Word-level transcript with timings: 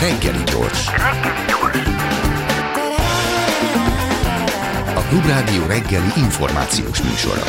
Reggeli 0.00 0.44
gyors. 0.44 0.86
A 4.94 5.00
Klubrádió 5.08 5.66
reggeli 5.66 6.12
információs 6.16 7.02
műsora. 7.02 7.42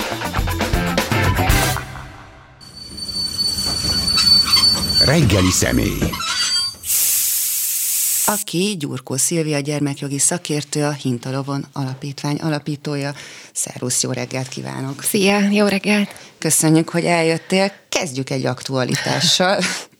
Reggeli 5.06 5.52
személy. 5.52 6.00
Aki 8.26 8.76
Gyurkó 8.80 9.16
Szilvia 9.16 9.60
gyermekjogi 9.60 10.20
szakértő, 10.20 10.84
a 10.84 10.92
Hintalovon 10.92 11.66
Alapítvány 11.74 12.36
alapítója. 12.36 13.14
Szervusz, 13.54 14.04
jó 14.04 14.12
reggelt 14.12 14.48
kívánok! 14.48 15.04
Szia, 15.04 15.40
jó 15.40 15.66
reggelt! 15.66 16.10
Köszönjük, 16.38 16.90
hogy 16.90 17.06
eljöttél. 17.06 17.72
Kezdjük 17.90 18.30
egy 18.30 18.46
aktualitással. 18.46 19.60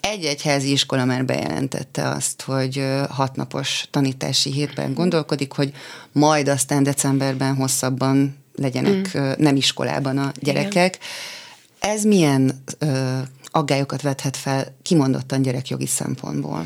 Egy 0.00 0.24
egyházi 0.24 0.70
iskola 0.70 1.04
már 1.04 1.24
bejelentette 1.24 2.08
azt, 2.08 2.42
hogy 2.42 2.84
hatnapos 3.08 3.84
tanítási 3.90 4.52
hétben 4.52 4.94
gondolkodik, 4.94 5.52
hogy 5.52 5.72
majd 6.12 6.48
aztán 6.48 6.82
decemberben 6.82 7.54
hosszabban 7.54 8.36
legyenek 8.56 9.18
mm. 9.18 9.30
nem 9.36 9.56
iskolában 9.56 10.18
a 10.18 10.32
gyerekek. 10.40 10.96
Igen. 10.96 11.94
Ez 11.94 12.04
milyen 12.04 12.62
ö, 12.78 13.18
aggályokat 13.50 14.02
vethet 14.02 14.36
fel 14.36 14.76
kimondottan 14.82 15.42
gyerekjogi 15.42 15.86
szempontból? 15.86 16.64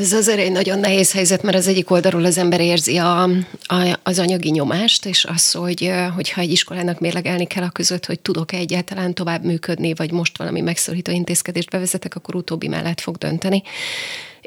Ez 0.00 0.12
azért 0.12 0.38
egy 0.38 0.52
nagyon 0.52 0.78
nehéz 0.78 1.12
helyzet, 1.12 1.42
mert 1.42 1.56
az 1.56 1.66
egyik 1.66 1.90
oldalról 1.90 2.24
az 2.24 2.38
ember 2.38 2.60
érzi 2.60 2.96
a, 2.96 3.22
a, 3.22 3.98
az 4.02 4.18
anyagi 4.18 4.50
nyomást, 4.50 5.06
és 5.06 5.24
az, 5.24 5.52
hogy 5.52 5.92
hogyha 6.14 6.40
egy 6.40 6.50
iskolának 6.50 7.00
mérlegelni 7.00 7.46
kell 7.46 7.62
a 7.62 7.70
között, 7.70 8.06
hogy 8.06 8.20
tudok-e 8.20 8.56
egyáltalán 8.56 9.14
tovább 9.14 9.44
működni, 9.44 9.94
vagy 9.94 10.12
most 10.12 10.38
valami 10.38 10.60
megszorító 10.60 11.12
intézkedést 11.12 11.70
bevezetek, 11.70 12.14
akkor 12.14 12.34
utóbbi 12.34 12.68
mellett 12.68 13.00
fog 13.00 13.16
dönteni 13.16 13.62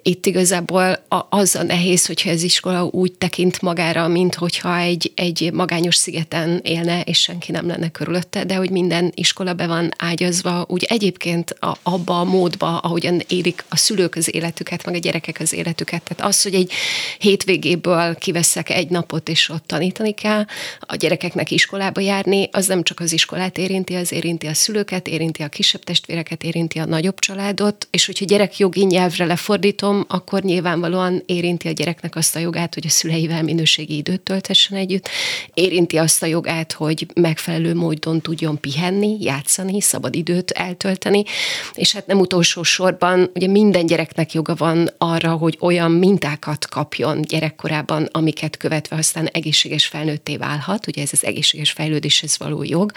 itt 0.03 0.25
igazából 0.25 1.05
az 1.29 1.55
a 1.55 1.63
nehéz, 1.63 2.05
hogyha 2.05 2.29
ez 2.29 2.43
iskola 2.43 2.83
úgy 2.83 3.11
tekint 3.11 3.61
magára, 3.61 4.07
mint 4.07 4.35
hogyha 4.35 4.77
egy, 4.77 5.11
egy 5.15 5.49
magányos 5.53 5.95
szigeten 5.95 6.59
élne, 6.63 7.01
és 7.01 7.19
senki 7.19 7.51
nem 7.51 7.67
lenne 7.67 7.89
körülötte, 7.89 8.43
de 8.43 8.55
hogy 8.55 8.69
minden 8.69 9.11
iskola 9.15 9.53
be 9.53 9.67
van 9.67 9.91
ágyazva, 9.97 10.65
úgy 10.67 10.83
egyébként 10.89 11.49
a, 11.49 11.77
abba 11.83 12.19
a 12.19 12.23
módba, 12.23 12.77
ahogyan 12.77 13.21
élik 13.27 13.65
a 13.69 13.77
szülők 13.77 14.15
az 14.15 14.35
életüket, 14.35 14.85
meg 14.85 14.95
a 14.95 14.97
gyerekek 14.97 15.37
az 15.39 15.53
életüket. 15.53 16.03
Tehát 16.03 16.33
az, 16.33 16.41
hogy 16.43 16.53
egy 16.53 16.71
hétvégéből 17.17 18.15
kiveszek 18.15 18.69
egy 18.69 18.89
napot, 18.89 19.29
és 19.29 19.49
ott 19.49 19.67
tanítani 19.67 20.13
kell, 20.13 20.45
a 20.79 20.95
gyerekeknek 20.95 21.51
iskolába 21.51 22.01
járni, 22.01 22.49
az 22.51 22.67
nem 22.67 22.83
csak 22.83 22.99
az 22.99 23.13
iskolát 23.13 23.57
érinti, 23.57 23.93
az 23.93 24.11
érinti 24.11 24.47
a 24.47 24.53
szülőket, 24.53 25.07
érinti 25.07 25.43
a 25.43 25.47
kisebb 25.47 25.83
testvéreket, 25.83 26.43
érinti 26.43 26.79
a 26.79 26.85
nagyobb 26.85 27.19
családot, 27.19 27.87
és 27.91 28.05
hogyha 28.05 28.25
gyerekjogi 28.25 28.83
nyelvre 28.85 29.25
lefordítom, 29.25 29.92
mondom, 29.93 30.17
akkor 30.17 30.41
nyilvánvalóan 30.41 31.23
érinti 31.25 31.67
a 31.67 31.71
gyereknek 31.71 32.15
azt 32.15 32.35
a 32.35 32.39
jogát, 32.39 32.73
hogy 32.73 32.85
a 32.85 32.89
szüleivel 32.89 33.43
minőségi 33.43 33.95
időt 33.95 34.21
töltessen 34.21 34.77
együtt, 34.77 35.09
érinti 35.53 35.97
azt 35.97 36.23
a 36.23 36.25
jogát, 36.25 36.71
hogy 36.71 37.07
megfelelő 37.13 37.75
módon 37.75 38.21
tudjon 38.21 38.59
pihenni, 38.59 39.17
játszani, 39.21 39.81
szabad 39.81 40.15
időt 40.15 40.51
eltölteni, 40.51 41.23
és 41.73 41.91
hát 41.91 42.07
nem 42.07 42.19
utolsó 42.19 42.63
sorban, 42.63 43.29
ugye 43.33 43.47
minden 43.47 43.85
gyereknek 43.85 44.33
joga 44.33 44.55
van 44.55 44.89
arra, 44.97 45.31
hogy 45.31 45.57
olyan 45.59 45.91
mintákat 45.91 46.67
kapjon 46.67 47.21
gyerekkorában, 47.21 48.09
amiket 48.11 48.57
követve 48.57 48.95
aztán 48.95 49.27
egészséges 49.27 49.85
felnőtté 49.85 50.37
válhat, 50.37 50.87
ugye 50.87 51.01
ez 51.01 51.09
az 51.11 51.25
egészséges 51.25 51.71
fejlődéshez 51.71 52.37
való 52.37 52.63
jog, 52.63 52.91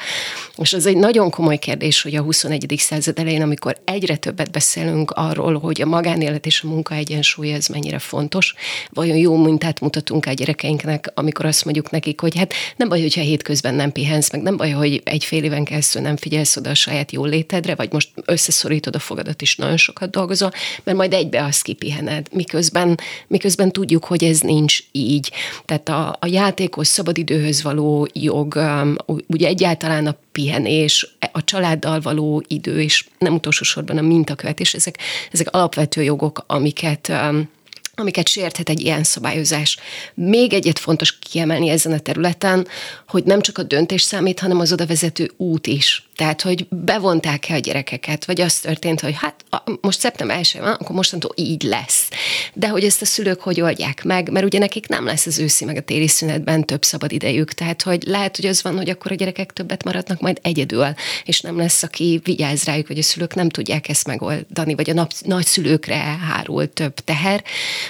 és 0.57 0.73
az 0.73 0.87
egy 0.87 0.97
nagyon 0.97 1.31
komoly 1.31 1.59
kérdés, 1.59 2.03
hogy 2.03 2.15
a 2.15 2.23
21. 2.23 2.75
század 2.79 3.19
elején, 3.19 3.43
amikor 3.43 3.77
egyre 3.85 4.17
többet 4.17 4.51
beszélünk 4.51 5.11
arról, 5.11 5.59
hogy 5.59 5.83
a 5.83 5.87
magánélet 5.87 6.47
és 6.47 6.63
a 6.63 6.67
munka 6.67 6.86
munkaegyensúly, 6.87 7.53
ez 7.53 7.67
mennyire 7.67 7.99
fontos. 7.99 8.55
Vajon 8.91 9.17
jó 9.17 9.37
mintát 9.37 9.81
mutatunk 9.81 10.27
a 10.27 10.33
gyerekeinknek, 10.33 11.11
amikor 11.15 11.45
azt 11.45 11.65
mondjuk 11.65 11.91
nekik, 11.91 12.21
hogy 12.21 12.37
hát 12.37 12.53
nem 12.77 12.89
baj, 12.89 13.01
hogyha 13.01 13.21
hétközben 13.21 13.75
nem 13.75 13.93
pihensz, 13.93 14.33
meg 14.33 14.43
nem 14.43 14.57
baj, 14.57 14.71
hogy 14.71 15.01
egy 15.05 15.25
fél 15.25 15.45
éven 15.45 15.65
keresztül 15.65 16.03
nem 16.03 16.17
figyelsz 16.17 16.57
oda 16.57 16.71
a 16.71 16.75
saját 16.75 17.13
jól 17.13 17.29
létedre, 17.29 17.75
vagy 17.75 17.93
most 17.93 18.11
összeszorítod 18.25 18.95
a 18.95 18.99
fogadat 18.99 19.43
is 19.43 19.57
nagyon 19.57 19.77
sokat 19.77 20.11
dolgozol, 20.11 20.51
mert 20.85 20.97
majd 20.99 21.13
egybe 21.13 21.45
azt 21.45 21.63
kipihened, 21.63 22.27
miközben, 22.33 22.99
miközben 23.27 23.73
tudjuk, 23.73 24.05
hogy 24.05 24.25
ez 24.25 24.41
nincs 24.41 24.79
így. 24.93 25.31
Tehát 25.65 25.89
a, 25.89 26.17
a 26.21 26.27
játékos 26.27 26.87
szabadidőhöz 26.87 27.63
való 27.63 28.09
jog, 28.13 28.55
um, 28.57 28.97
ugye 29.27 29.47
egyáltalán 29.47 30.07
a 30.07 30.17
pihenés, 30.37 31.17
a 31.33 31.45
családdal 31.45 32.01
való 32.01 32.43
idő, 32.47 32.81
és 32.81 33.07
nem 33.19 33.35
utolsó 33.35 33.65
sorban 33.65 33.99
a 33.99 34.03
mintakövetés, 34.03 34.75
ezek, 34.75 34.99
ezek 35.33 35.51
alapvető 35.51 36.03
jogok, 36.03 36.45
amiket 36.47 37.09
um, 37.09 37.49
amiket 37.95 38.29
sérthet 38.29 38.69
egy 38.69 38.81
ilyen 38.81 39.03
szabályozás. 39.03 39.77
Még 40.15 40.53
egyet 40.53 40.79
fontos 40.79 41.19
kiemelni 41.19 41.69
ezen 41.69 41.93
a 41.93 41.99
területen, 41.99 42.67
hogy 43.09 43.25
nem 43.25 43.41
csak 43.41 43.59
a 43.59 43.63
döntés 43.63 44.03
számít, 44.03 44.41
hanem 44.41 44.61
az 44.61 44.73
oda 44.73 44.87
vezető 44.87 45.31
út 45.37 45.67
is. 45.67 46.06
Tehát, 46.17 46.43
hogy 46.43 46.67
bevonták-e 46.69 47.55
a 47.55 47.59
gyerekeket, 47.59 48.25
vagy 48.25 48.41
az 48.41 48.59
történt, 48.59 49.01
hogy 49.01 49.15
hát 49.17 49.45
most 49.81 50.01
szeptember 50.01 50.39
1 50.39 50.57
van, 50.61 50.73
akkor 50.73 50.97
mostantól 50.97 51.33
így 51.35 51.63
lesz. 51.63 52.09
De 52.53 52.69
hogy 52.69 52.85
ezt 52.85 53.03
a 53.03 53.05
szülők 53.05 53.41
hogy 53.41 53.61
oldják 53.61 54.05
meg, 54.05 54.31
mert 54.31 54.45
ugye 54.45 54.59
nekik 54.59 54.89
nem 54.89 55.05
lesz 55.05 55.27
az 55.27 55.39
őszi 55.39 55.65
meg 55.65 55.77
a 55.77 55.81
téli 55.81 56.09
szünetben 56.09 56.65
több 56.65 56.85
szabad 56.85 57.13
idejük. 57.13 57.53
Tehát, 57.53 57.83
hogy 57.83 58.03
lehet, 58.07 58.37
hogy 58.37 58.47
az 58.47 58.63
van, 58.63 58.77
hogy 58.77 58.91
akkor 58.91 59.13
a 59.13 59.15
gyerekek 59.15 59.53
többet 59.53 59.85
maradnak 59.85 60.21
majd 60.21 60.39
egyedül, 60.43 60.87
és 61.25 61.41
nem 61.41 61.57
lesz, 61.57 61.83
aki 61.83 62.21
vigyáz 62.25 62.65
rájuk, 62.65 62.89
vagy 62.89 62.99
a 62.99 63.03
szülők 63.03 63.35
nem 63.35 63.49
tudják 63.49 63.89
ezt 63.89 64.07
megoldani, 64.07 64.75
vagy 64.75 64.91
a 64.91 64.95
nap, 64.95 65.13
nagyszülőkre 65.21 65.97
hárul 65.97 66.73
több 66.73 66.95
teher. 66.95 67.45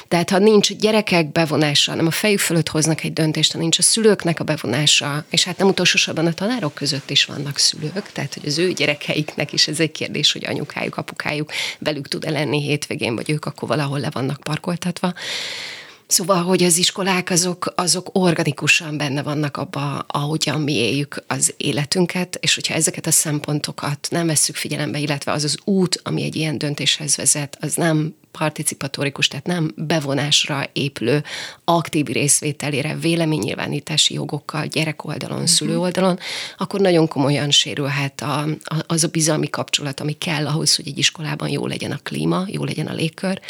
Tehát, 0.08 0.30
ha 0.30 0.38
nincs 0.38 0.74
gyerekek 0.74 1.32
bevonása, 1.32 1.94
nem 1.94 2.06
a 2.06 2.10
fejük 2.10 2.38
fölött 2.38 2.68
hoznak 2.68 3.04
egy 3.04 3.12
döntést, 3.12 3.52
ha 3.52 3.58
nincs 3.58 3.78
a 3.78 3.82
szülőknek 3.82 4.40
a 4.40 4.44
bevonása, 4.44 5.24
és 5.30 5.44
hát 5.44 5.58
nem 5.58 5.68
utolsó 5.68 5.96
sorban 5.96 6.26
a 6.26 6.32
tanárok 6.32 6.74
között 6.74 7.10
is 7.10 7.24
vannak 7.24 7.58
szülők, 7.58 8.12
tehát 8.16 8.34
hogy 8.34 8.46
az 8.46 8.58
ő 8.58 8.72
gyerekeiknek 8.72 9.52
is 9.52 9.68
ez 9.68 9.80
egy 9.80 9.92
kérdés, 9.92 10.32
hogy 10.32 10.44
anyukájuk, 10.46 10.96
apukájuk 10.96 11.52
velük 11.78 12.08
tud-e 12.08 12.30
lenni 12.30 12.62
hétvégén, 12.62 13.14
vagy 13.14 13.30
ők 13.30 13.44
akkor 13.44 13.68
valahol 13.68 14.00
le 14.00 14.10
vannak 14.10 14.40
parkoltatva. 14.40 15.14
Szóval, 16.06 16.42
hogy 16.42 16.62
az 16.62 16.78
iskolák 16.78 17.30
azok, 17.30 17.72
azok 17.76 18.08
organikusan 18.12 18.96
benne 18.96 19.22
vannak 19.22 19.56
abba, 19.56 19.98
ahogyan 19.98 20.60
mi 20.60 20.72
éljük 20.72 21.24
az 21.26 21.54
életünket, 21.56 22.38
és 22.40 22.54
hogyha 22.54 22.74
ezeket 22.74 23.06
a 23.06 23.10
szempontokat 23.10 24.06
nem 24.10 24.26
vesszük 24.26 24.56
figyelembe, 24.56 24.98
illetve 24.98 25.32
az 25.32 25.44
az 25.44 25.58
út, 25.64 26.00
ami 26.04 26.22
egy 26.22 26.36
ilyen 26.36 26.58
döntéshez 26.58 27.16
vezet, 27.16 27.56
az 27.60 27.74
nem 27.74 28.14
participatórikus, 28.38 29.28
tehát 29.28 29.46
nem 29.46 29.72
bevonásra 29.76 30.64
épülő 30.72 31.22
aktív 31.64 32.06
részvételére, 32.06 32.96
véleménynyilvánítási 32.96 34.14
jogokkal, 34.14 34.66
gyerek 34.66 35.04
oldalon, 35.04 35.36
uh-huh. 35.36 35.52
szülő 35.52 35.78
oldalon, 35.78 36.18
akkor 36.56 36.80
nagyon 36.80 37.08
komolyan 37.08 37.50
sérülhet 37.50 38.20
a, 38.20 38.40
a, 38.64 38.76
az 38.86 39.04
a 39.04 39.08
bizalmi 39.08 39.50
kapcsolat, 39.50 40.00
ami 40.00 40.12
kell 40.12 40.46
ahhoz, 40.46 40.76
hogy 40.76 40.88
egy 40.88 40.98
iskolában 40.98 41.48
jó 41.48 41.66
legyen 41.66 41.90
a 41.90 42.00
klíma, 42.02 42.44
jó 42.46 42.64
legyen 42.64 42.86
a 42.86 42.94
légkör, 42.94 43.40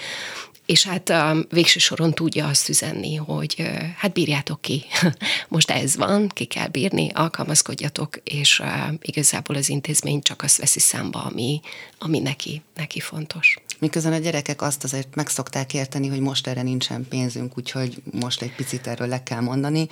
és 0.66 0.86
hát 0.86 1.08
a 1.08 1.46
végső 1.50 1.78
soron 1.78 2.14
tudja 2.14 2.46
azt 2.46 2.68
üzenni, 2.68 3.14
hogy 3.14 3.68
hát 3.96 4.12
bírjátok 4.12 4.60
ki, 4.60 4.84
most 5.48 5.70
ez 5.70 5.96
van, 5.96 6.28
ki 6.28 6.44
kell 6.44 6.68
bírni, 6.68 7.10
alkalmazkodjatok, 7.14 8.16
és 8.24 8.62
igazából 9.00 9.56
az 9.56 9.68
intézmény 9.68 10.22
csak 10.22 10.42
azt 10.42 10.56
veszi 10.56 10.80
számba, 10.80 11.22
ami, 11.22 11.60
ami 11.98 12.18
neki, 12.18 12.62
neki 12.74 13.00
fontos. 13.00 13.58
Miközben 13.78 14.12
a 14.12 14.18
gyerekek 14.18 14.62
azt 14.62 14.84
azért 14.84 15.14
meg 15.14 15.28
szokták 15.28 15.74
érteni, 15.74 16.08
hogy 16.08 16.20
most 16.20 16.46
erre 16.46 16.62
nincsen 16.62 17.06
pénzünk, 17.08 17.58
úgyhogy 17.58 18.02
most 18.12 18.42
egy 18.42 18.54
picit 18.54 18.86
erről 18.86 19.08
le 19.08 19.22
kell 19.22 19.40
mondani. 19.40 19.88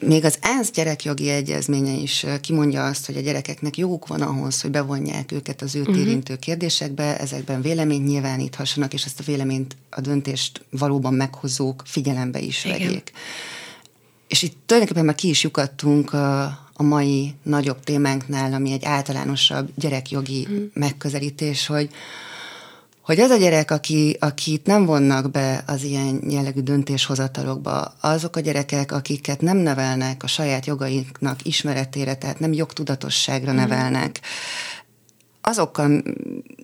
Még 0.00 0.24
az 0.24 0.38
ENSZ 0.40 0.70
gyerekjogi 0.70 1.28
egyezménye 1.28 1.92
is 1.92 2.26
kimondja 2.40 2.86
azt, 2.86 3.06
hogy 3.06 3.16
a 3.16 3.20
gyerekeknek 3.20 3.76
joguk 3.76 4.06
van 4.06 4.20
ahhoz, 4.20 4.60
hogy 4.60 4.70
bevonják 4.70 5.32
őket 5.32 5.62
az 5.62 5.74
őt 5.74 5.88
uh-huh. 5.88 6.02
érintő 6.02 6.36
kérdésekbe, 6.36 7.18
ezekben 7.18 7.62
véleményt 7.62 8.06
nyilváníthassanak, 8.06 8.92
és 8.92 9.04
ezt 9.04 9.20
a 9.20 9.22
véleményt, 9.26 9.76
a 9.90 10.00
döntést 10.00 10.64
valóban 10.70 11.14
meghozók 11.14 11.82
figyelembe 11.86 12.38
is 12.38 12.64
Igen. 12.64 12.78
vegyék. 12.78 13.12
És 14.28 14.42
itt 14.42 14.56
tulajdonképpen 14.66 15.06
már 15.06 15.14
ki 15.14 15.28
is 15.28 15.42
lyukadtunk 15.42 16.12
a, 16.12 16.44
a 16.72 16.82
mai 16.82 17.34
nagyobb 17.42 17.84
témánknál, 17.84 18.52
ami 18.52 18.72
egy 18.72 18.84
általánosabb 18.84 19.70
gyerekjogi 19.74 20.40
uh-huh. 20.40 20.62
megközelítés, 20.74 21.66
hogy 21.66 21.90
hogy 23.10 23.20
az 23.20 23.30
a 23.30 23.36
gyerek, 23.36 23.70
aki, 23.70 24.16
akit 24.20 24.66
nem 24.66 24.84
vonnak 24.84 25.30
be 25.30 25.62
az 25.66 25.82
ilyen 25.82 26.20
jellegű 26.28 26.60
döntéshozatalokba, 26.60 27.94
azok 28.00 28.36
a 28.36 28.40
gyerekek, 28.40 28.92
akiket 28.92 29.40
nem 29.40 29.56
nevelnek 29.56 30.22
a 30.22 30.26
saját 30.26 30.66
jogainknak 30.66 31.44
ismeretére, 31.44 32.14
tehát 32.14 32.38
nem 32.38 32.52
jogtudatosságra 32.52 33.52
mhm. 33.52 33.60
nevelnek, 33.60 34.20
azokkal 35.40 36.02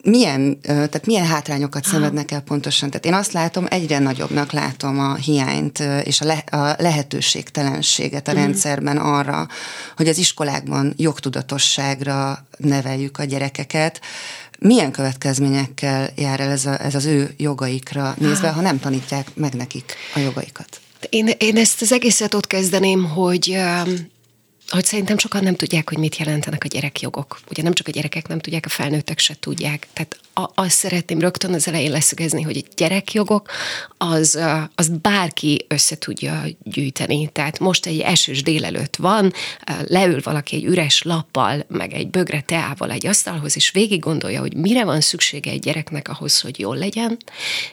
milyen, 0.03 0.61
tehát 0.61 1.07
milyen 1.07 1.27
hátrányokat 1.27 1.85
szenvednek 1.85 2.31
el 2.31 2.41
pontosan? 2.41 2.91
Tehát 2.91 3.07
én 3.07 3.15
azt 3.15 3.33
látom, 3.33 3.67
egyre 3.69 3.99
nagyobbnak 3.99 4.53
látom 4.53 4.99
a 4.99 5.15
hiányt 5.15 5.79
és 6.03 6.21
a, 6.21 6.25
le, 6.25 6.35
a 6.35 6.75
lehetőségtelenséget 6.79 8.29
a 8.29 8.33
mm. 8.33 8.35
rendszerben 8.35 8.97
arra, 8.97 9.49
hogy 9.97 10.09
az 10.09 10.19
iskolákban 10.19 10.95
jogtudatosságra 10.97 12.47
neveljük 12.57 13.19
a 13.19 13.25
gyerekeket. 13.25 14.01
Milyen 14.59 14.91
következményekkel 14.91 16.11
jár 16.17 16.41
el 16.41 16.51
ez, 16.51 16.67
a, 16.67 16.85
ez 16.85 16.95
az 16.95 17.05
ő 17.05 17.35
jogaikra 17.37 18.15
nézve, 18.19 18.49
ha 18.49 18.61
nem 18.61 18.81
tanítják 18.81 19.31
meg 19.35 19.55
nekik 19.55 19.95
a 20.15 20.19
jogaikat? 20.19 20.81
Én, 21.09 21.31
én 21.39 21.57
ezt 21.57 21.83
az 21.83 21.93
egészet 21.93 22.35
ott 22.35 22.47
kezdeném, 22.47 23.05
hogy 23.05 23.59
hogy 24.69 24.85
szerintem 24.85 25.19
sokan 25.19 25.43
nem 25.43 25.57
tudják, 25.57 25.89
hogy 25.89 25.99
mit 25.99 26.17
jelentenek 26.17 26.65
a 26.65 26.69
gyerekjogok. 26.69 27.41
Ugye 27.51 27.63
nem 27.63 27.73
csak 27.73 27.89
a 27.89 27.91
gyerekek 27.91 28.29
nem 28.29 28.39
tudják, 28.39 28.67
a 28.67 28.69
felnőttek 28.69 29.19
se 29.19 29.35
tudják. 29.41 29.87
Tehát 29.93 30.19
a, 30.39 30.51
azt 30.55 30.77
szeretném 30.77 31.21
rögtön 31.21 31.55
az 31.55 31.69
elején 31.69 31.91
leszögezni, 31.91 32.43
hogy 32.43 32.65
a 32.65 32.73
gyerekjogok 32.77 33.51
az, 33.97 34.39
az 34.75 34.89
bárki 34.89 35.65
össze 35.69 35.99
tudja 35.99 36.43
gyűjteni. 36.63 37.29
Tehát 37.33 37.59
most 37.59 37.87
egy 37.87 38.01
esős 38.01 38.43
délelőtt 38.43 38.97
van, 38.97 39.33
leül 39.85 40.21
valaki 40.23 40.57
egy 40.57 40.65
üres 40.65 41.03
lappal, 41.03 41.65
meg 41.69 41.93
egy 41.93 42.09
bögre 42.09 42.41
teával 42.41 42.91
egy 42.91 43.07
asztalhoz, 43.07 43.57
és 43.57 43.71
végig 43.71 44.01
gondolja, 44.01 44.41
hogy 44.41 44.57
mire 44.57 44.85
van 44.85 45.01
szüksége 45.01 45.51
egy 45.51 45.61
gyereknek 45.61 46.09
ahhoz, 46.09 46.41
hogy 46.41 46.59
jól 46.59 46.77
legyen, 46.77 47.17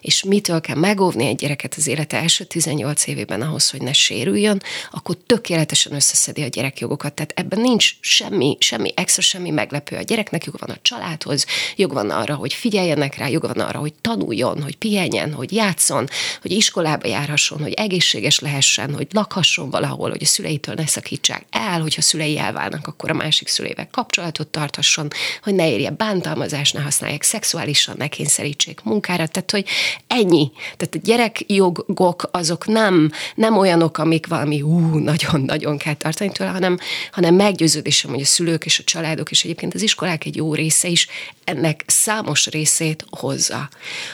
és 0.01 0.23
mitől 0.23 0.61
kell 0.61 0.75
megóvni 0.77 1.25
egy 1.25 1.35
gyereket 1.35 1.73
az 1.77 1.87
élete 1.87 2.17
első 2.17 2.43
18 2.43 3.07
évében 3.07 3.41
ahhoz, 3.41 3.69
hogy 3.69 3.81
ne 3.81 3.93
sérüljön, 3.93 4.61
akkor 4.91 5.17
tökéletesen 5.25 5.93
összeszedi 5.93 6.41
a 6.41 6.47
gyerekjogokat. 6.83 7.13
Tehát 7.13 7.31
ebben 7.35 7.59
nincs 7.59 7.95
semmi, 7.99 8.57
semmi 8.59 8.91
extra, 8.95 9.21
semmi 9.21 9.49
meglepő. 9.49 9.95
A 9.95 10.01
gyereknek 10.01 10.45
jog 10.45 10.55
van 10.59 10.69
a 10.69 10.79
családhoz, 10.81 11.45
jog 11.75 11.93
van 11.93 12.09
arra, 12.09 12.35
hogy 12.35 12.53
figyeljenek 12.53 13.17
rá, 13.17 13.27
joga 13.27 13.47
van 13.47 13.65
arra, 13.65 13.79
hogy 13.79 13.93
tanuljon, 14.01 14.63
hogy 14.63 14.75
pihenjen, 14.75 15.33
hogy 15.33 15.51
játszon, 15.51 16.07
hogy 16.41 16.51
iskolába 16.51 17.07
járhasson, 17.07 17.61
hogy 17.61 17.73
egészséges 17.73 18.39
lehessen, 18.39 18.93
hogy 18.93 19.07
lakhasson 19.11 19.69
valahol, 19.69 20.09
hogy 20.09 20.23
a 20.23 20.25
szüleitől 20.25 20.75
ne 20.75 20.85
szakítsák 20.85 21.45
el, 21.49 21.81
hogyha 21.81 22.01
szülei 22.01 22.37
elválnak, 22.37 22.87
akkor 22.87 23.09
a 23.09 23.13
másik 23.13 23.47
szüleivel 23.47 23.87
kapcsolatot 23.91 24.47
tarthasson, 24.47 25.07
hogy 25.43 25.55
ne 25.55 25.69
érje 25.69 25.89
bántalmazás, 25.89 26.71
ne 26.71 26.81
használják 26.81 27.23
szexuálisan, 27.23 27.95
ne 27.97 28.07
kényszerítsék 28.07 28.81
munkára. 28.83 29.27
Tehát, 29.27 29.51
hogy 29.51 29.65
ennyi. 30.07 30.51
Tehát 30.77 30.95
a 30.95 30.99
gyerekjogok 31.03 32.29
azok 32.31 32.65
nem, 32.65 33.11
nem 33.35 33.57
olyanok, 33.57 33.97
amik 33.97 34.27
valami 34.27 34.61
ú, 34.61 34.97
nagyon-nagyon 34.97 35.77
kell 35.77 35.93
tartani 35.93 36.31
tőle, 36.31 36.49
hanem, 36.49 36.72
hanem 37.11 37.35
meggyőződésem, 37.35 38.11
hogy 38.11 38.21
a 38.21 38.25
szülők 38.25 38.65
és 38.65 38.79
a 38.79 38.83
családok, 38.83 39.31
és 39.31 39.43
egyébként 39.43 39.73
az 39.73 39.81
iskolák 39.81 40.25
egy 40.25 40.35
jó 40.35 40.53
része 40.53 40.87
is 40.87 41.07
ennek 41.43 41.83
számos 41.87 42.47
részét 42.47 43.05
hozza. 43.09 43.69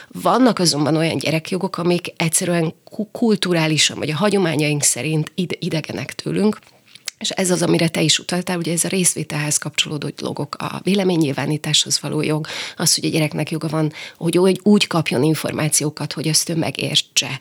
Vannak 0.08 0.58
azonban 0.58 0.96
olyan 0.96 1.18
gyerekjogok, 1.18 1.78
amik 1.78 2.12
egyszerűen 2.16 2.74
kulturálisan, 3.12 3.98
vagy 3.98 4.10
a 4.10 4.16
hagyományaink 4.16 4.82
szerint 4.82 5.32
idegenek 5.58 6.14
tőlünk, 6.14 6.58
és 7.20 7.30
ez 7.30 7.50
az, 7.50 7.62
amire 7.62 7.88
te 7.88 8.00
is 8.02 8.18
utaltál, 8.18 8.58
ugye 8.58 8.72
ez 8.72 8.84
a 8.84 8.88
részvételhez 8.88 9.58
kapcsolódó 9.58 10.08
dolgok, 10.16 10.54
a 10.58 10.80
véleménynyilvánításhoz 10.82 12.00
való 12.00 12.22
jog, 12.22 12.46
az, 12.76 12.94
hogy 12.94 13.04
a 13.04 13.08
gyereknek 13.08 13.50
joga 13.50 13.68
van, 13.68 13.92
hogy 14.16 14.60
úgy 14.62 14.86
kapjon 14.86 15.22
információkat, 15.22 16.12
hogy 16.12 16.28
azt 16.28 16.48
ő 16.48 16.56
megértse. 16.56 17.40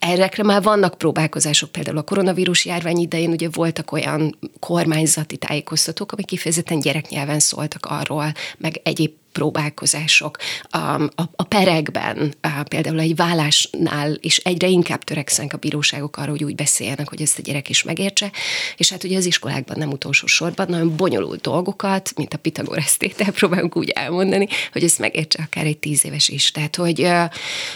Errekre 0.00 0.42
már 0.42 0.62
vannak 0.62 0.98
próbálkozások, 0.98 1.72
például 1.72 1.98
a 1.98 2.02
koronavírus 2.02 2.64
járvány 2.64 2.98
idején 2.98 3.30
ugye 3.30 3.48
voltak 3.52 3.92
olyan 3.92 4.38
kormányzati 4.58 5.36
tájékoztatók, 5.36 6.12
amik 6.12 6.26
kifejezetten 6.26 6.80
gyereknyelven 6.80 7.38
szóltak 7.38 7.86
arról, 7.86 8.32
meg 8.58 8.80
egyéb 8.82 9.12
próbálkozások 9.32 10.36
a, 10.62 10.78
a, 10.78 11.30
a 11.36 11.42
perekben, 11.42 12.34
a, 12.40 12.62
például 12.68 13.00
egy 13.00 13.16
vállásnál 13.16 14.16
is 14.20 14.36
egyre 14.36 14.66
inkább 14.66 15.04
törekszenek 15.04 15.52
a 15.52 15.56
bíróságok 15.56 16.16
arra, 16.16 16.30
hogy 16.30 16.44
úgy 16.44 16.54
beszéljenek, 16.54 17.08
hogy 17.08 17.22
ezt 17.22 17.38
a 17.38 17.42
gyerek 17.42 17.68
is 17.68 17.82
megértse, 17.82 18.30
és 18.76 18.90
hát 18.90 19.04
ugye 19.04 19.16
az 19.16 19.24
iskolákban 19.24 19.78
nem 19.78 19.90
utolsó 19.90 20.26
sorban 20.26 20.66
nagyon 20.68 20.96
bonyolult 20.96 21.40
dolgokat, 21.40 22.12
mint 22.16 22.34
a 22.34 22.38
Pitagorasz 22.38 22.96
tétel 22.96 23.32
próbálunk 23.32 23.76
úgy 23.76 23.88
elmondani, 23.88 24.48
hogy 24.72 24.84
ezt 24.84 24.98
megértse 24.98 25.42
akár 25.42 25.66
egy 25.66 25.78
tíz 25.78 26.04
éves 26.04 26.28
is. 26.28 26.50
Tehát, 26.50 26.76
hogy, 26.76 27.08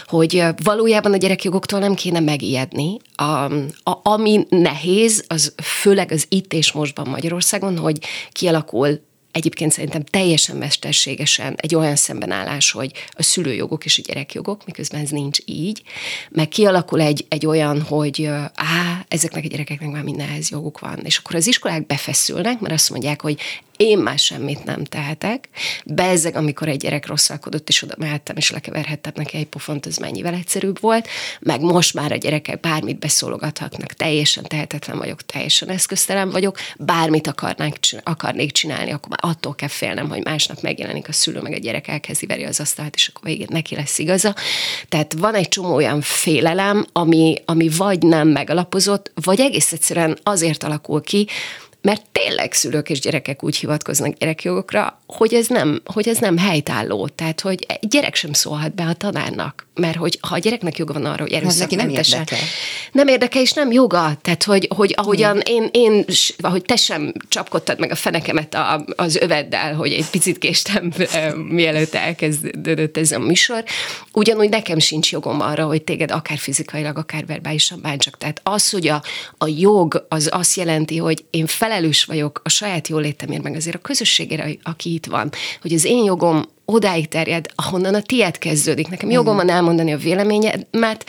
hogy 0.05 0.43
valójában 0.63 1.13
a 1.13 1.17
gyerekjogoktól 1.17 1.79
nem 1.79 1.93
kéne 1.93 2.19
megijedni. 2.19 2.97
A, 3.15 3.23
a, 3.23 3.99
ami 4.03 4.45
nehéz, 4.49 5.25
az 5.27 5.53
főleg 5.63 6.11
az 6.11 6.25
itt 6.29 6.53
és 6.53 6.71
mostban 6.71 7.07
Magyarországon, 7.07 7.77
hogy 7.77 7.97
kialakul 8.31 8.99
egyébként 9.35 9.71
szerintem 9.71 10.03
teljesen 10.03 10.55
mesterségesen 10.55 11.55
egy 11.57 11.75
olyan 11.75 11.95
szembenállás, 11.95 12.71
hogy 12.71 12.91
a 13.11 13.23
szülőjogok 13.23 13.85
és 13.85 13.97
a 13.97 14.01
gyerekjogok, 14.05 14.65
miközben 14.65 15.01
ez 15.01 15.09
nincs 15.09 15.39
így, 15.45 15.81
meg 16.29 16.47
kialakul 16.47 17.01
egy, 17.01 17.25
egy 17.29 17.45
olyan, 17.45 17.81
hogy 17.81 18.25
á, 18.55 19.05
ezeknek 19.07 19.43
a 19.43 19.47
gyerekeknek 19.47 19.91
már 19.91 20.03
mindenhez 20.03 20.49
joguk 20.49 20.79
van. 20.79 20.99
És 21.03 21.17
akkor 21.17 21.35
az 21.35 21.47
iskolák 21.47 21.85
befeszülnek, 21.85 22.59
mert 22.59 22.73
azt 22.73 22.89
mondják, 22.89 23.21
hogy 23.21 23.39
én 23.77 23.97
már 23.97 24.19
semmit 24.19 24.63
nem 24.63 24.83
tehetek. 24.83 25.49
Bezzeg, 25.85 26.35
amikor 26.35 26.67
egy 26.67 26.77
gyerek 26.77 27.07
rosszalkodott, 27.07 27.69
és 27.69 27.81
oda 27.81 27.93
mehettem, 27.97 28.37
és 28.37 28.51
lekeverhettem 28.51 29.13
neki 29.15 29.37
egy 29.37 29.47
pofont, 29.47 29.85
az 29.85 29.97
mennyivel 29.97 30.33
egyszerűbb 30.33 30.79
volt, 30.79 31.07
meg 31.39 31.61
most 31.61 31.93
már 31.93 32.11
a 32.11 32.15
gyerekek 32.15 32.59
bármit 32.59 32.99
beszólogathatnak, 32.99 33.93
teljesen 33.93 34.43
tehetetlen 34.43 34.97
vagyok, 34.97 35.21
teljesen 35.21 35.69
eszköztelen 35.69 36.29
vagyok, 36.29 36.57
bármit 36.77 37.27
akarnánk, 37.27 37.75
akarnék 38.03 38.51
csinálni, 38.51 38.91
akkor 38.91 39.09
már 39.09 39.31
attól 39.31 39.55
kell 39.55 39.67
félnem, 39.67 40.09
hogy 40.09 40.23
másnap 40.23 40.61
megjelenik 40.61 41.07
a 41.07 41.11
szülő, 41.11 41.41
meg 41.41 41.53
a 41.53 41.57
gyerek 41.57 41.87
elkezdi 41.87 42.25
veri 42.25 42.43
az 42.43 42.59
asztalt, 42.59 42.95
és 42.95 43.07
akkor 43.07 43.23
végén 43.23 43.47
neki 43.49 43.75
lesz 43.75 43.99
igaza. 43.99 44.35
Tehát 44.89 45.13
van 45.13 45.33
egy 45.33 45.47
csomó 45.47 45.73
olyan 45.73 46.01
félelem, 46.01 46.85
ami, 46.91 47.35
ami 47.45 47.69
vagy 47.69 48.01
nem 48.01 48.27
megalapozott, 48.27 49.11
vagy 49.23 49.39
egész 49.39 49.71
egyszerűen 49.71 50.17
azért 50.23 50.63
alakul 50.63 51.01
ki, 51.01 51.27
mert 51.85 52.01
tényleg 52.11 52.53
szülők 52.53 52.89
és 52.89 52.99
gyerekek 52.99 53.43
úgy 53.43 53.55
hivatkoznak 53.55 54.17
gyerekjogokra, 54.17 55.01
hogy 55.07 55.33
ez 55.33 55.47
nem, 55.47 55.81
hogy 55.85 56.07
ez 56.07 56.17
nem 56.17 56.37
helytálló. 56.37 57.07
Tehát, 57.07 57.41
hogy 57.41 57.65
egy 57.67 57.87
gyerek 57.87 58.15
sem 58.15 58.33
szólhat 58.33 58.75
be 58.75 58.83
a 58.83 58.93
tanárnak, 58.93 59.67
mert 59.73 59.95
hogy 59.95 60.17
ha 60.21 60.35
a 60.35 60.37
gyereknek 60.37 60.77
joga 60.77 60.93
van 60.93 61.05
arra, 61.05 61.21
hogy 61.21 61.31
erőszakmentesen. 61.31 62.17
Nem 62.17 62.27
érdekel. 62.27 62.47
Nem 62.91 63.07
érdekel, 63.07 63.41
és 63.41 63.51
nem 63.51 63.71
joga. 63.71 64.17
Tehát, 64.21 64.43
hogy, 64.43 64.67
hogy 64.75 64.93
ahogyan 64.97 65.41
én, 65.45 65.69
én, 65.71 66.05
ahogy 66.37 66.61
te 66.61 66.75
sem 66.75 67.13
csapkodtad 67.27 67.79
meg 67.79 67.91
a 67.91 67.95
fenekemet 67.95 68.53
a, 68.53 68.85
az 68.95 69.15
öveddel, 69.15 69.73
hogy 69.73 69.91
egy 69.91 70.09
picit 70.09 70.37
késtem, 70.37 70.93
mielőtt 71.49 71.93
elkezdődött 71.93 72.97
ez 72.97 73.11
a 73.11 73.19
műsor, 73.19 73.63
ugyanúgy 74.13 74.49
nekem 74.49 74.79
sincs 74.79 75.11
jogom 75.11 75.41
arra, 75.41 75.65
hogy 75.65 75.81
téged 75.83 76.11
akár 76.11 76.37
fizikailag, 76.37 76.97
akár 76.97 77.25
verbálisan 77.25 77.79
bántsak. 77.81 78.17
Tehát 78.17 78.41
az, 78.43 78.69
hogy 78.69 78.87
a, 78.87 79.03
a 79.37 79.47
jog 79.47 80.05
az 80.09 80.29
azt 80.31 80.55
jelenti, 80.55 80.97
hogy 80.97 81.25
én 81.29 81.45
felelős 81.75 82.03
vagyok 82.03 82.41
a 82.43 82.49
saját 82.49 82.87
jólétemért, 82.87 83.43
meg 83.43 83.55
azért 83.55 83.75
a 83.75 83.79
közösségére, 83.79 84.49
aki 84.63 84.93
itt 84.93 85.05
van, 85.05 85.31
hogy 85.61 85.73
az 85.73 85.85
én 85.85 86.03
jogom 86.03 86.45
odáig 86.65 87.07
terjed, 87.07 87.45
ahonnan 87.55 87.93
a 87.93 88.01
tiéd 88.01 88.37
kezdődik. 88.37 88.87
Nekem 88.87 89.09
jogom 89.09 89.35
van 89.35 89.49
elmondani 89.49 89.93
a 89.93 89.97
véleményemet, 89.97 91.05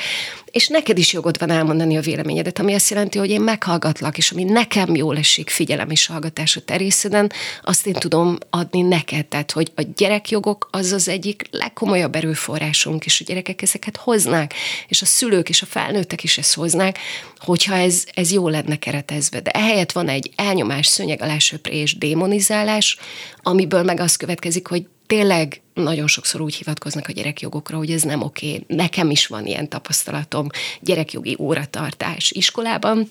és 0.57 0.69
neked 0.69 0.99
is 0.99 1.13
jogod 1.13 1.39
van 1.39 1.51
elmondani 1.51 1.97
a 1.97 2.01
véleményedet, 2.01 2.59
ami 2.59 2.75
azt 2.75 2.91
jelenti, 2.91 3.19
hogy 3.19 3.31
én 3.31 3.41
meghallgatlak, 3.41 4.19
és 4.19 4.31
ami 4.31 4.45
nekem 4.45 4.95
jól 4.95 5.17
esik 5.17 5.51
figyelem 5.51 5.91
és 5.91 6.07
hallgatás 6.07 6.57
a 6.57 6.61
terészeden, 6.61 7.33
azt 7.63 7.87
én 7.87 7.93
tudom 7.93 8.39
adni 8.51 8.81
neked. 8.81 9.27
Tehát, 9.27 9.53
hogy 9.53 9.73
a 9.75 9.83
gyerekjogok 9.97 10.69
az 10.71 10.93
az 10.93 11.09
egyik 11.09 11.49
legkomolyabb 11.51 12.15
erőforrásunk, 12.15 13.05
és 13.05 13.21
a 13.21 13.25
gyerekek 13.25 13.63
ezeket 13.63 13.97
hoznák, 13.97 14.55
és 14.89 15.03
a 15.03 15.07
szülők 15.07 15.49
és 15.49 15.63
a 15.63 15.67
felnőttek 15.67 16.23
is 16.23 16.39
ezt 16.39 16.55
hoznák, 16.55 16.99
hogyha 17.39 17.75
ez, 17.75 18.05
ez 18.15 18.33
jó 18.33 18.49
lenne 18.49 18.77
keretezve. 18.77 19.41
De 19.41 19.51
ehelyett 19.51 19.93
van 19.93 20.09
egy 20.09 20.31
elnyomás, 20.37 20.87
szőnyeg 20.87 21.23
alá 21.23 21.39
söprés, 21.39 21.99
démonizálás, 21.99 22.99
amiből 23.43 23.83
meg 23.83 24.01
az 24.01 24.17
következik, 24.17 24.67
hogy 24.67 24.87
tényleg 25.07 25.61
nagyon 25.75 26.07
sokszor 26.07 26.41
úgy 26.41 26.55
hivatkoznak 26.55 27.09
a 27.09 27.13
gyerekjogokra, 27.13 27.77
hogy 27.77 27.91
ez 27.91 28.03
nem 28.03 28.23
oké. 28.23 28.65
Nekem 28.67 29.11
is 29.11 29.27
van 29.27 29.47
ilyen 29.47 29.69
tapasztalatom 29.69 30.47
gyerekjogi 30.81 31.37
óratartás 31.39 32.31
iskolában, 32.31 33.11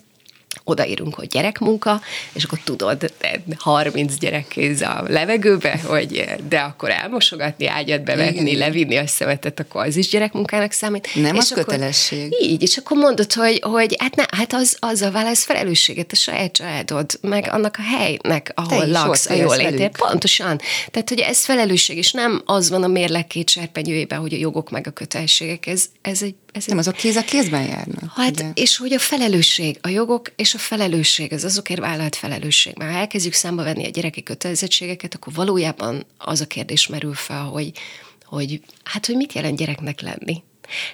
odaírunk, 0.63 1.15
hogy 1.15 1.27
gyerekmunka, 1.27 2.01
és 2.33 2.43
akkor 2.43 2.59
tudod, 2.63 3.13
30 3.57 4.17
gyerek 4.17 4.47
kéz 4.47 4.81
a 4.81 5.03
levegőbe, 5.07 5.79
hogy 5.85 6.25
de 6.49 6.59
akkor 6.59 6.89
elmosogatni, 6.89 7.67
ágyat 7.67 8.03
bevetni, 8.03 8.49
Igen. 8.49 8.57
levinni 8.57 8.97
a 8.97 9.07
szemetet, 9.07 9.59
akkor 9.59 9.85
az 9.85 9.95
is 9.95 10.07
gyerekmunkának 10.07 10.71
számít. 10.71 11.09
Nem 11.15 11.35
és 11.35 11.41
az 11.41 11.51
akkor, 11.51 11.63
kötelesség. 11.63 12.35
Így, 12.41 12.61
és 12.61 12.77
akkor 12.77 12.97
mondod, 12.97 13.33
hogy, 13.33 13.59
hogy 13.61 13.95
hát, 13.99 14.15
ne, 14.15 14.23
hát 14.37 14.53
az, 14.53 14.77
az 14.79 15.01
a 15.01 15.11
válasz 15.11 15.43
felelősséget 15.43 16.11
a 16.11 16.15
saját 16.15 16.51
családod, 16.51 17.11
meg 17.21 17.47
annak 17.51 17.75
a 17.77 17.97
helynek, 17.97 18.51
ahol 18.55 18.79
Te 18.79 18.85
laksz, 18.85 19.29
a 19.29 19.33
jól 19.33 19.57
létél. 19.57 19.89
Pontosan. 19.89 20.59
Tehát, 20.91 21.09
hogy 21.09 21.19
ez 21.19 21.45
felelősség, 21.45 21.97
és 21.97 22.11
nem 22.11 22.41
az 22.45 22.69
van 22.69 22.83
a 22.83 22.87
mérleg 22.87 23.27
két 23.27 23.49
serpenyőjében, 23.49 24.19
hogy 24.19 24.33
a 24.33 24.37
jogok 24.37 24.69
meg 24.69 24.87
a 24.87 24.91
kötelességek. 24.91 25.67
Ez, 25.67 25.85
ez 26.01 26.21
egy 26.21 26.35
ez 26.55 26.65
nem, 26.65 26.77
azok 26.77 26.95
kéz 26.95 27.15
a 27.15 27.23
kézben 27.23 27.65
járnak. 27.65 28.11
Hát, 28.15 28.31
ugye? 28.31 28.51
és 28.53 28.77
hogy 28.77 28.93
a 28.93 28.99
felelősség, 28.99 29.77
a 29.81 29.87
jogok 29.87 30.31
és 30.35 30.53
a 30.53 30.57
felelősség, 30.57 31.33
az 31.33 31.43
azokért 31.43 31.79
vállalt 31.79 32.15
felelősség. 32.15 32.77
Már 32.77 32.91
ha 32.91 32.97
elkezdjük 32.97 33.33
számba 33.33 33.63
venni 33.63 33.85
a 33.85 33.89
gyereki 33.89 34.23
kötelezettségeket, 34.23 35.13
akkor 35.15 35.33
valójában 35.33 36.05
az 36.17 36.41
a 36.41 36.47
kérdés 36.47 36.87
merül 36.87 37.13
fel, 37.13 37.43
hogy, 37.43 37.71
hogy 38.25 38.61
hát, 38.83 39.05
hogy 39.05 39.15
mit 39.15 39.33
jelent 39.33 39.57
gyereknek 39.57 40.01
lenni? 40.01 40.43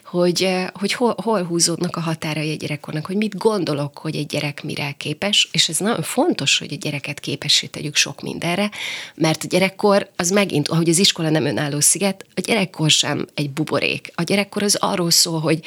Hogy, 0.04 0.50
hogy 0.74 0.94
hol, 0.94 1.16
hol 1.24 1.44
húzódnak 1.44 1.96
a 1.96 2.00
határai 2.00 2.50
egy 2.50 2.58
gyerekkornak, 2.58 3.06
hogy 3.06 3.16
mit 3.16 3.38
gondolok, 3.38 3.98
hogy 3.98 4.16
egy 4.16 4.26
gyerek 4.26 4.64
mire 4.64 4.92
képes, 4.98 5.50
és 5.52 5.70
ez 5.70 5.78
nagyon 5.78 6.02
fontos, 6.02 6.58
hogy 6.58 6.74
a 6.74 6.76
gyereket 6.76 7.20
képessé 7.20 7.68
tegyük 7.68 7.96
sok 7.96 8.22
mindenre, 8.22 8.70
mert 9.16 9.44
a 9.44 9.48
gyerekkor 9.48 10.10
az 10.16 10.30
megint, 10.30 10.68
ahogy 10.68 10.90
az 10.90 10.98
iskola 10.98 11.30
nem 11.30 11.46
önálló 11.46 11.80
sziget, 11.80 12.26
a 12.36 12.42
gyerekkor 12.42 12.90
sem 12.90 13.28
egy 13.34 13.50
buborék. 13.50 14.12
A 14.16 14.24
gyerekkor 14.24 14.64
az 14.64 14.76
arról 14.76 15.12
szól, 15.12 15.40
hogy 15.40 15.60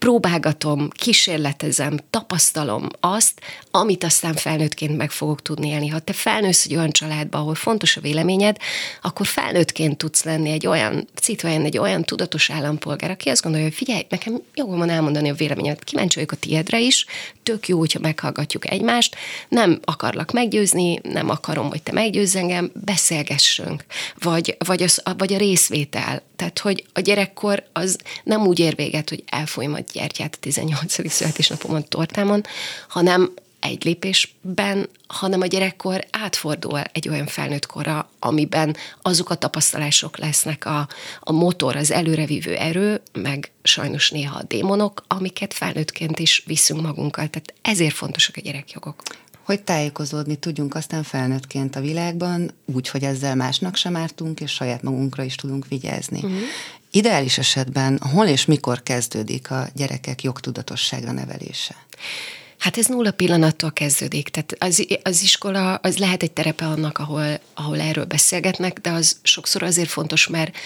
próbálgatom, 0.00 0.88
kísérletezem, 0.90 1.98
tapasztalom 2.10 2.88
azt, 3.00 3.40
amit 3.70 4.04
aztán 4.04 4.34
felnőttként 4.34 4.96
meg 4.96 5.10
fogok 5.10 5.42
tudni 5.42 5.68
élni. 5.68 5.88
Ha 5.88 5.98
te 5.98 6.12
felnősz 6.12 6.64
egy 6.64 6.76
olyan 6.76 6.90
családba, 6.90 7.38
ahol 7.38 7.54
fontos 7.54 7.96
a 7.96 8.00
véleményed, 8.00 8.56
akkor 9.02 9.26
felnőttként 9.26 9.98
tudsz 9.98 10.24
lenni 10.24 10.50
egy 10.50 10.66
olyan 10.66 11.08
citvajen, 11.14 11.64
egy 11.64 11.78
olyan 11.78 12.02
tudatos 12.02 12.50
állampolgár, 12.50 13.10
aki 13.10 13.28
azt 13.28 13.42
gondolja, 13.42 13.66
hogy 13.66 13.76
figyelj, 13.76 14.06
nekem 14.08 14.42
jogom 14.54 14.78
van 14.78 14.90
elmondani 14.90 15.30
a 15.30 15.34
véleményemet, 15.34 15.84
kíváncsi 15.84 16.14
vagyok 16.14 16.32
a 16.32 16.36
tiédre 16.36 16.80
is, 16.80 17.06
tök 17.42 17.68
jó, 17.68 17.78
hogyha 17.78 18.00
meghallgatjuk 18.00 18.70
egymást, 18.70 19.16
nem 19.48 19.80
akarlak 19.84 20.32
meggyőzni, 20.32 21.00
nem 21.02 21.28
akarom, 21.28 21.68
hogy 21.68 21.82
te 21.82 21.92
meggyőzz 21.92 22.36
engem, 22.36 22.70
beszélgessünk, 22.84 23.84
vagy, 24.18 24.56
vagy, 24.58 24.82
az, 24.82 25.02
vagy 25.16 25.32
a 25.32 25.38
részvétel. 25.38 26.22
Tehát, 26.36 26.58
hogy 26.58 26.84
a 26.92 27.00
gyerekkor 27.00 27.64
az 27.72 27.98
nem 28.24 28.46
úgy 28.46 28.58
ér 28.58 28.74
véget, 28.74 29.08
hogy 29.08 29.22
elfoly 29.26 29.66
majd 29.66 29.89
gyertyát 29.92 30.34
a 30.34 30.40
18. 30.40 31.10
születésnapomon 31.10 31.84
tortámon, 31.88 32.42
hanem 32.88 33.32
egy 33.60 33.84
lépésben, 33.84 34.88
hanem 35.06 35.40
a 35.40 35.46
gyerekkor 35.46 36.04
átfordul 36.10 36.80
egy 36.80 37.08
olyan 37.08 37.26
felnőtt 37.26 37.66
korra, 37.66 38.10
amiben 38.18 38.76
azok 39.02 39.30
a 39.30 39.34
tapasztalások 39.34 40.18
lesznek 40.18 40.66
a, 40.66 40.88
a 41.20 41.32
motor, 41.32 41.76
az 41.76 41.90
előrevívő 41.90 42.56
erő, 42.56 43.02
meg 43.12 43.50
sajnos 43.62 44.10
néha 44.10 44.38
a 44.38 44.42
démonok, 44.42 45.04
amiket 45.06 45.54
felnőttként 45.54 46.18
is 46.18 46.42
viszünk 46.46 46.80
magunkkal. 46.80 47.28
Tehát 47.28 47.54
ezért 47.62 47.94
fontosak 47.94 48.36
a 48.36 48.40
gyerekjogok 48.40 49.02
hogy 49.42 49.62
tájékozódni 49.62 50.36
tudjunk 50.36 50.74
aztán 50.74 51.02
felnőttként 51.02 51.76
a 51.76 51.80
világban, 51.80 52.50
úgy, 52.64 52.88
hogy 52.88 53.02
ezzel 53.02 53.34
másnak 53.34 53.76
sem 53.76 53.96
ártunk, 53.96 54.40
és 54.40 54.50
saját 54.50 54.82
magunkra 54.82 55.22
is 55.22 55.34
tudunk 55.34 55.68
vigyázni. 55.68 56.18
Uh-huh. 56.18 56.40
Ideális 56.90 57.38
esetben 57.38 58.00
hol 58.12 58.26
és 58.26 58.44
mikor 58.44 58.82
kezdődik 58.82 59.50
a 59.50 59.68
gyerekek 59.74 60.22
jogtudatosságra 60.22 61.12
nevelése? 61.12 61.74
Hát 62.58 62.78
ez 62.78 62.86
nulla 62.86 63.10
pillanattól 63.10 63.72
kezdődik. 63.72 64.28
Tehát 64.28 64.56
az, 64.58 64.86
az 65.02 65.22
iskola, 65.22 65.74
az 65.74 65.96
lehet 65.96 66.22
egy 66.22 66.30
terepe 66.30 66.66
annak, 66.66 66.98
ahol, 66.98 67.40
ahol 67.54 67.80
erről 67.80 68.04
beszélgetnek, 68.04 68.78
de 68.78 68.90
az 68.90 69.16
sokszor 69.22 69.62
azért 69.62 69.88
fontos, 69.88 70.26
mert, 70.26 70.56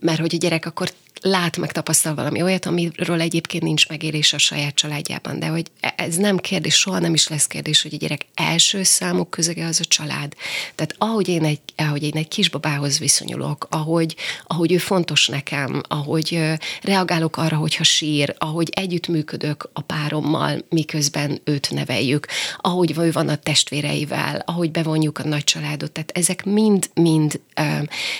mert 0.00 0.20
hogy 0.20 0.34
a 0.34 0.38
gyerek 0.38 0.66
akkor 0.66 0.92
lát, 1.22 1.56
meg 1.56 1.72
tapasztal 1.72 2.14
valami 2.14 2.42
olyat, 2.42 2.66
amiről 2.66 3.20
egyébként 3.20 3.62
nincs 3.62 3.88
megérés 3.88 4.32
a 4.32 4.38
saját 4.38 4.74
családjában. 4.74 5.38
De 5.38 5.46
hogy 5.46 5.66
ez 5.96 6.16
nem 6.16 6.36
kérdés, 6.36 6.74
soha 6.74 6.98
nem 6.98 7.14
is 7.14 7.28
lesz 7.28 7.46
kérdés, 7.46 7.82
hogy 7.82 7.94
a 7.94 7.96
gyerek 7.96 8.26
első 8.34 8.82
számú 8.82 9.24
közege 9.24 9.66
az 9.66 9.80
a 9.80 9.84
család. 9.84 10.34
Tehát 10.74 10.94
ahogy 10.98 11.28
én 11.28 11.44
egy, 11.44 11.60
ahogy 11.76 12.02
én 12.02 12.12
egy 12.14 12.28
kisbabához 12.28 12.98
viszonyulok, 12.98 13.66
ahogy, 13.70 14.16
ahogy 14.46 14.72
ő 14.72 14.78
fontos 14.78 15.28
nekem, 15.28 15.82
ahogy 15.88 16.42
reagálok 16.82 17.36
arra, 17.36 17.56
hogyha 17.56 17.84
sír, 17.84 18.34
ahogy 18.38 18.68
együttműködök 18.70 19.70
a 19.72 19.80
párommal, 19.80 20.64
miközben 20.68 21.40
őt 21.44 21.70
neveljük, 21.70 22.26
ahogy 22.56 22.98
ő 22.98 23.10
van 23.12 23.28
a 23.28 23.36
testvéreivel, 23.36 24.42
ahogy 24.46 24.70
bevonjuk 24.70 25.18
a 25.18 25.28
nagy 25.28 25.44
családot. 25.44 25.92
Tehát 25.92 26.10
ezek 26.14 26.44
mind-mind 26.44 27.40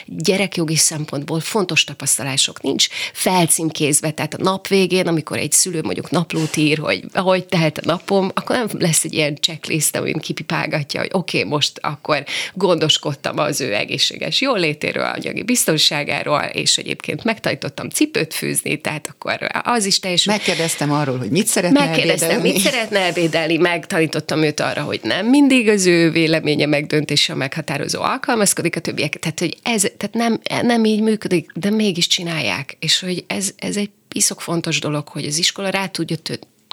gyerekjogi 0.07 0.77
szempontból 0.77 1.41
fontos 1.41 1.85
tapasztalások. 1.85 2.63
Nincs 2.63 2.87
felcímkézve, 3.13 4.11
tehát 4.11 4.35
a 4.35 4.43
nap 4.43 4.69
végén, 4.69 5.07
amikor 5.07 5.39
egy 5.39 5.53
szülő 5.53 5.83
mondjuk 5.83 6.11
naplót 6.11 6.57
ír, 6.57 6.79
hogy 6.79 7.05
hogy 7.15 7.47
tehet 7.47 7.79
a 7.79 7.83
napom, 7.85 8.31
akkor 8.35 8.57
nem 8.57 8.69
lesz 8.79 9.05
egy 9.05 9.15
ilyen 9.15 9.37
checklist, 9.37 9.97
amin 9.97 10.19
kipipálgatja, 10.19 11.01
hogy 11.01 11.11
oké, 11.13 11.39
okay, 11.39 11.51
most 11.51 11.79
akkor 11.81 12.25
gondoskodtam 12.55 13.39
az 13.39 13.61
ő 13.61 13.75
egészséges 13.75 14.41
jólétéről, 14.41 15.05
anyagi 15.05 15.43
biztonságáról, 15.43 16.43
és 16.53 16.79
egyébként 16.79 17.25
megtanítottam 17.25 17.89
cipőt 17.89 18.35
fűzni, 18.35 18.81
tehát 18.81 19.09
akkor 19.09 19.39
az 19.63 19.85
is 19.85 19.99
teljes. 19.99 20.25
Megkérdeztem 20.25 20.93
arról, 20.93 21.19
hogy 21.19 21.31
mit 21.31 21.47
szeretne 21.47 21.85
Megkérdeztem, 21.85 22.31
ebédelni. 22.31 22.53
mit 22.53 22.63
szeretne 22.63 23.01
ebédelni, 23.05 23.57
megtanítottam 23.57 24.43
őt 24.43 24.61
arra, 24.61 24.83
hogy 24.83 25.01
nem 25.03 25.27
mindig 25.27 25.69
az 25.69 25.87
ő 25.87 26.11
véleménye 26.11 26.67
megdöntése 26.67 27.35
meghatározó 27.35 28.03
alkalmazkodik 28.03 28.77
a 28.77 28.81
többiek. 28.81 29.19
Tehát, 29.31 29.39
hogy 29.39 29.73
ez 29.73 29.81
tehát 29.97 30.15
nem, 30.15 30.41
nem 30.67 30.85
így 30.85 31.01
működik, 31.01 31.51
de 31.55 31.71
mégis 31.71 32.07
csinálják 32.07 32.77
és 32.81 33.01
hogy 33.01 33.25
ez, 33.27 33.53
ez 33.57 33.77
egy 33.77 33.91
piszok 34.09 34.41
fontos 34.41 34.81
dolog, 34.81 35.09
hogy 35.09 35.25
az 35.25 35.39
iskola 35.39 35.69
rá 35.69 35.87
tudja 35.87 36.17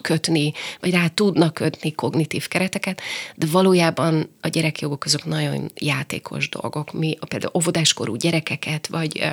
kötni, 0.02 0.54
vagy 0.80 0.92
rá 0.92 1.08
tudnak 1.08 1.54
kötni 1.54 1.92
kognitív 1.94 2.48
kereteket, 2.48 3.02
de 3.36 3.46
valójában 3.52 4.30
a 4.42 4.48
gyerekjogok 4.48 5.06
azok 5.06 5.26
nagyon 5.26 5.72
játékos 5.76 6.50
dolgok. 6.50 6.94
Mi 6.94 7.18
például 7.28 7.52
óvodáskorú 7.56 8.16
gyerekeket, 8.16 8.88
vagy 8.88 9.24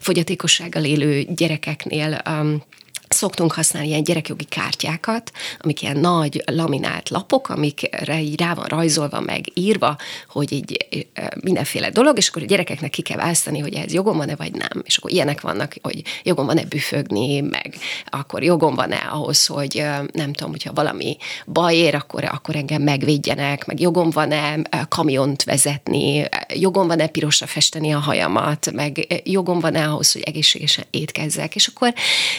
fogyatékossággal 0.00 0.84
élő 0.84 1.26
gyerekeknél 1.34 2.22
um, 2.28 2.62
szoktunk 3.08 3.52
használni 3.52 3.88
ilyen 3.88 4.02
gyerekjogi 4.02 4.44
kártyákat, 4.44 5.32
amik 5.58 5.82
ilyen 5.82 5.96
nagy 5.96 6.42
laminált 6.46 7.10
lapok, 7.10 7.48
amikre 7.48 8.20
így 8.20 8.40
rá 8.40 8.54
van 8.54 8.66
rajzolva, 8.66 9.20
meg 9.20 9.44
írva, 9.54 9.96
hogy 10.28 10.52
egy 10.52 11.06
mindenféle 11.40 11.90
dolog, 11.90 12.16
és 12.16 12.28
akkor 12.28 12.42
a 12.42 12.46
gyerekeknek 12.46 12.90
ki 12.90 13.02
kell 13.02 13.16
választani, 13.16 13.58
hogy 13.58 13.74
ez 13.74 13.92
jogom 13.92 14.16
van-e, 14.16 14.36
vagy 14.36 14.52
nem. 14.52 14.82
És 14.84 14.96
akkor 14.96 15.10
ilyenek 15.10 15.40
vannak, 15.40 15.74
hogy 15.82 16.02
jogom 16.22 16.46
van-e 16.46 16.64
büfögni, 16.64 17.40
meg 17.40 17.74
akkor 18.06 18.42
jogom 18.42 18.74
van-e 18.74 19.08
ahhoz, 19.10 19.46
hogy 19.46 19.84
nem 20.12 20.32
tudom, 20.32 20.50
hogyha 20.50 20.72
valami 20.72 21.16
baj 21.46 21.74
ér, 21.74 21.94
akkor, 21.94 22.24
akkor 22.24 22.56
engem 22.56 22.82
megvédjenek, 22.82 23.66
meg 23.66 23.80
jogom 23.80 24.10
van-e 24.10 24.56
kamiont 24.88 25.44
vezetni, 25.44 26.28
jogom 26.54 26.86
van-e 26.86 27.06
pirosra 27.06 27.46
festeni 27.46 27.92
a 27.92 27.98
hajamat, 27.98 28.72
meg 28.72 29.22
jogom 29.24 29.60
van-e 29.60 29.88
ahhoz, 29.88 30.12
hogy 30.12 30.22
egészségesen 30.22 30.84
étkezzek. 30.90 31.54
És 31.54 31.66
akkor 31.66 31.94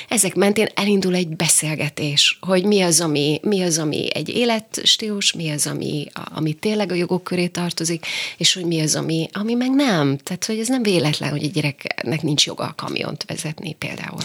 ezek 0.09 0.35
mentén 0.59 0.83
elindul 0.83 1.15
egy 1.15 1.27
beszélgetés, 1.27 2.39
hogy 2.41 2.65
mi 2.65 2.81
az, 2.81 3.01
ami, 3.01 3.39
mi 3.43 3.61
az, 3.61 3.77
ami 3.77 4.15
egy 4.15 4.29
életstílus, 4.29 5.33
mi 5.33 5.49
az, 5.49 5.67
ami, 5.67 6.07
ami 6.33 6.53
tényleg 6.53 6.91
a 6.91 6.95
jogok 6.95 7.23
köré 7.23 7.47
tartozik, 7.47 8.05
és 8.37 8.53
hogy 8.53 8.65
mi 8.65 8.81
az, 8.81 8.95
ami, 8.95 9.29
ami 9.33 9.53
meg 9.53 9.69
nem. 9.69 10.17
Tehát, 10.17 10.45
hogy 10.45 10.59
ez 10.59 10.67
nem 10.67 10.83
véletlen, 10.83 11.29
hogy 11.29 11.43
egy 11.43 11.51
gyereknek 11.51 12.21
nincs 12.21 12.45
joga 12.45 12.63
a 12.63 12.73
kamiont 12.75 13.23
vezetni 13.27 13.73
például. 13.73 14.19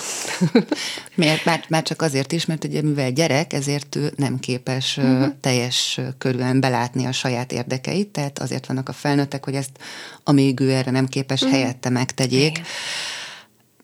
Miért? 1.14 1.44
Már, 1.44 1.64
már 1.68 1.82
csak 1.82 2.02
azért 2.02 2.32
is, 2.32 2.46
mert 2.46 2.64
ugye 2.64 2.82
mivel 2.82 3.10
gyerek, 3.10 3.52
ezért 3.52 3.96
ő 3.96 4.12
nem 4.16 4.38
képes 4.38 4.96
uh-huh. 4.96 5.32
teljes 5.40 6.00
körülön 6.18 6.60
belátni 6.60 7.06
a 7.06 7.12
saját 7.12 7.52
érdekeit, 7.52 8.08
tehát 8.08 8.38
azért 8.38 8.66
vannak 8.66 8.88
a 8.88 8.92
felnőttek, 8.92 9.44
hogy 9.44 9.54
ezt, 9.54 9.70
amíg 10.24 10.60
ő 10.60 10.70
erre 10.70 10.90
nem 10.90 11.06
képes, 11.06 11.42
uh-huh. 11.42 11.58
helyette 11.58 11.88
megtegyék. 11.88 12.50
Igen. 12.50 12.64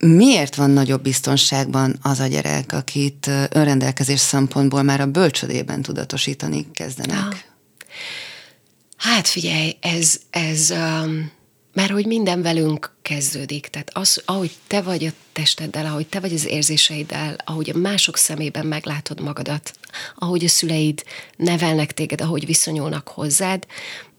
Miért 0.07 0.54
van 0.54 0.71
nagyobb 0.71 1.02
biztonságban 1.02 1.99
az 2.02 2.21
a 2.21 2.26
gyerek, 2.26 2.73
akit 2.73 3.30
önrendelkezés 3.50 4.21
szempontból 4.21 4.83
már 4.83 5.00
a 5.00 5.07
bölcsödében 5.07 5.83
tudatosítani 5.83 6.66
kezdenek? 6.73 7.19
Ah. 7.19 7.35
Hát 8.97 9.28
figyelj, 9.28 9.76
ez, 9.80 10.21
ez 10.30 10.71
um, 10.71 11.30
mert 11.73 11.90
hogy 11.90 12.07
minden 12.07 12.42
velünk 12.42 12.95
kezdődik. 13.02 13.66
Tehát 13.66 13.90
az, 13.92 14.23
ahogy 14.25 14.57
te 14.66 14.83
vagy 14.83 15.04
a 15.04 15.11
testeddel, 15.33 15.87
ahogy 15.87 16.07
te 16.07 16.21
vagy 16.21 16.33
az 16.33 16.47
érzéseiddel, 16.47 17.37
ahogy 17.45 17.71
a 17.71 17.78
mások 17.78 18.16
szemében 18.16 18.66
meglátod 18.66 19.21
magadat, 19.21 19.73
ahogy 20.14 20.45
a 20.45 20.49
szüleid 20.49 21.04
nevelnek 21.37 21.95
téged, 21.95 22.21
ahogy 22.21 22.47
viszonyulnak 22.47 23.09
hozzád, 23.09 23.66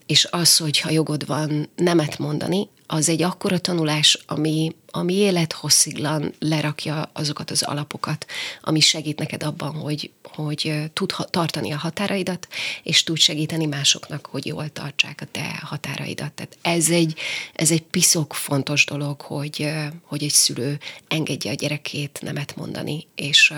és 0.06 0.28
az, 0.30 0.56
hogyha 0.56 0.90
jogod 0.90 1.26
van 1.26 1.68
nemet 1.76 2.18
mondani, 2.18 2.68
az 2.92 3.08
egy 3.08 3.22
akkora 3.22 3.58
tanulás, 3.58 4.18
ami, 4.26 4.74
ami 4.90 5.14
élethossziglan 5.14 6.34
lerakja 6.38 7.10
azokat 7.12 7.50
az 7.50 7.62
alapokat, 7.62 8.26
ami 8.60 8.80
segít 8.80 9.18
neked 9.18 9.42
abban, 9.42 9.74
hogy, 9.74 10.10
hogy 10.22 10.74
tud 10.92 11.12
tartani 11.30 11.72
a 11.72 11.76
határaidat, 11.76 12.48
és 12.82 13.02
tud 13.02 13.18
segíteni 13.18 13.66
másoknak, 13.66 14.26
hogy 14.26 14.46
jól 14.46 14.68
tartsák 14.68 15.20
a 15.20 15.26
te 15.30 15.60
határaidat. 15.62 16.32
Tehát 16.32 16.56
ez 16.62 16.90
egy, 16.90 17.18
ez 17.52 17.70
egy 17.70 17.82
piszok 17.82 18.34
fontos 18.34 18.84
dolog, 18.84 19.20
hogy, 19.20 19.68
hogy 20.02 20.22
egy 20.22 20.30
szülő 20.30 20.78
engedje 21.08 21.50
a 21.50 21.54
gyerekét 21.54 22.18
nemet 22.22 22.56
mondani, 22.56 23.06
és, 23.14 23.52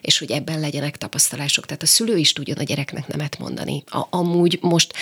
és 0.00 0.18
hogy 0.18 0.30
ebben 0.30 0.60
legyenek 0.60 0.96
tapasztalások. 0.96 1.66
Tehát 1.66 1.82
a 1.82 1.86
szülő 1.86 2.16
is 2.16 2.32
tudjon 2.32 2.56
a 2.56 2.62
gyereknek 2.62 3.06
nemet 3.06 3.38
mondani. 3.38 3.82
A, 3.86 4.06
amúgy 4.10 4.58
most 4.60 4.92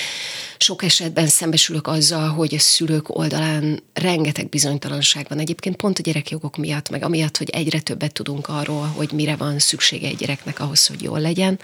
sok 0.59 0.83
esetben 0.83 1.27
szembesülök 1.27 1.87
azzal, 1.87 2.29
hogy 2.29 2.55
a 2.55 2.59
szülők 2.59 3.17
oldalán 3.17 3.45
rengeteg 3.93 4.49
bizonytalanság 4.49 5.27
van. 5.29 5.39
Egyébként 5.39 5.77
pont 5.77 5.99
a 5.99 6.03
gyerekjogok 6.03 6.57
miatt, 6.57 6.91
meg 6.91 7.03
amiatt, 7.03 7.37
hogy 7.37 7.51
egyre 7.51 7.81
többet 7.81 8.13
tudunk 8.13 8.49
arról, 8.49 8.87
hogy 8.87 9.13
mire 9.13 9.37
van 9.37 9.59
szüksége 9.59 10.09
egy 10.09 10.17
gyereknek 10.17 10.61
ahhoz, 10.61 10.87
hogy 10.87 11.03
jól 11.03 11.21
legyen. 11.21 11.59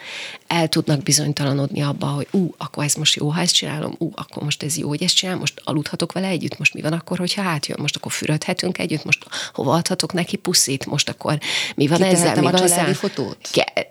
El 0.52 0.68
tudnak 0.68 1.02
bizonytalanodni 1.02 1.80
abba, 1.80 2.06
hogy 2.06 2.28
ú, 2.30 2.54
akkor 2.56 2.85
ez 2.85 2.94
most 2.94 3.14
jó, 3.14 3.28
ha 3.28 3.40
ezt 3.40 3.54
csinálom, 3.54 3.94
ú, 3.99 4.11
akkor 4.14 4.42
most 4.42 4.62
ez 4.62 4.76
jó, 4.76 4.88
hogy 4.88 5.02
ezt 5.02 5.14
csinálom, 5.14 5.40
most 5.40 5.61
aludhatok 5.64 6.12
vele 6.12 6.26
együtt, 6.26 6.59
most 6.59 6.75
mi 6.75 6.80
van 6.80 6.92
akkor, 6.92 7.18
hogyha 7.18 7.42
átjön, 7.42 7.78
most 7.80 7.97
akkor 7.97 8.12
fürödhetünk 8.12 8.78
együtt, 8.78 9.04
most 9.04 9.26
hova 9.52 9.73
adhatok 9.73 10.12
neki 10.12 10.37
puszit, 10.37 10.87
most 10.87 11.09
akkor 11.09 11.38
mi 11.75 11.87
van 11.87 12.02
ezzel, 12.02 12.40
mi 12.40 12.47
a 12.47 12.50
van 12.50 12.62
ezzel. 12.62 12.94
fotót? 12.94 13.37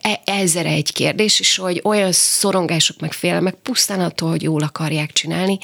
E, 0.01 0.21
ezzel 0.25 0.65
egy 0.65 0.93
kérdés, 0.93 1.39
és 1.39 1.57
hogy 1.57 1.81
olyan 1.83 2.11
szorongások 2.11 2.99
meg 2.99 3.13
félelmek 3.13 3.53
pusztán 3.53 3.99
attól, 3.99 4.29
hogy 4.29 4.41
jól 4.41 4.63
akarják 4.63 5.11
csinálni, 5.11 5.59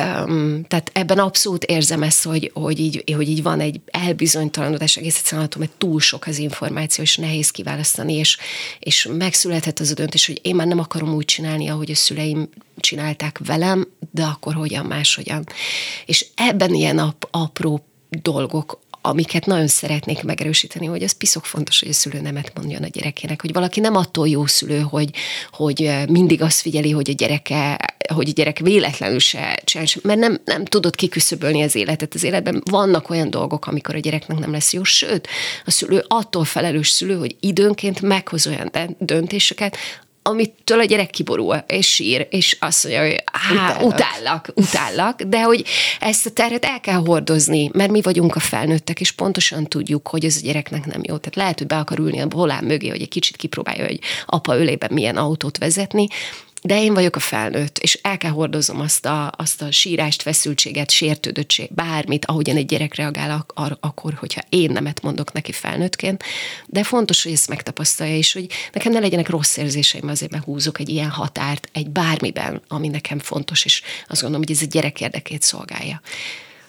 um, 0.00 0.64
tehát 0.68 0.90
ebben 0.94 1.18
abszolút 1.18 1.64
érzem 1.64 2.02
ezt, 2.02 2.24
hogy, 2.24 2.50
hogy, 2.54 2.80
így, 2.80 3.14
hogy 3.16 3.28
így 3.28 3.42
van 3.42 3.60
egy 3.60 3.80
elbizonytalanodás, 3.86 4.96
egész 4.96 5.16
egyszerűen 5.16 5.46
attól, 5.46 5.60
mert 5.60 5.72
túl 5.78 6.00
sok 6.00 6.26
az 6.26 6.38
információ, 6.38 7.04
és 7.04 7.16
nehéz 7.16 7.50
kiválasztani, 7.50 8.14
és, 8.14 8.38
és 8.78 9.08
megszületett 9.18 9.78
az 9.78 9.90
a 9.90 9.94
döntés, 9.94 10.19
hogy 10.26 10.40
én 10.42 10.54
már 10.54 10.66
nem 10.66 10.78
akarom 10.78 11.14
úgy 11.14 11.24
csinálni, 11.24 11.68
ahogy 11.68 11.90
a 11.90 11.94
szüleim 11.94 12.48
csinálták 12.76 13.40
velem, 13.46 13.88
de 14.10 14.24
akkor 14.24 14.54
hogyan 14.54 14.86
máshogyan. 14.86 15.46
És 16.06 16.26
ebben 16.34 16.74
ilyen 16.74 16.98
ap, 16.98 17.28
apró 17.30 17.84
dolgok 18.08 18.80
amiket 19.02 19.46
nagyon 19.46 19.66
szeretnék 19.66 20.22
megerősíteni, 20.22 20.86
hogy 20.86 21.02
az 21.02 21.12
piszok 21.12 21.44
fontos, 21.44 21.80
hogy 21.80 21.88
a 21.88 21.92
szülő 21.92 22.20
nemet 22.20 22.52
mondjon 22.54 22.82
a 22.82 22.88
gyerekének, 22.88 23.40
hogy 23.40 23.52
valaki 23.52 23.80
nem 23.80 23.96
attól 23.96 24.28
jó 24.28 24.46
szülő, 24.46 24.78
hogy, 24.80 25.10
hogy 25.50 25.90
mindig 26.08 26.42
azt 26.42 26.60
figyeli, 26.60 26.90
hogy 26.90 27.10
a 27.10 27.12
gyereke, 27.12 27.78
hogy 28.14 28.28
a 28.28 28.32
gyerek 28.32 28.58
véletlenül 28.58 29.18
se 29.18 29.60
csinál, 29.64 29.86
mert 30.02 30.18
nem, 30.18 30.40
nem 30.44 30.64
tudod 30.64 30.94
kiküszöbölni 30.94 31.62
az 31.62 31.74
életet. 31.74 32.14
Az 32.14 32.22
életben 32.22 32.62
vannak 32.70 33.10
olyan 33.10 33.30
dolgok, 33.30 33.66
amikor 33.66 33.94
a 33.94 33.98
gyereknek 33.98 34.38
nem 34.38 34.52
lesz 34.52 34.72
jó, 34.72 34.84
sőt, 34.84 35.28
a 35.64 35.70
szülő 35.70 36.04
attól 36.08 36.44
felelős 36.44 36.88
szülő, 36.88 37.16
hogy 37.16 37.36
időnként 37.40 38.00
meghoz 38.00 38.46
olyan 38.46 38.70
döntéseket, 38.98 39.76
amitől 40.22 40.80
a 40.80 40.84
gyerek 40.84 41.10
kiborul, 41.10 41.64
és 41.66 41.94
sír, 41.94 42.26
és 42.30 42.56
azt 42.60 42.84
mondja, 42.84 43.02
hogy 43.02 43.22
há, 43.32 43.80
utállak, 43.82 44.52
utállak, 44.54 45.22
de 45.22 45.42
hogy 45.42 45.64
ezt 46.00 46.26
a 46.26 46.30
terhet 46.30 46.64
el 46.64 46.80
kell 46.80 46.98
hordozni, 47.04 47.70
mert 47.72 47.90
mi 47.90 48.00
vagyunk 48.02 48.36
a 48.36 48.40
felnőttek, 48.40 49.00
és 49.00 49.12
pontosan 49.12 49.66
tudjuk, 49.66 50.08
hogy 50.08 50.24
ez 50.24 50.36
a 50.36 50.44
gyereknek 50.44 50.86
nem 50.86 51.00
jó. 51.02 51.16
Tehát 51.16 51.36
lehet, 51.36 51.58
hogy 51.58 51.66
be 51.66 51.76
akar 51.76 51.98
ülni 51.98 52.20
a 52.20 52.26
volán 52.28 52.64
mögé, 52.64 52.88
hogy 52.88 53.02
egy 53.02 53.08
kicsit 53.08 53.36
kipróbálja, 53.36 53.86
hogy 53.86 54.00
apa 54.26 54.56
ölében 54.56 54.90
milyen 54.92 55.16
autót 55.16 55.58
vezetni, 55.58 56.06
de 56.62 56.82
én 56.82 56.94
vagyok 56.94 57.16
a 57.16 57.20
felnőtt, 57.20 57.78
és 57.78 57.98
el 58.02 58.18
kell 58.18 58.30
hordozom 58.30 58.80
azt 58.80 59.06
a, 59.06 59.32
azt 59.36 59.62
a 59.62 59.70
sírást, 59.70 60.22
feszültséget, 60.22 60.90
sértődöttség, 60.90 61.74
bármit, 61.74 62.24
ahogyan 62.24 62.56
egy 62.56 62.66
gyerek 62.66 62.94
reagál 62.94 63.46
ak- 63.54 63.78
akkor, 63.80 64.14
hogyha 64.14 64.40
én 64.48 64.70
nemet 64.70 65.02
mondok 65.02 65.32
neki 65.32 65.52
felnőttként, 65.52 66.22
de 66.66 66.82
fontos, 66.82 67.22
hogy 67.22 67.32
ezt 67.32 67.48
megtapasztalja, 67.48 68.16
és 68.16 68.32
hogy 68.32 68.46
nekem 68.72 68.92
ne 68.92 68.98
legyenek 68.98 69.28
rossz 69.28 69.56
érzéseim, 69.56 70.08
azért 70.08 70.30
mert 70.30 70.44
húzok 70.44 70.78
egy 70.78 70.88
ilyen 70.88 71.10
határt 71.10 71.68
egy 71.72 71.90
bármiben, 71.90 72.62
ami 72.68 72.88
nekem 72.88 73.18
fontos, 73.18 73.64
és 73.64 73.82
azt 74.08 74.20
gondolom, 74.20 74.46
hogy 74.46 74.56
ez 74.56 74.62
a 74.62 74.70
gyerek 74.70 75.00
érdekét 75.00 75.42
szolgálja. 75.42 76.00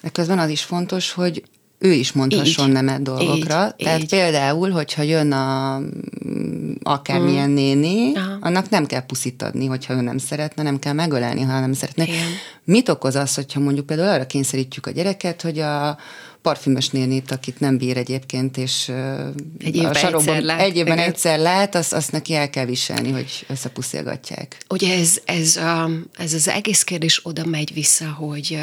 De 0.02 0.10
közben 0.10 0.40
az 0.40 0.50
is 0.50 0.62
fontos, 0.62 1.12
hogy 1.12 1.44
ő 1.84 1.92
is 1.92 2.12
mondhasson 2.12 2.68
így, 2.68 2.74
nemet 2.74 3.02
dolgokra. 3.02 3.66
Így, 3.66 3.86
Tehát 3.86 4.02
így. 4.02 4.10
például, 4.10 4.70
hogyha 4.70 5.02
jön 5.02 5.32
a 5.32 5.80
mm, 6.28 6.72
akármilyen 6.84 7.50
mm. 7.50 7.54
néni, 7.54 8.16
Aha. 8.16 8.38
annak 8.42 8.70
nem 8.70 8.86
kell 8.86 9.06
puszit 9.06 9.42
adni, 9.42 9.66
hogyha 9.66 9.94
ő 9.94 10.02
nem 10.02 10.18
szeretne, 10.18 10.64
nem 10.64 10.80
kell 10.80 10.94
megölelni, 10.94 11.42
ha 11.42 11.60
nem 11.60 11.74
szeretne. 11.74 12.04
Igen. 12.04 12.28
Mit 12.64 12.90
okoz 12.90 13.16
az, 13.16 13.36
hogyha 13.36 13.60
mondjuk 13.60 13.86
például 13.86 14.10
arra 14.10 14.26
kényszerítjük 14.26 14.86
a 14.86 14.92
gyereket, 14.92 15.42
hogy 15.42 15.60
a 15.60 15.98
parfümös 16.42 16.90
nénit, 16.90 17.32
akit 17.32 17.60
nem 17.60 17.78
bír 17.78 17.98
egyébként, 17.98 18.58
és 18.58 18.92
egy 19.60 19.76
évben 19.76 19.92
a 19.92 19.94
sarokban 19.94 20.36
egyszer 20.36 20.44
lát, 20.44 20.60
egy 20.62 20.78
évben 20.78 20.98
igen. 20.98 21.08
egyszer 21.08 21.40
lát, 21.40 21.76
azt, 21.76 21.94
azt 21.94 22.12
neki 22.12 22.34
el 22.34 22.50
kell 22.50 22.66
viselni, 22.66 23.12
hogy 23.12 23.46
összepuszilgatják. 23.48 24.58
Ugye 24.70 24.98
ez, 25.00 25.18
ez, 25.26 25.56
a, 25.56 25.90
ez 26.18 26.34
az 26.34 26.48
egész 26.48 26.84
kérdés 26.84 27.20
oda 27.24 27.46
megy 27.46 27.74
vissza, 27.74 28.12
hogy 28.12 28.60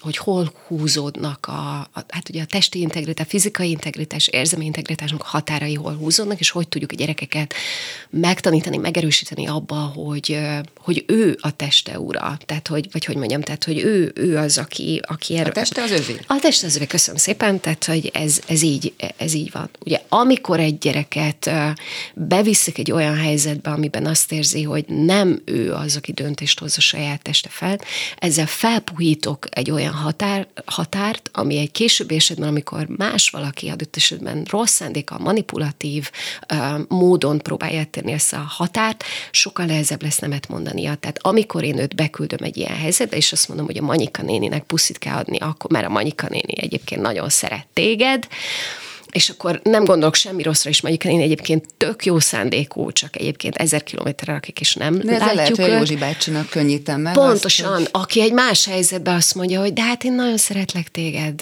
hogy 0.00 0.16
hol 0.16 0.52
húzódnak 0.66 1.46
a, 1.46 1.78
a, 1.78 2.04
hát 2.08 2.28
ugye 2.28 2.42
a 2.42 2.46
testi 2.46 2.80
integritás, 2.80 3.26
fizikai 3.28 3.70
integritás, 3.70 4.28
érzelmi 4.28 4.64
integritásunk 4.64 5.22
határai 5.22 5.74
hol 5.74 5.94
húzódnak, 5.94 6.40
és 6.40 6.50
hogy 6.50 6.68
tudjuk 6.68 6.92
a 6.92 6.94
gyerekeket 6.94 7.54
megtanítani, 8.10 8.76
megerősíteni 8.76 9.46
abba, 9.46 9.74
hogy, 9.74 10.38
hogy 10.78 11.04
ő 11.06 11.38
a 11.40 11.56
teste 11.56 11.98
ura, 11.98 12.38
tehát 12.46 12.68
hogy, 12.68 12.88
vagy 12.92 13.04
hogy 13.04 13.16
mondjam, 13.16 13.40
tehát 13.40 13.64
hogy 13.64 13.78
ő, 13.78 14.12
ő 14.14 14.36
az, 14.36 14.58
aki, 14.58 15.00
aki 15.06 15.36
erről. 15.36 15.50
A 15.50 15.52
teste 15.52 15.82
az 15.82 15.90
övé. 15.90 16.20
A 16.26 16.38
teste 16.40 16.66
az 16.66 16.76
övé, 16.76 16.86
köszönöm 16.86 17.20
szépen, 17.20 17.60
tehát 17.60 17.84
hogy 17.84 18.10
ez, 18.14 18.40
ez, 18.46 18.62
így, 18.62 18.92
ez 19.16 19.34
így 19.34 19.50
van. 19.52 19.70
Ugye 19.84 20.00
amikor 20.08 20.60
egy 20.60 20.78
gyereket 20.78 21.50
beviszik 22.14 22.78
egy 22.78 22.92
olyan 22.92 23.16
helyzetbe, 23.16 23.70
amiben 23.70 24.06
azt 24.06 24.32
érzi, 24.32 24.62
hogy 24.62 24.84
nem 24.88 25.42
ő 25.44 25.72
az, 25.72 25.96
aki 25.96 26.12
döntést 26.12 26.58
hoz 26.58 26.74
a 26.76 26.80
saját 26.80 27.22
teste 27.22 27.48
fel, 27.48 27.78
ezzel 28.18 28.46
felpuhítok 28.46 29.46
egy 29.50 29.70
olyan 29.70 29.87
olyan 29.88 30.00
határ, 30.00 30.46
határt, 30.66 31.30
ami 31.32 31.58
egy 31.58 31.70
későbbi 31.70 32.14
esetben, 32.14 32.48
amikor 32.48 32.86
más 32.86 33.30
valaki 33.30 33.68
adott 33.68 33.96
esetben 33.96 34.46
rossz 34.50 34.72
szándéka, 34.72 35.18
manipulatív 35.18 36.10
uh, 36.52 36.80
módon 36.88 37.38
próbálja 37.38 37.84
tenni 37.84 38.12
ezt 38.12 38.32
a 38.32 38.44
határt, 38.48 39.04
sokkal 39.30 39.66
nehezebb 39.66 40.02
lesz 40.02 40.18
nemet 40.18 40.48
mondania. 40.48 40.94
Tehát 40.94 41.18
amikor 41.22 41.64
én 41.64 41.78
őt 41.78 41.94
beküldöm 41.94 42.42
egy 42.42 42.56
ilyen 42.56 42.76
helyzetbe, 42.76 43.16
és 43.16 43.32
azt 43.32 43.48
mondom, 43.48 43.66
hogy 43.66 43.78
a 43.78 43.82
Manyika 43.82 44.22
néninek 44.22 44.62
puszit 44.62 44.98
kell 44.98 45.16
adni, 45.16 45.38
akkor 45.38 45.70
mert 45.70 45.86
a 45.86 45.90
Manyika 45.90 46.28
néni 46.28 46.60
egyébként 46.60 47.00
nagyon 47.00 47.28
szeret 47.28 47.66
téged, 47.72 48.28
és 49.12 49.28
akkor 49.28 49.60
nem 49.62 49.84
gondolok 49.84 50.14
semmi 50.14 50.42
rosszra 50.42 50.70
is, 50.70 50.80
mondjuk 50.80 51.12
én 51.12 51.20
egyébként 51.20 51.64
tök 51.76 52.04
jó 52.04 52.18
szándékú, 52.18 52.92
csak 52.92 53.16
egyébként 53.16 53.56
ezer 53.56 53.82
kilométerre 53.82 54.32
akik 54.32 54.60
is 54.60 54.74
nem 54.74 54.98
de 54.98 55.18
látjuk 55.18 55.34
lehet, 55.34 55.56
hogy 55.56 55.70
Józsi 55.70 55.96
bácsinak 55.96 56.48
könnyítem 56.48 57.00
meg. 57.00 57.12
Pontosan, 57.12 57.72
azt, 57.72 57.76
hogy... 57.76 57.88
aki 57.92 58.20
egy 58.20 58.32
más 58.32 58.64
helyzetben 58.64 59.14
azt 59.14 59.34
mondja, 59.34 59.60
hogy 59.60 59.72
de 59.72 59.82
hát 59.82 60.04
én 60.04 60.12
nagyon 60.12 60.36
szeretlek 60.36 60.88
téged, 60.90 61.40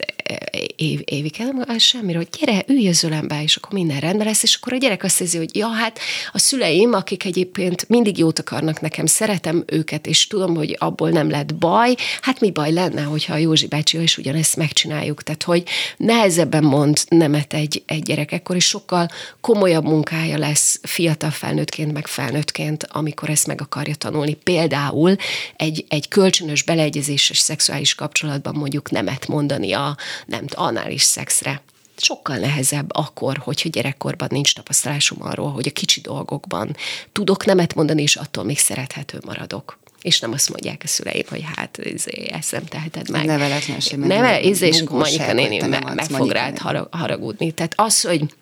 év, 0.76 1.00
évike, 1.04 1.44
nem 1.44 1.78
semmiről, 1.78 2.26
hogy 2.30 2.38
gyere, 2.40 2.64
ülj 2.66 2.88
az 2.88 3.04
ölembe, 3.04 3.42
és 3.42 3.56
akkor 3.56 3.72
minden 3.72 4.00
rendben 4.00 4.26
lesz, 4.26 4.42
és 4.42 4.54
akkor 4.54 4.72
a 4.72 4.76
gyerek 4.76 5.04
azt 5.04 5.20
érzi, 5.20 5.36
hogy 5.36 5.56
ja, 5.56 5.68
hát 5.68 5.98
a 6.32 6.38
szüleim, 6.38 6.92
akik 6.92 7.24
egyébként 7.24 7.88
mindig 7.88 8.18
jót 8.18 8.38
akarnak 8.38 8.80
nekem, 8.80 9.06
szeretem 9.06 9.64
őket, 9.66 10.06
és 10.06 10.26
tudom, 10.26 10.54
hogy 10.54 10.76
abból 10.78 11.10
nem 11.10 11.30
lett 11.30 11.54
baj, 11.54 11.94
hát 12.20 12.40
mi 12.40 12.50
baj 12.50 12.72
lenne, 12.72 13.02
hogyha 13.02 13.34
a 13.34 13.36
Józsi 13.36 13.66
bácsi 13.66 14.02
is 14.02 14.18
ugyanezt 14.18 14.56
megcsináljuk. 14.56 15.22
Tehát, 15.22 15.42
hogy 15.42 15.62
nehezebben 15.96 16.64
mond 16.64 16.98
nemet 17.08 17.54
egy, 17.54 17.65
egy 17.86 18.02
gyerek, 18.02 18.32
ekkor 18.32 18.56
is 18.56 18.66
sokkal 18.66 19.08
komolyabb 19.40 19.84
munkája 19.84 20.38
lesz 20.38 20.80
fiatal 20.82 21.30
felnőttként, 21.30 21.92
meg 21.92 22.06
felnőttként, 22.06 22.86
amikor 22.90 23.30
ezt 23.30 23.46
meg 23.46 23.60
akarja 23.60 23.94
tanulni. 23.94 24.34
Például 24.34 25.16
egy, 25.56 25.84
egy 25.88 26.08
kölcsönös 26.08 26.62
beleegyezéses 26.62 27.38
szexuális 27.38 27.94
kapcsolatban 27.94 28.54
mondjuk 28.54 28.90
nemet 28.90 29.26
mondani 29.26 29.72
a 29.72 29.96
nem 30.26 30.44
anális 30.54 31.02
szexre 31.02 31.62
sokkal 31.96 32.36
nehezebb 32.36 32.94
akkor, 32.94 33.36
hogyha 33.36 33.68
gyerekkorban 33.68 34.28
nincs 34.30 34.54
tapasztalásom 34.54 35.22
arról, 35.22 35.52
hogy 35.52 35.66
a 35.66 35.72
kicsi 35.72 36.00
dolgokban 36.00 36.76
tudok 37.12 37.44
nemet 37.44 37.74
mondani, 37.74 38.02
és 38.02 38.16
attól 38.16 38.44
még 38.44 38.58
szerethető 38.58 39.18
maradok 39.24 39.78
és 40.06 40.20
nem 40.20 40.32
azt 40.32 40.48
mondják 40.48 40.80
a 40.84 40.86
szüleim, 40.86 41.24
hogy 41.28 41.44
hát 41.56 41.78
izé, 41.78 42.28
ezt 42.32 42.52
nem 42.52 42.64
teheted 42.64 43.10
meg. 43.10 43.24
Neveletlen 43.24 43.78
Neve, 43.96 44.40
izé, 44.40 44.66
és 44.66 44.82
Monika 44.82 45.32
néni 45.32 45.66
meg, 45.66 45.94
meg 45.94 46.04
fog 46.04 46.30
rád 46.30 46.58
haragudni. 46.90 47.52
Tehát 47.52 47.72
az, 47.76 48.00
hogy 48.00 48.34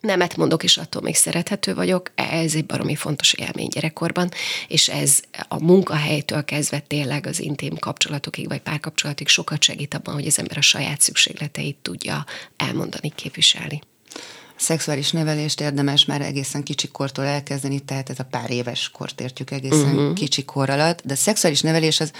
nemet 0.00 0.36
mondok, 0.36 0.62
és 0.62 0.76
attól 0.76 1.02
még 1.02 1.14
szerethető 1.14 1.74
vagyok, 1.74 2.10
ez 2.14 2.54
egy 2.54 2.66
baromi 2.66 2.94
fontos 2.94 3.32
élmény 3.32 3.68
gyerekkorban, 3.68 4.28
és 4.68 4.88
ez 4.88 5.20
a 5.48 5.64
munkahelytől 5.64 6.44
kezdve 6.44 6.78
tényleg 6.78 7.26
az 7.26 7.40
intim 7.40 7.78
kapcsolatokig, 7.78 8.48
vagy 8.48 8.60
párkapcsolatig 8.60 9.28
sokat 9.28 9.62
segít 9.62 9.94
abban, 9.94 10.14
hogy 10.14 10.26
az 10.26 10.38
ember 10.38 10.56
a 10.56 10.62
saját 10.62 11.00
szükségleteit 11.00 11.76
tudja 11.82 12.24
elmondani, 12.56 13.12
képviselni 13.14 13.80
szexuális 14.62 15.10
nevelést 15.10 15.60
érdemes 15.60 16.04
már 16.04 16.20
egészen 16.20 16.62
kicsikortól 16.62 17.24
elkezdeni, 17.24 17.78
tehát 17.80 18.10
ez 18.10 18.18
a 18.18 18.26
pár 18.30 18.50
éves 18.50 18.90
kort 18.90 19.20
értjük 19.20 19.50
egészen 19.50 19.96
uh-huh. 19.96 20.12
kicsi 20.12 20.44
kor 20.44 20.70
alatt, 20.70 21.00
de 21.04 21.12
a 21.12 21.16
szexuális 21.16 21.60
nevelés 21.60 22.00
az 22.00 22.12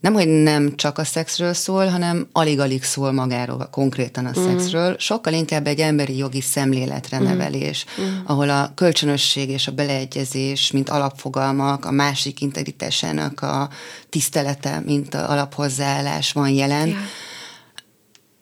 nem, 0.00 0.12
hogy 0.12 0.28
nem 0.28 0.76
csak 0.76 0.98
a 0.98 1.04
szexről 1.04 1.52
szól, 1.52 1.86
hanem 1.86 2.28
alig-alig 2.32 2.82
szól 2.82 3.12
magáról, 3.12 3.68
konkrétan 3.70 4.26
a 4.26 4.40
mm. 4.40 4.44
szexről, 4.44 4.96
sokkal 4.98 5.32
inkább 5.32 5.66
egy 5.66 5.80
emberi 5.80 6.16
jogi 6.16 6.40
szemléletre 6.40 7.18
mm. 7.18 7.22
nevelés, 7.22 7.84
mm. 8.00 8.04
ahol 8.24 8.50
a 8.50 8.72
kölcsönösség 8.74 9.48
és 9.48 9.66
a 9.66 9.72
beleegyezés, 9.72 10.70
mint 10.70 10.88
alapfogalmak, 10.88 11.84
a 11.84 11.90
másik 11.90 12.40
integritásának 12.40 13.40
a 13.40 13.68
tisztelete, 14.08 14.82
mint 14.86 15.14
a 15.14 15.30
alaphozzáállás 15.30 16.32
van 16.32 16.48
jelen. 16.48 16.88
Yeah 16.88 17.00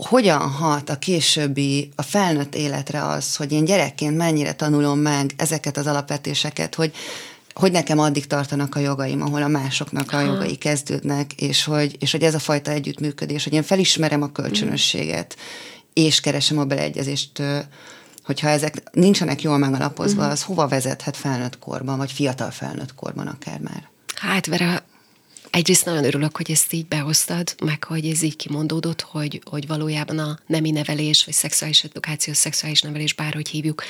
hogyan 0.06 0.40
hat 0.40 0.90
a 0.90 0.98
későbbi, 0.98 1.90
a 1.94 2.02
felnőtt 2.02 2.54
életre 2.54 3.06
az, 3.06 3.36
hogy 3.36 3.52
én 3.52 3.64
gyerekként 3.64 4.16
mennyire 4.16 4.52
tanulom 4.52 4.98
meg 4.98 5.30
ezeket 5.36 5.76
az 5.76 5.86
alapvetéseket, 5.86 6.74
hogy 6.74 6.92
hogy 7.54 7.72
nekem 7.72 7.98
addig 7.98 8.26
tartanak 8.26 8.74
a 8.74 8.78
jogaim, 8.78 9.22
ahol 9.22 9.42
a 9.42 9.48
másoknak 9.48 10.12
a 10.12 10.20
jogai 10.20 10.56
kezdődnek, 10.56 11.32
és 11.32 11.64
hogy, 11.64 11.96
és 11.98 12.10
hogy 12.10 12.22
ez 12.22 12.34
a 12.34 12.38
fajta 12.38 12.70
együttműködés, 12.70 13.44
hogy 13.44 13.52
én 13.52 13.62
felismerem 13.62 14.22
a 14.22 14.32
kölcsönösséget, 14.32 15.36
és 15.92 16.20
keresem 16.20 16.58
a 16.58 16.64
beleegyezést 16.64 17.42
hogyha 18.24 18.48
ezek 18.48 18.82
nincsenek 18.92 19.42
jól 19.42 19.58
megalapozva, 19.58 20.18
uh-huh. 20.18 20.32
az 20.32 20.42
hova 20.42 20.68
vezethet 20.68 21.16
felnőtt 21.16 21.58
korban, 21.58 21.96
vagy 21.96 22.12
fiatal 22.12 22.50
felnőtt 22.50 22.94
korban 22.94 23.26
akár 23.26 23.60
már? 23.60 23.88
Hát, 24.14 24.46
Vera, 24.46 24.82
egyrészt 25.50 25.84
nagyon 25.84 26.04
örülök, 26.04 26.36
hogy 26.36 26.50
ezt 26.50 26.72
így 26.72 26.86
behoztad, 26.86 27.54
meg 27.64 27.84
hogy 27.84 28.06
ez 28.06 28.22
így 28.22 28.36
kimondódott, 28.36 29.00
hogy, 29.00 29.42
hogy 29.44 29.66
valójában 29.66 30.18
a 30.18 30.38
nemi 30.46 30.70
nevelés, 30.70 31.24
vagy 31.24 31.34
szexuális 31.34 31.84
edukáció, 31.84 32.32
szexuális 32.32 32.82
nevelés, 32.82 33.14
bárhogy 33.14 33.48
hívjuk, 33.48 33.82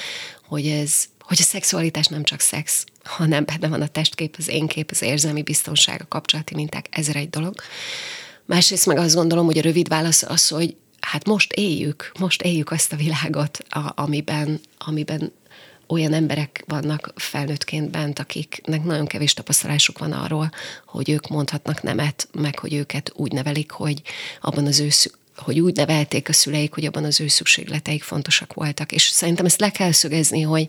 hogy 0.46 0.66
ez 0.66 1.08
hogy 1.30 1.38
a 1.40 1.44
szexualitás 1.44 2.06
nem 2.06 2.22
csak 2.22 2.40
szex, 2.40 2.84
hanem 3.04 3.44
benne 3.44 3.68
van 3.68 3.82
a 3.82 3.86
testkép, 3.86 4.34
az 4.38 4.48
én 4.48 4.66
kép, 4.66 4.90
az 4.90 5.02
érzelmi 5.02 5.42
biztonság, 5.42 6.00
a 6.00 6.08
kapcsolati 6.08 6.54
minták, 6.54 6.86
ezer 6.90 7.16
egy 7.16 7.30
dolog. 7.30 7.54
Másrészt 8.44 8.86
meg 8.86 8.96
azt 8.96 9.14
gondolom, 9.14 9.46
hogy 9.46 9.58
a 9.58 9.62
rövid 9.62 9.88
válasz 9.88 10.22
az, 10.22 10.48
hogy 10.48 10.76
hát 11.00 11.26
most 11.26 11.52
éljük, 11.52 12.12
most 12.18 12.42
éljük 12.42 12.70
azt 12.70 12.92
a 12.92 12.96
világot, 12.96 13.58
a, 13.68 13.92
amiben, 13.94 14.60
amiben 14.78 15.32
olyan 15.90 16.12
emberek 16.12 16.64
vannak 16.66 17.12
felnőttként 17.16 17.90
bent, 17.90 18.18
akiknek 18.18 18.84
nagyon 18.84 19.06
kevés 19.06 19.34
tapasztalásuk 19.34 19.98
van 19.98 20.12
arról, 20.12 20.50
hogy 20.86 21.10
ők 21.10 21.28
mondhatnak 21.28 21.82
nemet, 21.82 22.28
meg 22.32 22.58
hogy 22.58 22.74
őket 22.74 23.12
úgy 23.14 23.32
nevelik, 23.32 23.70
hogy 23.70 24.02
abban 24.40 24.66
az 24.66 24.80
ő 24.80 24.88
hogy 25.36 25.60
úgy 25.60 25.76
nevelték 25.76 26.28
a 26.28 26.32
szüleik, 26.32 26.74
hogy 26.74 26.84
abban 26.84 27.04
az 27.04 27.20
ő 27.20 27.28
szükségleteik 27.28 28.02
fontosak 28.02 28.52
voltak. 28.52 28.92
És 28.92 29.02
szerintem 29.02 29.44
ezt 29.44 29.60
le 29.60 29.70
kell 29.70 29.92
szögezni, 29.92 30.40
hogy 30.40 30.66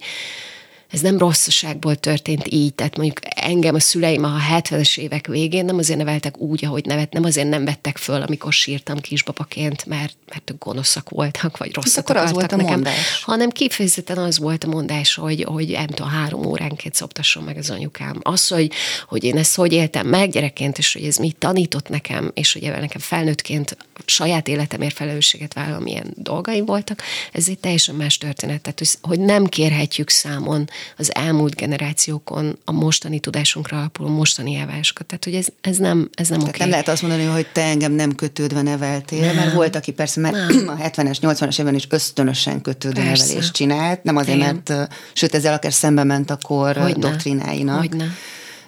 ez 0.92 1.02
nem 1.02 1.18
rosszaságból 1.18 1.96
történt 1.96 2.48
így, 2.48 2.74
tehát 2.74 2.98
mondjuk 2.98 3.20
engem 3.22 3.76
a 3.76 3.80
szüleim 3.80 4.24
a 4.24 4.38
70-es 4.52 4.98
évek 4.98 5.28
végén 5.28 5.66
nem 5.66 5.78
azért 5.78 5.98
neveltek 5.98 6.38
úgy, 6.38 6.66
ahogy 6.66 6.86
nevet, 6.86 7.14
nem 7.14 7.24
azért 7.24 7.50
nem 7.50 7.66
vettek 7.66 7.98
föl, 7.98 8.22
amikor 8.22 8.54
sírtam 8.54 9.00
kisbabaként, 9.00 9.86
mert, 9.86 10.16
mert 10.30 10.58
gonoszak 10.60 11.10
voltak, 11.10 11.58
vagy 11.58 11.74
rosszak 11.74 12.10
akkor 12.10 12.22
az 12.22 12.32
volt 12.32 12.52
a 12.52 12.56
nekem, 12.56 12.74
mondás. 12.74 13.24
hanem 13.24 13.50
kifejezetten 13.50 14.18
az 14.18 14.40
volt 14.40 14.64
a 14.64 14.68
mondás, 14.68 15.16
hogy, 15.16 15.44
hogy 15.44 15.68
nem 15.68 15.88
tudom, 15.88 16.12
három 16.12 16.46
óránként 16.46 16.94
szoptasson 16.94 17.44
meg 17.44 17.58
az 17.58 17.70
anyukám. 17.70 18.20
Az, 18.22 18.48
hogy, 18.48 18.72
hogy 19.08 19.24
én 19.24 19.38
ezt 19.38 19.56
hogy 19.56 19.74
éltem 19.74 20.08
meg 20.08 20.30
gyerekként, 20.30 20.78
és 20.78 20.94
hogy 20.94 21.04
ez 21.04 21.18
mit 21.18 21.36
tanított 21.36 21.90
nekem, 21.90 22.32
és 22.34 22.54
hogy 22.54 22.62
nekem 22.62 23.02
felnőttként 23.02 23.78
saját 24.06 24.48
életemért 24.48 24.96
felelősséget 24.96 25.54
vállalom, 25.54 25.84
milyen 25.84 26.14
dolgaim 26.16 26.66
voltak, 26.66 27.02
ez 27.32 27.48
egy 27.48 27.60
teljesen 27.60 27.96
más 27.96 28.18
történet. 28.18 28.62
Tehát, 28.62 28.98
hogy 29.02 29.20
nem 29.20 29.46
kérhetjük 29.46 30.10
számon 30.10 30.70
az 30.98 31.16
elmúlt 31.16 31.56
generációkon 31.56 32.60
a 32.66 32.72
mostani 32.72 33.20
tudásunkra 33.20 33.78
alapuló 33.78 34.10
mostani 34.10 34.56
elvárásokat. 34.56 35.06
Tehát, 35.06 35.24
hogy 35.24 35.36
ez, 35.36 35.48
ez 35.62 35.78
nem, 35.78 36.10
ez 36.14 36.30
nem 36.30 36.40
oké. 36.40 36.48
Okay. 36.48 36.60
Nem 36.60 36.70
lehet 36.70 36.88
azt 36.88 37.02
mondani, 37.02 37.26
hogy 37.26 37.48
te 37.54 37.62
engem 37.64 37.92
nem 37.92 38.16
kötődve 38.16 38.62
neveltél, 38.62 39.26
nem. 39.26 39.36
mert 39.36 39.54
volt, 39.54 39.76
aki 39.76 39.92
persze 39.92 40.20
mert 40.20 40.36
nem. 40.36 40.68
a 40.80 40.84
70-es, 40.84 41.18
80-as 41.22 41.60
évben 41.60 41.76
is 41.76 41.88
ösztönösen 41.90 42.62
kötődő 42.62 43.02
persze. 43.02 43.26
nevelést 43.26 43.54
csinált, 43.54 44.04
nem 44.04 44.16
azért, 44.16 44.38
Igen. 44.38 44.64
mert 44.66 44.94
sőt, 45.14 45.36
ezzel 45.36 45.54
akár 45.54 45.74
szembe 45.74 46.04
ment 46.04 46.30
a 46.30 46.38
kor 46.42 46.76
Hogyne. 46.78 47.10
doktrináinak. 47.10 47.80
Hogyne. 47.80 48.06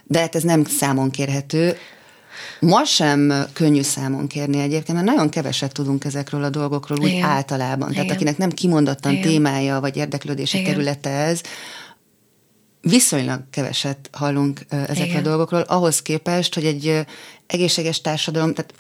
De 0.04 0.20
hát 0.20 0.36
ez 0.36 0.44
nem 0.44 0.64
számon 0.64 1.10
kérhető. 1.10 1.78
Ma 2.60 2.86
sem 2.86 3.34
könnyű 3.54 3.82
számon 3.82 4.28
kérni 4.28 4.60
egyébként, 4.60 4.98
mert 4.98 5.10
nagyon 5.10 5.30
keveset 5.30 5.74
tudunk 5.74 6.06
ezekről 6.06 6.44
a 6.44 6.50
dolgokról 6.50 6.98
úgy 7.02 7.08
Igen. 7.08 7.30
általában. 7.30 7.90
Tehát 7.90 8.04
Igen. 8.04 8.16
akinek 8.16 8.38
nem 8.38 8.50
kimondottan 8.50 9.12
Igen. 9.12 9.24
témája 9.24 9.80
vagy 9.80 9.98
érdeklődési 9.98 10.58
Igen. 10.58 10.72
területe 10.72 11.10
ez, 11.10 11.42
viszonylag 12.84 13.42
keveset 13.50 14.10
hallunk 14.12 14.62
ezekről 14.70 15.06
Igen. 15.06 15.18
a 15.18 15.22
dolgokról, 15.22 15.62
ahhoz 15.62 16.02
képest, 16.02 16.54
hogy 16.54 16.66
egy 16.66 17.06
egészséges 17.48 18.02
társadalom, 18.02 18.54
tehát 18.54 18.74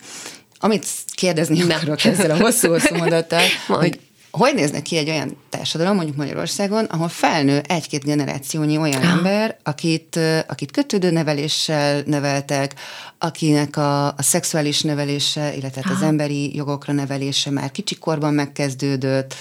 amit 0.59 0.87
kérdezni 1.13 1.57
Nem. 1.57 1.69
akarok 1.69 2.03
ezzel 2.03 2.31
a 2.31 2.37
hosszú-hosszú 2.37 2.95
mondattal, 3.03 3.41
hogy 3.67 3.99
hogy 4.37 4.53
néznek 4.53 4.81
ki 4.81 4.97
egy 4.97 5.09
olyan 5.09 5.37
társadalom, 5.49 5.95
mondjuk 5.95 6.17
Magyarországon, 6.17 6.83
ahol 6.83 7.09
felnő 7.09 7.61
egy-két 7.67 8.03
generációnyi 8.03 8.77
olyan 8.77 9.01
ah. 9.01 9.11
ember, 9.11 9.57
akit, 9.63 10.19
akit 10.47 10.71
kötődő 10.71 11.11
neveléssel 11.11 12.03
neveltek, 12.05 12.73
akinek 13.17 13.77
a, 13.77 14.07
a 14.07 14.21
szexuális 14.21 14.81
nevelése, 14.81 15.55
illetve 15.55 15.81
ah. 15.83 15.91
az 15.91 16.01
emberi 16.01 16.55
jogokra 16.55 16.93
nevelése 16.93 17.49
már 17.49 17.71
kicsikorban 17.71 18.33
megkezdődött, 18.33 19.35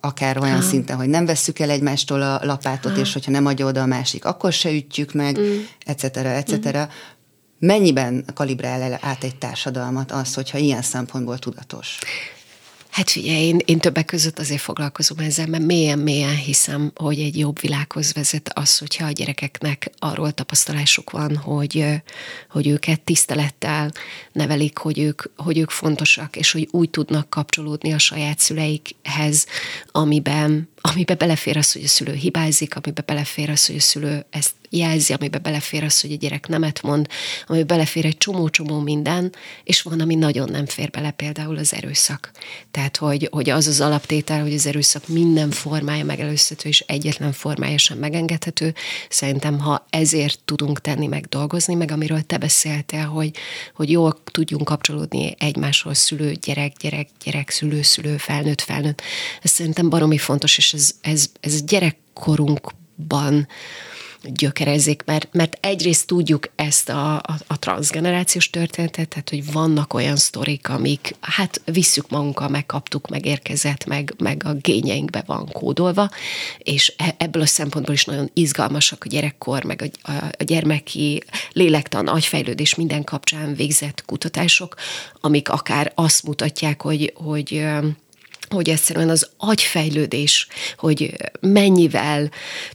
akár 0.00 0.38
olyan 0.38 0.56
ha. 0.56 0.62
szinten, 0.62 0.96
hogy 0.96 1.08
nem 1.08 1.26
vesszük 1.26 1.58
el 1.58 1.70
egymástól 1.70 2.22
a 2.22 2.40
lapátot, 2.42 2.92
ha. 2.92 3.00
és 3.00 3.12
hogyha 3.12 3.30
nem 3.30 3.46
adja 3.46 3.66
oda 3.66 3.82
a 3.82 3.86
másik, 3.86 4.24
akkor 4.24 4.52
se 4.52 4.72
ütjük 4.72 5.12
meg, 5.12 5.38
mm. 5.38 5.56
etc. 5.84 6.04
etc. 6.16 6.76
Mm. 6.76 6.80
Mennyiben 7.58 8.24
kalibrál 8.34 8.98
át 9.00 9.24
egy 9.24 9.36
társadalmat 9.36 10.12
az, 10.12 10.34
hogyha 10.34 10.58
ilyen 10.58 10.82
szempontból 10.82 11.38
tudatos? 11.38 11.98
Hát 12.96 13.10
figyelj, 13.10 13.38
én, 13.38 13.60
én 13.64 13.78
többek 13.78 14.04
között 14.04 14.38
azért 14.38 14.60
foglalkozom 14.60 15.18
ezzel, 15.18 15.46
mert 15.46 15.64
mélyen-mélyen 15.64 16.36
hiszem, 16.36 16.92
hogy 16.94 17.18
egy 17.20 17.38
jobb 17.38 17.60
világhoz 17.60 18.12
vezet 18.12 18.50
az, 18.54 18.78
hogyha 18.78 19.06
a 19.06 19.10
gyerekeknek 19.10 19.90
arról 19.98 20.32
tapasztalásuk 20.32 21.10
van, 21.10 21.36
hogy, 21.36 21.84
hogy 22.50 22.66
őket 22.66 23.00
tisztelettel 23.00 23.92
nevelik, 24.32 24.78
hogy 24.78 24.98
ők, 24.98 25.22
hogy 25.36 25.58
ők 25.58 25.70
fontosak, 25.70 26.36
és 26.36 26.52
hogy 26.52 26.68
úgy 26.70 26.90
tudnak 26.90 27.30
kapcsolódni 27.30 27.92
a 27.92 27.98
saját 27.98 28.38
szüleikhez, 28.38 29.46
amiben, 29.90 30.68
amiben 30.90 31.16
belefér 31.18 31.56
az, 31.56 31.72
hogy 31.72 31.84
a 31.84 31.88
szülő 31.88 32.12
hibázik, 32.12 32.76
amiben 32.76 33.04
belefér 33.06 33.50
az, 33.50 33.66
hogy 33.66 33.76
a 33.76 33.80
szülő 33.80 34.26
ezt 34.30 34.54
jelzi, 34.70 35.12
amiben 35.12 35.42
belefér 35.42 35.84
az, 35.84 36.00
hogy 36.00 36.12
a 36.12 36.16
gyerek 36.16 36.48
nemet 36.48 36.82
mond, 36.82 37.08
amiben 37.46 37.66
belefér 37.66 38.04
egy 38.04 38.18
csomó-csomó 38.18 38.80
minden, 38.80 39.34
és 39.64 39.82
van, 39.82 40.00
ami 40.00 40.14
nagyon 40.14 40.48
nem 40.50 40.66
fér 40.66 40.90
bele, 40.90 41.10
például 41.10 41.56
az 41.56 41.74
erőszak. 41.74 42.30
Tehát, 42.70 42.96
hogy, 42.96 43.28
hogy 43.32 43.50
az 43.50 43.66
az 43.66 43.80
alaptétel, 43.80 44.42
hogy 44.42 44.54
az 44.54 44.66
erőszak 44.66 45.08
minden 45.08 45.50
formája 45.50 46.04
megelőzhető, 46.04 46.68
és 46.68 46.84
egyetlen 46.86 47.32
formája 47.32 47.78
sem 47.78 47.98
megengedhető. 47.98 48.74
Szerintem, 49.08 49.58
ha 49.58 49.86
ezért 49.90 50.40
tudunk 50.44 50.80
tenni, 50.80 51.06
meg 51.06 51.24
dolgozni, 51.24 51.74
meg 51.74 51.90
amiről 51.90 52.22
te 52.22 52.38
beszéltél, 52.38 53.04
hogy, 53.04 53.30
hogy 53.74 53.90
jól 53.90 54.22
tudjunk 54.24 54.64
kapcsolódni 54.64 55.34
egymáshoz, 55.38 55.98
szülő, 55.98 56.32
gyerek, 56.32 56.72
gyerek, 56.80 57.08
gyerek, 57.24 57.50
szülő, 57.50 57.82
szülő, 57.82 58.16
felnőtt, 58.16 58.60
felnőtt. 58.60 59.02
Ez 59.42 59.50
szerintem 59.50 59.88
baromi 59.88 60.18
fontos, 60.18 60.58
és 60.58 60.72
ez, 60.76 60.94
ez, 61.00 61.30
ez 61.40 61.62
gyerekkorunkban 61.62 63.48
gyökerezik, 64.22 65.02
mert, 65.04 65.28
mert 65.32 65.58
egyrészt 65.60 66.06
tudjuk 66.06 66.48
ezt 66.54 66.88
a, 66.88 67.14
a, 67.16 67.36
a 67.46 67.58
transgenerációs 67.58 68.50
történetet, 68.50 69.08
tehát 69.08 69.30
hogy 69.30 69.52
vannak 69.52 69.94
olyan 69.94 70.16
sztorik, 70.16 70.68
amik 70.68 71.14
hát 71.20 71.60
visszük 71.64 72.10
magunkkal, 72.10 72.48
megkaptuk, 72.48 73.08
megérkezett, 73.08 73.84
meg, 73.84 74.14
meg 74.18 74.42
a 74.44 74.52
gényeinkbe 74.52 75.22
van 75.26 75.48
kódolva, 75.52 76.10
és 76.58 76.94
e, 76.96 77.14
ebből 77.18 77.42
a 77.42 77.46
szempontból 77.46 77.94
is 77.94 78.04
nagyon 78.04 78.30
izgalmasak 78.32 79.04
a 79.04 79.08
gyerekkor, 79.08 79.64
meg 79.64 79.90
a, 80.02 80.10
a, 80.10 80.24
a 80.38 80.42
gyermeki 80.42 81.22
lélektan, 81.52 82.06
agyfejlődés 82.06 82.74
minden 82.74 83.04
kapcsán 83.04 83.54
végzett 83.54 84.04
kutatások, 84.06 84.74
amik 85.20 85.48
akár 85.48 85.92
azt 85.94 86.22
mutatják, 86.22 86.82
hogy, 86.82 87.12
hogy 87.16 87.66
hogy 88.50 88.68
egyszerűen 88.68 89.08
az 89.08 89.30
agyfejlődés, 89.36 90.46
hogy 90.78 91.16
mennyivel 91.40 92.30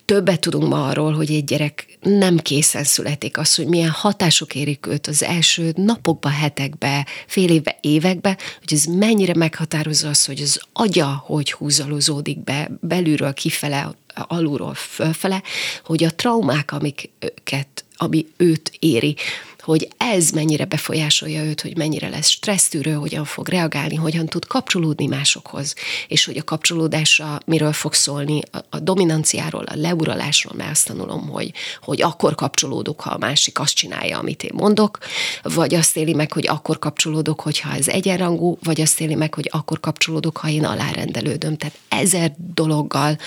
többet 0.05 0.39
tudunk 0.39 0.67
ma 0.67 0.88
arról, 0.88 1.13
hogy 1.13 1.31
egy 1.31 1.43
gyerek 1.43 1.97
nem 2.01 2.38
készen 2.38 2.84
születik, 2.84 3.38
az, 3.38 3.55
hogy 3.55 3.67
milyen 3.67 3.89
hatások 3.89 4.55
érik 4.55 4.88
őt 4.88 5.07
az 5.07 5.23
első 5.23 5.73
napokba, 5.75 6.29
hetekbe, 6.29 7.05
fél 7.27 7.49
évbe, 7.49 7.77
évekbe, 7.81 8.38
hogy 8.60 8.73
ez 8.73 8.84
mennyire 8.84 9.36
meghatározza 9.36 10.10
az, 10.10 10.25
hogy 10.25 10.41
az 10.41 10.62
agya 10.73 11.23
hogy 11.25 11.51
húzalozódik 11.51 12.43
be 12.43 12.71
belülről 12.81 13.34
kifele, 13.34 13.95
alulról 14.13 14.73
fölfele, 14.73 15.43
hogy 15.86 16.03
a 16.03 16.15
traumák, 16.15 16.71
amiket, 16.71 17.84
ami 17.95 18.27
őt 18.38 18.71
éri, 18.79 19.15
hogy 19.62 19.88
ez 19.97 20.30
mennyire 20.30 20.65
befolyásolja 20.65 21.43
őt, 21.43 21.62
hogy 21.62 21.78
mennyire 21.78 22.10
lesz 22.10 22.30
stressztűrő, 22.30 22.93
hogyan 22.93 23.26
fog 23.26 23.47
reagálni, 23.47 23.95
hogyan 23.95 24.26
tud 24.26 24.45
kapcsolódni 24.45 25.06
másokhoz, 25.06 25.76
és 26.08 26.26
hogy 26.26 26.38
a 26.38 26.43
kapcsolódásra 26.43 27.39
miről 27.45 27.74
fog 27.74 27.93
szólni, 27.93 28.41
a, 28.52 28.58
a 28.69 28.80
dominanciáról, 28.80 29.63
a 29.63 29.76
leuralásról, 29.76 30.54
mert 30.58 30.71
azt 30.71 30.88
tanulom, 30.88 31.28
hogy, 31.28 31.52
hogy 31.82 32.02
akkor 32.02 32.36
kapcsolódok, 32.36 33.02
ha 33.02 33.10
a 33.10 33.17
másik 33.17 33.60
azt 33.60 33.76
csinálja, 33.76 34.17
amit 34.17 34.43
én 34.43 34.52
mondok, 34.54 34.97
vagy 35.43 35.76
azt 35.76 35.97
éli 35.97 36.13
meg, 36.13 36.34
hogy 36.34 36.47
akkor 36.47 36.80
kapcsolódok, 36.80 37.41
hogyha 37.41 37.74
ez 37.74 37.88
egyenrangú, 37.88 38.58
vagy 38.63 38.82
azt 38.82 39.02
éli 39.02 39.15
meg, 39.15 39.34
hogy 39.34 39.50
akkor 39.52 39.80
kapcsolódok, 39.80 40.38
ha 40.38 40.50
én 40.50 40.65
alárendelődöm. 40.65 41.58
Tehát 41.58 41.78
ezer 41.88 42.36
dologgal 42.54 43.17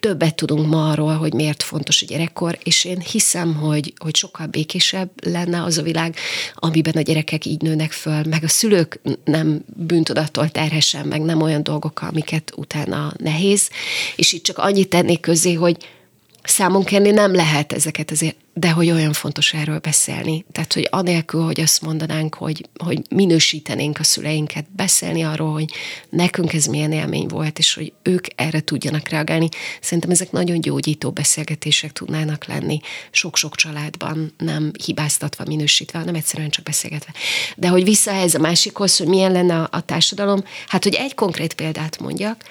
többet 0.00 0.34
tudunk 0.34 0.68
ma 0.68 0.90
arról, 0.90 1.14
hogy 1.14 1.32
miért 1.32 1.62
fontos 1.62 2.02
a 2.02 2.06
gyerekkor, 2.06 2.58
és 2.62 2.84
én 2.84 3.00
hiszem, 3.00 3.54
hogy, 3.54 3.92
hogy 3.98 4.16
sokkal 4.16 4.46
békésebb 4.46 5.10
lenne 5.24 5.62
az 5.62 5.78
a 5.82 5.84
világ, 5.84 6.16
amiben 6.54 6.94
a 6.94 7.00
gyerekek 7.00 7.46
így 7.46 7.60
nőnek 7.60 7.92
föl, 7.92 8.22
meg 8.28 8.44
a 8.44 8.48
szülők 8.48 9.00
nem 9.24 9.64
bűntudattól 9.76 10.48
terhesen, 10.48 11.06
meg 11.06 11.20
nem 11.20 11.42
olyan 11.42 11.62
dolgok, 11.62 12.02
amiket 12.02 12.52
utána 12.56 13.12
nehéz. 13.16 13.70
És 14.16 14.32
itt 14.32 14.42
csak 14.42 14.58
annyit 14.58 14.88
tennék 14.88 15.20
közé, 15.20 15.52
hogy 15.52 15.76
számon 16.42 16.84
kérni 16.84 17.10
nem 17.10 17.34
lehet 17.34 17.72
ezeket 17.72 18.10
azért, 18.10 18.36
de 18.54 18.70
hogy 18.70 18.90
olyan 18.90 19.12
fontos 19.12 19.52
erről 19.52 19.78
beszélni. 19.78 20.44
Tehát, 20.52 20.72
hogy 20.72 20.88
anélkül, 20.90 21.42
hogy 21.42 21.60
azt 21.60 21.82
mondanánk, 21.82 22.34
hogy, 22.34 22.68
hogy 22.78 23.02
minősítenénk 23.10 23.98
a 23.98 24.02
szüleinket, 24.02 24.72
beszélni 24.76 25.22
arról, 25.22 25.52
hogy 25.52 25.72
nekünk 26.10 26.52
ez 26.52 26.64
milyen 26.64 26.92
élmény 26.92 27.26
volt, 27.26 27.58
és 27.58 27.74
hogy 27.74 27.92
ők 28.02 28.26
erre 28.36 28.60
tudjanak 28.60 29.08
reagálni. 29.08 29.48
Szerintem 29.80 30.10
ezek 30.10 30.30
nagyon 30.30 30.60
gyógyító 30.60 31.10
beszélgetések 31.10 31.92
tudnának 31.92 32.44
lenni. 32.44 32.80
Sok-sok 33.10 33.56
családban 33.56 34.34
nem 34.38 34.70
hibáztatva, 34.84 35.44
minősítve, 35.46 35.98
hanem 35.98 36.14
egyszerűen 36.14 36.50
csak 36.50 36.64
beszélgetve. 36.64 37.12
De 37.56 37.68
hogy 37.68 37.84
vissza 37.84 38.10
ez 38.10 38.34
a 38.34 38.38
másikhoz, 38.38 38.96
hogy 38.96 39.08
milyen 39.08 39.32
lenne 39.32 39.60
a, 39.60 39.68
a 39.70 39.80
társadalom, 39.80 40.44
hát, 40.66 40.82
hogy 40.82 40.94
egy 40.94 41.14
konkrét 41.14 41.54
példát 41.54 42.00
mondjak, 42.00 42.44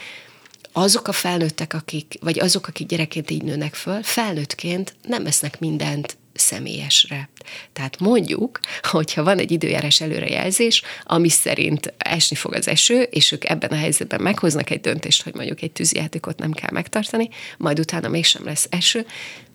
azok 0.72 1.08
a 1.08 1.12
felnőttek, 1.12 1.74
akik, 1.74 2.14
vagy 2.22 2.40
azok, 2.40 2.68
akik 2.68 2.88
gyerekként 2.88 3.32
így 3.32 3.44
nőnek 3.44 3.74
föl, 3.74 4.04
felnőttként 4.04 4.96
nem 5.08 5.24
vesznek 5.24 5.60
mindent 5.60 6.18
személyesre. 6.34 7.30
Tehát 7.74 8.00
mondjuk, 8.00 8.60
hogyha 8.82 9.24
van 9.24 9.40
egy 9.40 9.52
időjárás 9.52 10.02
előrejelzés, 10.02 10.82
ami 11.04 11.30
szerint 11.30 11.94
esni 11.98 12.36
fog 12.36 12.54
az 12.54 12.68
eső, 12.68 13.02
és 13.02 13.32
ők 13.32 13.50
ebben 13.50 13.70
a 13.70 13.76
helyzetben 13.76 14.22
meghoznak 14.22 14.70
egy 14.70 14.82
döntést, 14.82 15.24
hogy 15.24 15.34
mondjuk 15.34 15.62
egy 15.62 15.72
tűzjátékot 15.72 16.40
nem 16.40 16.52
kell 16.52 16.70
megtartani, 16.72 17.30
majd 17.58 17.80
utána 17.80 18.08
mégsem 18.08 18.46
lesz 18.46 18.68
eső, 18.70 19.06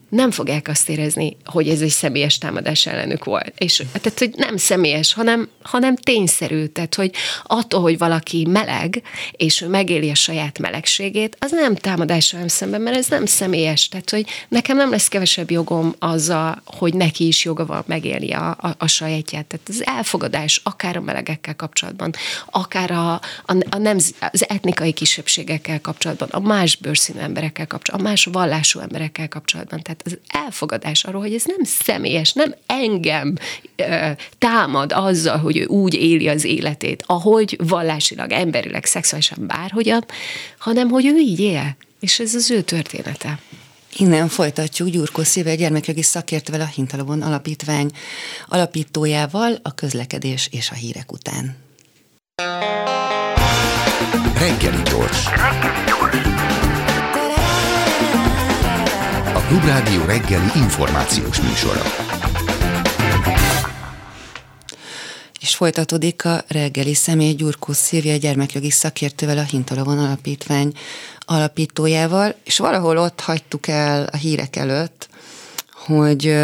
nem 0.08 0.30
fogják 0.30 0.68
azt 0.68 0.88
érezni, 0.88 1.36
hogy 1.44 1.68
ez 1.68 1.80
egy 1.80 1.88
személyes 1.88 2.38
támadás 2.38 2.86
ellenük 2.86 3.24
volt. 3.24 3.52
És 3.58 3.82
tehát, 3.92 4.18
hogy 4.18 4.32
nem 4.36 4.56
személyes, 4.56 5.12
hanem, 5.12 5.48
hanem 5.62 5.96
tényszerű. 5.96 6.66
Tehát, 6.66 6.94
hogy 6.94 7.10
attól, 7.42 7.80
hogy 7.80 7.98
valaki 7.98 8.46
meleg, 8.46 9.02
és 9.32 9.60
ő 9.60 9.68
megéli 9.68 10.10
a 10.10 10.14
saját 10.14 10.58
melegségét, 10.58 11.36
az 11.40 11.50
nem 11.50 11.74
támadás 11.74 12.32
velem 12.32 12.48
szemben, 12.48 12.80
mert 12.80 12.96
ez 12.96 13.06
nem 13.06 13.26
személyes. 13.26 13.88
Tehát, 13.88 14.10
hogy 14.10 14.26
nekem 14.48 14.76
nem 14.76 14.90
lesz 14.90 15.08
kevesebb 15.08 15.50
jogom 15.50 15.94
azzal, 15.98 16.62
hogy 16.64 16.94
neki 16.94 17.26
is 17.26 17.44
joga 17.44 17.66
van 17.66 17.84
megélni 17.86 18.32
a, 18.32 18.50
a, 18.50 18.74
a 18.78 18.86
sajátját. 18.86 19.46
Tehát 19.46 19.68
az 19.68 19.86
elfogadás, 19.86 20.60
akár 20.64 20.96
a 20.96 21.00
melegekkel 21.00 21.56
kapcsolatban, 21.56 22.14
akár 22.50 22.90
a, 22.90 23.12
a, 23.44 23.54
a 23.70 23.76
nem, 23.78 23.96
az 24.32 24.48
etnikai 24.48 24.92
kisebbségekkel 24.92 25.80
kapcsolatban, 25.80 26.28
a 26.30 26.40
más 26.40 26.76
bőrszínű 26.76 27.18
emberekkel 27.18 27.66
kapcsolatban, 27.66 28.06
a 28.06 28.10
más 28.10 28.24
vallású 28.24 28.80
emberekkel 28.80 29.28
kapcsolatban. 29.28 29.82
Tehát 29.82 29.95
tehát 29.96 30.20
az 30.30 30.40
elfogadás 30.42 31.04
arról, 31.04 31.20
hogy 31.20 31.34
ez 31.34 31.44
nem 31.44 31.64
személyes, 31.64 32.32
nem 32.32 32.54
engem 32.66 33.34
ö, 33.76 34.10
támad 34.38 34.92
azzal, 34.92 35.38
hogy 35.38 35.56
ő 35.56 35.64
úgy 35.64 35.94
éli 35.94 36.28
az 36.28 36.44
életét, 36.44 37.04
ahogy 37.06 37.58
vallásilag, 37.62 38.32
emberileg, 38.32 38.84
szexuálisan 38.84 39.46
bárhogyan, 39.46 40.04
hanem 40.58 40.88
hogy 40.88 41.06
ő 41.06 41.16
így 41.16 41.40
él. 41.40 41.76
És 42.00 42.18
ez 42.18 42.34
az 42.34 42.50
ő 42.50 42.60
története. 42.60 43.38
Innen 43.98 44.28
folytatjuk 44.28 44.88
Gyurkó 44.88 45.22
Szíve 45.22 45.54
gyermekjogi 45.54 46.02
szakértővel 46.02 46.60
a 46.60 46.66
Hintalabon 46.66 47.22
Alapítvány 47.22 47.90
alapítójával 48.46 49.58
a 49.62 49.74
közlekedés 49.74 50.48
és 50.52 50.70
a 50.70 50.74
hírek 50.74 51.12
után. 51.12 51.56
Reggeli 54.38 54.82
gyors. 54.82 55.24
Klubrádió 59.48 60.04
reggeli 60.04 60.50
információs 60.54 61.40
műsora. 61.40 61.80
És 65.40 65.56
folytatódik 65.56 66.24
a 66.24 66.44
reggeli 66.48 66.94
személy 66.94 67.32
Gyurkó 67.32 67.72
Szilvia 67.72 68.16
gyermekjogi 68.16 68.70
szakértővel, 68.70 69.38
a 69.38 69.42
Hintalavon 69.42 69.98
Alapítvány 69.98 70.72
alapítójával, 71.20 72.34
és 72.44 72.58
valahol 72.58 72.98
ott 72.98 73.20
hagytuk 73.20 73.68
el 73.68 74.08
a 74.12 74.16
hírek 74.16 74.56
előtt, 74.56 75.08
hogy 75.72 76.36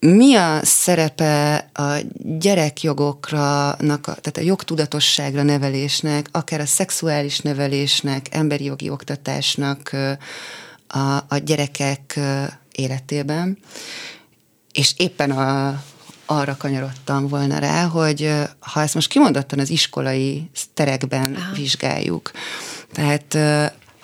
mi 0.00 0.34
a 0.34 0.60
szerepe 0.62 1.56
a 1.74 1.96
gyerekjogokra, 2.38 3.76
tehát 4.06 4.36
a 4.36 4.40
jogtudatosságra 4.40 5.42
nevelésnek, 5.42 6.28
akár 6.32 6.60
a 6.60 6.66
szexuális 6.66 7.38
nevelésnek, 7.38 8.26
emberi 8.30 8.64
jogi 8.64 8.90
oktatásnak, 8.90 9.96
a, 10.88 11.16
a 11.28 11.36
gyerekek 11.44 12.20
életében, 12.72 13.58
és 14.72 14.94
éppen 14.96 15.30
a, 15.30 15.82
arra 16.26 16.56
kanyarodtam 16.56 17.28
volna 17.28 17.58
rá, 17.58 17.86
hogy 17.86 18.32
ha 18.58 18.80
ezt 18.80 18.94
most 18.94 19.08
kimondottan 19.08 19.58
az 19.58 19.70
iskolai 19.70 20.50
terekben 20.74 21.34
Aha. 21.34 21.52
vizsgáljuk, 21.54 22.30
tehát 22.92 23.36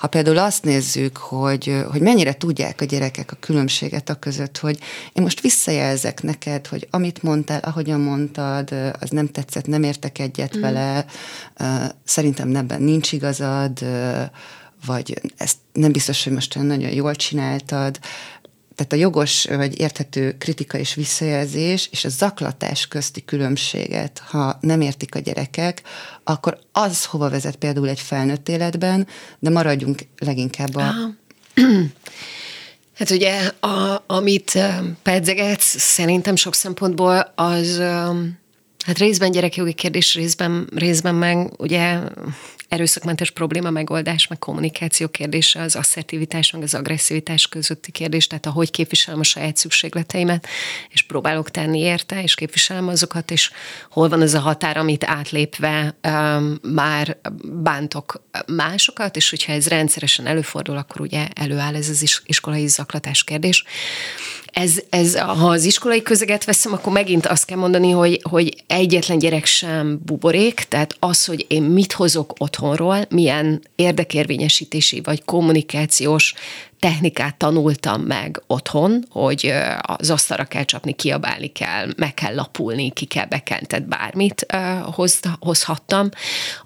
ha 0.05 0.11
például 0.11 0.39
azt 0.39 0.65
nézzük, 0.65 1.17
hogy, 1.17 1.85
hogy 1.91 2.01
mennyire 2.01 2.35
tudják 2.35 2.81
a 2.81 2.85
gyerekek 2.85 3.33
a 3.33 3.37
különbséget 3.41 4.09
a 4.09 4.15
között, 4.15 4.59
hogy 4.59 4.79
én 5.13 5.23
most 5.23 5.41
visszajelzek 5.41 6.23
neked, 6.23 6.67
hogy 6.67 6.89
amit 6.91 7.23
mondtál, 7.23 7.61
ahogyan 7.61 8.01
mondtad, 8.01 8.73
az 9.01 9.11
nem 9.11 9.27
tetszett, 9.27 9.67
nem 9.67 9.83
értek 9.83 10.19
egyet 10.19 10.57
mm. 10.57 10.61
vele, 10.61 11.05
szerintem 12.05 12.57
ebben 12.57 12.83
nincs 12.83 13.13
igazad, 13.13 13.85
vagy 14.87 15.21
ezt 15.37 15.57
nem 15.73 15.93
biztos, 15.93 16.25
hogy 16.25 16.33
most 16.33 16.55
nagyon 16.55 16.93
jól 16.93 17.15
csináltad, 17.15 17.99
tehát 18.75 18.93
a 18.93 18.97
jogos 18.97 19.45
vagy 19.45 19.81
érthető 19.81 20.37
kritika 20.39 20.79
és 20.79 20.95
visszajelzés 20.95 21.89
és 21.93 22.05
a 22.05 22.09
zaklatás 22.09 22.89
közti 22.89 23.25
különbséget, 23.25 24.23
ha 24.27 24.59
nem 24.61 24.81
értik 24.81 25.15
a 25.15 25.19
gyerekek, 25.19 25.83
akkor 26.25 26.59
az 26.73 27.05
hova 27.05 27.31
vezet 27.31 27.57
például 27.57 27.89
egy 27.89 28.01
felnőtt 28.01 28.49
életben, 28.49 29.07
de 29.39 29.51
maradjunk 29.51 30.01
leginkább 30.19 30.75
a... 30.75 30.93
Hát 32.95 33.11
ugye, 33.11 33.51
a, 33.61 34.05
amit 34.07 34.59
pedzegetsz, 35.03 35.79
szerintem 35.79 36.37
sok 36.37 36.55
szempontból 36.55 37.33
az, 37.35 37.79
hát 38.85 38.99
részben 38.99 39.31
gyerekjogi 39.31 39.73
kérdés, 39.73 40.15
részben, 40.15 40.69
részben 40.75 41.15
meg 41.15 41.61
ugye 41.61 41.99
erőszakmentes 42.75 43.31
probléma 43.31 43.71
megoldás, 43.71 44.27
meg 44.27 44.39
kommunikáció 44.39 45.09
kérdése, 45.09 45.61
az 45.61 45.77
asszertivitás, 45.77 46.51
meg 46.51 46.63
az 46.63 46.75
agresszivitás 46.75 47.49
közötti 47.49 47.91
kérdés, 47.91 48.27
tehát 48.27 48.47
ahogy 48.47 48.71
képviselem 48.71 49.21
a 49.21 49.25
saját 49.25 49.57
szükségleteimet, 49.57 50.47
és 50.89 51.03
próbálok 51.03 51.51
tenni 51.51 51.79
érte, 51.79 52.23
és 52.23 52.35
képviselem 52.35 52.89
azokat, 52.89 53.31
és 53.31 53.51
hol 53.91 54.09
van 54.09 54.21
az 54.21 54.35
a 54.35 54.41
határ, 54.41 54.77
amit 54.77 55.05
átlépve 55.05 55.97
um, 56.03 56.59
már 56.63 57.17
bántok 57.43 58.23
másokat, 58.47 59.17
és 59.17 59.31
hogyha 59.31 59.53
ez 59.53 59.67
rendszeresen 59.67 60.27
előfordul, 60.27 60.77
akkor 60.77 61.01
ugye 61.01 61.29
előáll 61.35 61.75
ez 61.75 61.89
az 61.89 62.21
iskolai 62.27 62.67
zaklatás 62.67 63.25
kérdés 63.25 63.65
ez, 64.55 64.81
ez, 64.91 65.17
ha 65.17 65.49
az 65.49 65.65
iskolai 65.65 66.03
közeget 66.03 66.45
veszem, 66.45 66.73
akkor 66.73 66.93
megint 66.93 67.27
azt 67.27 67.45
kell 67.45 67.59
mondani, 67.59 67.91
hogy, 67.91 68.21
hogy 68.31 68.65
egyetlen 68.67 69.19
gyerek 69.19 69.45
sem 69.45 70.01
buborék, 70.05 70.65
tehát 70.69 70.97
az, 70.99 71.25
hogy 71.25 71.45
én 71.49 71.63
mit 71.63 71.93
hozok 71.93 72.35
otthonról, 72.39 73.07
milyen 73.09 73.63
érdekérvényesítési 73.75 75.01
vagy 75.05 75.25
kommunikációs 75.25 76.35
technikát 76.85 77.37
tanultam 77.37 78.03
meg 78.03 78.43
otthon, 78.47 79.05
hogy 79.11 79.53
az 79.81 80.11
asztalra 80.11 80.45
kell 80.45 80.65
csapni, 80.65 80.93
kiabálni 80.93 81.47
kell, 81.47 81.89
meg 81.97 82.15
kell 82.15 82.35
lapulni, 82.35 82.91
ki 82.91 83.05
kell 83.05 83.27
bekelni, 83.27 83.67
tehát 83.67 83.89
bármit 83.89 84.47
hoz, 84.83 85.21
hozhattam. 85.41 86.09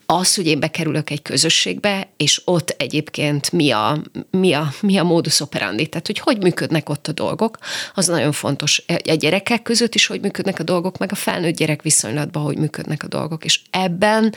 Az, 0.07 0.35
hogy 0.35 0.47
én 0.47 0.61
bekerülök 0.61 1.11
egy 1.11 1.23
közösségbe, 1.23 2.09
és 2.17 2.43
ott 2.45 2.75
egyébként 2.79 3.53
mi 3.53 3.71
a, 3.71 4.03
mi 4.31 4.53
a, 4.53 4.73
mi 4.81 4.99
a 4.99 5.05
modus 5.05 5.41
operandi, 5.41 5.87
tehát 5.87 6.07
hogy 6.07 6.19
hogy 6.19 6.43
működnek 6.43 6.89
ott 6.89 7.07
a 7.09 7.13
dolgok, 7.13 7.59
az 7.95 8.07
nagyon 8.07 8.33
fontos. 8.33 8.83
A 8.87 9.15
gyerekek 9.15 9.63
között 9.63 9.95
is, 9.95 10.07
hogy 10.07 10.21
működnek 10.21 10.59
a 10.59 10.63
dolgok, 10.63 10.99
meg 10.99 11.13
a 11.13 11.15
felnőtt 11.15 11.57
gyerek 11.57 11.83
viszonylatban, 11.83 12.43
hogy 12.43 12.57
működnek 12.57 13.03
a 13.03 13.09
dolgok, 13.09 13.45
és 13.45 13.61
ebben 13.71 14.35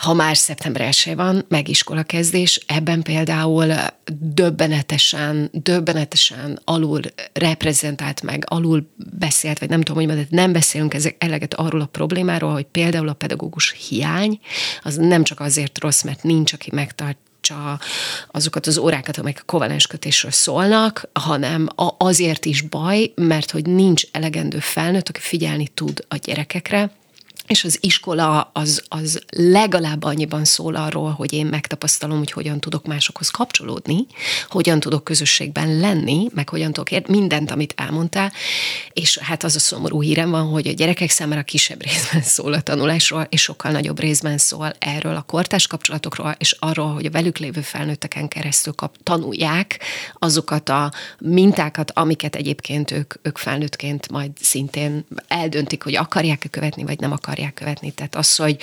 ha 0.00 0.14
már 0.14 0.36
szeptember 0.36 0.80
1 0.80 1.12
van, 1.16 1.44
meg 1.48 1.68
iskola 1.68 2.02
kezdés, 2.02 2.60
ebben 2.66 3.02
például 3.02 3.72
döbbenetesen, 4.12 5.50
döbbenetesen 5.52 6.60
alul 6.64 7.00
reprezentált 7.32 8.22
meg, 8.22 8.44
alul 8.46 8.90
beszélt, 9.18 9.58
vagy 9.58 9.68
nem 9.68 9.80
tudom, 9.82 10.04
hogy 10.04 10.16
de 10.16 10.26
nem 10.30 10.52
beszélünk 10.52 10.94
ezek 10.94 11.16
eleget 11.18 11.54
arról 11.54 11.80
a 11.80 11.86
problémáról, 11.86 12.52
hogy 12.52 12.64
például 12.64 13.08
a 13.08 13.12
pedagógus 13.12 13.74
hiány, 13.88 14.40
az 14.82 14.96
nem 14.96 15.24
csak 15.24 15.40
azért 15.40 15.80
rossz, 15.80 16.02
mert 16.02 16.22
nincs, 16.22 16.52
aki 16.52 16.70
megtart 16.72 17.18
azokat 18.30 18.66
az 18.66 18.78
órákat, 18.78 19.16
amelyek 19.16 19.38
a 19.40 19.44
kovalens 19.46 19.86
kötésről 19.86 20.30
szólnak, 20.30 21.08
hanem 21.12 21.68
azért 21.98 22.44
is 22.44 22.60
baj, 22.60 23.12
mert 23.14 23.50
hogy 23.50 23.66
nincs 23.66 24.04
elegendő 24.12 24.58
felnőtt, 24.58 25.08
aki 25.08 25.20
figyelni 25.20 25.68
tud 25.68 26.04
a 26.08 26.16
gyerekekre, 26.16 26.90
és 27.50 27.64
az 27.64 27.78
iskola 27.80 28.50
az, 28.52 28.84
az 28.88 29.22
legalább 29.36 30.02
annyiban 30.02 30.44
szól 30.44 30.74
arról, 30.74 31.10
hogy 31.10 31.32
én 31.32 31.46
megtapasztalom, 31.46 32.18
hogy 32.18 32.30
hogyan 32.30 32.60
tudok 32.60 32.86
másokhoz 32.86 33.28
kapcsolódni, 33.28 34.06
hogyan 34.48 34.80
tudok 34.80 35.04
közösségben 35.04 35.78
lenni, 35.78 36.28
meg 36.34 36.48
hogyan 36.48 36.72
tudok 36.72 36.90
érni 36.90 37.18
mindent, 37.18 37.50
amit 37.50 37.74
elmondtál, 37.76 38.32
és 38.92 39.18
hát 39.18 39.44
az 39.44 39.54
a 39.54 39.58
szomorú 39.58 40.02
hírem 40.02 40.30
van, 40.30 40.46
hogy 40.46 40.66
a 40.66 40.72
gyerekek 40.72 41.10
számára 41.10 41.42
kisebb 41.42 41.82
részben 41.82 42.22
szól 42.22 42.52
a 42.52 42.60
tanulásról, 42.60 43.26
és 43.28 43.42
sokkal 43.42 43.72
nagyobb 43.72 44.00
részben 44.00 44.38
szól 44.38 44.72
erről 44.78 45.16
a 45.16 45.22
kortás 45.22 45.66
kapcsolatokról, 45.66 46.34
és 46.38 46.56
arról, 46.58 46.92
hogy 46.94 47.06
a 47.06 47.10
velük 47.10 47.38
lévő 47.38 47.60
felnőtteken 47.60 48.28
keresztül 48.28 48.72
kap, 48.72 48.96
tanulják 49.02 49.80
azokat 50.14 50.68
a 50.68 50.92
mintákat, 51.18 51.90
amiket 51.90 52.36
egyébként 52.36 52.90
ők, 52.90 53.14
ők 53.22 53.38
felnőttként 53.38 54.10
majd 54.10 54.30
szintén 54.40 55.06
eldöntik, 55.28 55.82
hogy 55.82 55.96
akarják-e 55.96 56.48
követni, 56.48 56.84
vagy 56.84 57.00
nem 57.00 57.12
akarják 57.12 57.38
akarják 57.40 57.54
követni. 57.54 57.90
Tehát 57.90 58.14
az, 58.14 58.36
hogy, 58.36 58.56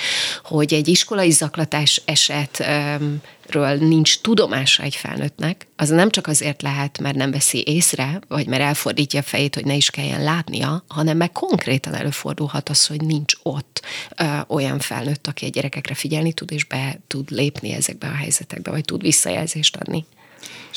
hogy 0.44 0.74
egy 0.74 0.88
iskolai 0.88 1.32
zaklatás 1.32 2.02
esetről 2.06 3.78
nincs 3.80 4.22
tudomása 4.22 4.84
egy 4.84 4.96
felnőttnek, 4.96 5.68
az 5.76 5.90
nem 5.90 6.10
csak 6.10 6.28
azért 6.28 6.62
lehet, 6.62 7.00
mert 7.00 7.16
nem 7.16 7.32
veszi 7.32 7.64
észre, 7.66 8.20
vagy 8.28 8.48
mert 8.48 8.62
elfordítja 8.62 9.20
a 9.20 9.24
fejét, 9.24 9.56
hogy 9.56 9.66
ne 9.66 9.76
is 9.76 9.90
kelljen 9.90 10.24
látnia, 10.24 10.84
hanem 10.88 11.18
meg 11.18 11.32
konkrétan 11.32 11.94
előfordulhat 11.94 12.70
az, 12.70 12.86
hogy 12.86 13.02
nincs 13.02 13.34
ott 13.44 13.82
ö, 14.18 14.26
olyan 14.48 14.80
felnőtt, 14.80 15.28
aki 15.28 15.46
a 15.46 15.50
gyerekekre 15.50 15.94
figyelni 15.94 16.34
tud, 16.34 16.52
és 16.52 16.64
be 16.64 17.00
tud 17.08 17.32
lépni 17.32 17.72
ezekbe 17.72 18.08
a 18.08 18.16
helyzetekbe, 18.16 18.72
vagy 18.72 18.86
tud 18.86 19.02
visszajelzést 19.02 19.76
adni. 19.76 20.06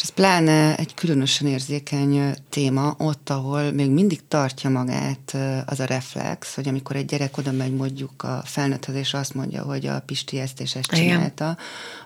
És 0.00 0.06
ez 0.06 0.14
pláne 0.14 0.76
egy 0.76 0.94
különösen 0.94 1.46
érzékeny 1.46 2.34
téma 2.48 2.94
ott, 2.98 3.30
ahol 3.30 3.70
még 3.70 3.90
mindig 3.90 4.20
tartja 4.28 4.70
magát 4.70 5.36
az 5.66 5.80
a 5.80 5.84
reflex, 5.84 6.54
hogy 6.54 6.68
amikor 6.68 6.96
egy 6.96 7.04
gyerek 7.04 7.36
oda 7.38 7.52
megy 7.52 7.74
mondjuk 7.74 8.22
a 8.22 8.42
felnőtthez, 8.44 8.94
és 8.94 9.14
azt 9.14 9.34
mondja, 9.34 9.62
hogy 9.62 9.86
a 9.86 10.02
Pisti 10.06 10.38
ezt 10.38 10.60
és 10.60 10.74
ezt 10.74 10.90
csinálta, 10.90 11.44
Igen. 11.44 11.58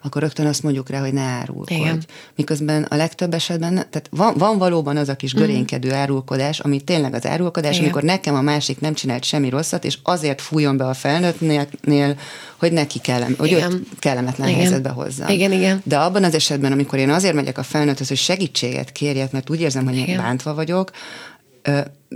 akkor 0.02 0.22
rögtön 0.22 0.46
azt 0.46 0.62
mondjuk 0.62 0.88
rá, 0.88 1.00
hogy 1.00 1.12
ne 1.12 1.20
árulkodj. 1.20 1.74
Igen. 1.74 2.04
Miközben 2.36 2.82
a 2.82 2.96
legtöbb 2.96 3.34
esetben, 3.34 3.74
tehát 3.74 4.08
van, 4.10 4.34
van 4.36 4.58
valóban 4.58 4.96
az 4.96 5.08
a 5.08 5.16
kis 5.16 5.32
mhm. 5.34 5.42
görénykedő 5.42 5.92
árulkodás, 5.92 6.60
ami 6.60 6.80
tényleg 6.80 7.14
az 7.14 7.26
árulkodás, 7.26 7.72
Igen. 7.72 7.84
amikor 7.84 8.02
nekem 8.02 8.34
a 8.34 8.40
másik 8.40 8.80
nem 8.80 8.94
csinált 8.94 9.24
semmi 9.24 9.48
rosszat, 9.48 9.84
és 9.84 9.98
azért 10.02 10.40
fújjon 10.40 10.76
be 10.76 10.86
a 10.86 10.94
felnőttnél, 10.94 12.16
hogy 12.56 12.72
neki 12.72 12.98
kellem, 12.98 13.34
hogy 13.38 13.52
őt 13.52 13.80
kellemetlen 13.98 14.48
igen. 14.48 14.60
helyzetbe 14.60 14.88
hozzam. 14.88 15.28
Igen, 15.28 15.52
igen. 15.52 15.80
De 15.84 15.98
abban 15.98 16.24
az 16.24 16.34
esetben, 16.34 16.72
amikor 16.72 16.98
én 16.98 17.10
azért 17.10 17.34
megyek 17.34 17.58
a 17.58 17.62
felnőtthez, 17.84 18.08
hogy 18.08 18.16
segítséget 18.16 18.92
kérjek, 18.92 19.32
mert 19.32 19.50
úgy 19.50 19.60
érzem, 19.60 19.84
hogy 19.84 19.96
én 19.96 20.16
bántva 20.16 20.54
vagyok, 20.54 20.90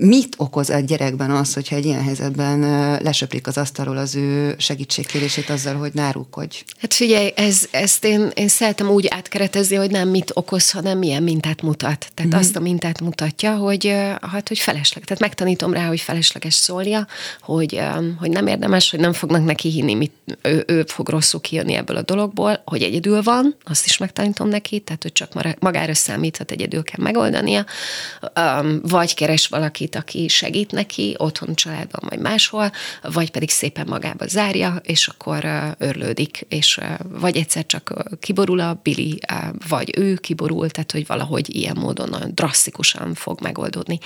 mit 0.01 0.35
okoz 0.37 0.71
egy 0.71 0.85
gyerekben 0.85 1.31
az, 1.31 1.55
hogyha 1.55 1.77
egy 1.77 1.85
ilyen 1.85 2.03
helyzetben 2.03 2.61
lesöprik 3.03 3.47
az 3.47 3.59
asztalról 3.59 3.97
az 3.97 4.15
ő 4.15 4.55
segítségkérését 4.59 5.51
azzal, 5.51 5.75
hogy 5.75 5.91
nárulkodj? 5.95 6.63
Hát 6.81 6.95
figyelj, 6.95 7.33
ez, 7.37 7.69
ezt 7.71 8.05
én, 8.05 8.31
én 8.35 8.49
szeretem 8.49 8.89
úgy 8.89 9.07
átkeretezni, 9.11 9.77
hogy 9.77 9.91
nem 9.91 10.09
mit 10.09 10.31
okoz, 10.35 10.71
hanem 10.71 10.99
milyen 10.99 11.23
mintát 11.23 11.63
mutat. 11.63 12.11
Tehát 12.15 12.35
mm. 12.35 12.39
azt 12.39 12.57
a 12.57 12.61
mintát 12.61 13.01
mutatja, 13.01 13.57
hogy, 13.57 13.87
hát, 14.21 14.49
hogy 14.49 14.59
felesleg. 14.59 15.05
Tehát 15.05 15.21
megtanítom 15.21 15.73
rá, 15.73 15.87
hogy 15.87 16.01
felesleges 16.01 16.55
szólja, 16.55 17.07
hogy, 17.41 17.81
hogy 18.19 18.31
nem 18.31 18.47
érdemes, 18.47 18.91
hogy 18.91 19.01
nem 19.01 19.13
fognak 19.13 19.45
neki 19.45 19.69
hinni, 19.69 19.95
mit, 19.95 20.13
ő, 20.43 20.65
ő 20.67 20.85
fog 20.87 21.09
rosszul 21.09 21.41
kijönni 21.41 21.75
ebből 21.75 21.97
a 21.97 22.03
dologból, 22.03 22.63
hogy 22.65 22.83
egyedül 22.83 23.23
van, 23.23 23.57
azt 23.65 23.87
is 23.87 23.97
megtanítom 23.97 24.49
neki, 24.49 24.81
tehát 24.81 25.03
hogy 25.03 25.13
csak 25.13 25.59
magára 25.61 25.95
számíthat, 25.95 26.51
egyedül 26.51 26.83
kell 26.83 27.05
megoldania, 27.05 27.65
vagy 28.83 29.15
keres 29.15 29.47
valaki 29.47 29.88
valakit, 29.93 29.97
aki 29.97 30.29
segít 30.29 30.73
neki, 30.73 31.15
otthon, 31.19 31.55
családban, 31.55 32.01
vagy 32.09 32.19
máshol, 32.19 32.71
vagy 33.03 33.31
pedig 33.31 33.51
szépen 33.51 33.87
magába 33.89 34.27
zárja, 34.27 34.81
és 34.83 35.09
akkor 35.09 35.45
örlődik, 35.79 36.47
és 36.49 36.81
vagy 37.09 37.37
egyszer 37.37 37.67
csak 37.67 37.93
kiborul 38.21 38.61
a 38.61 38.81
Billy, 38.83 39.19
vagy 39.69 39.93
ő 39.97 40.15
kiborul, 40.15 40.71
tehát 40.71 40.93
hogy 40.93 41.07
valahogy 41.07 41.55
ilyen 41.57 41.77
módon 41.77 42.09
nagyon 42.09 42.35
drasztikusan 42.35 43.15
fog 43.15 43.41
megoldódni 43.41 43.99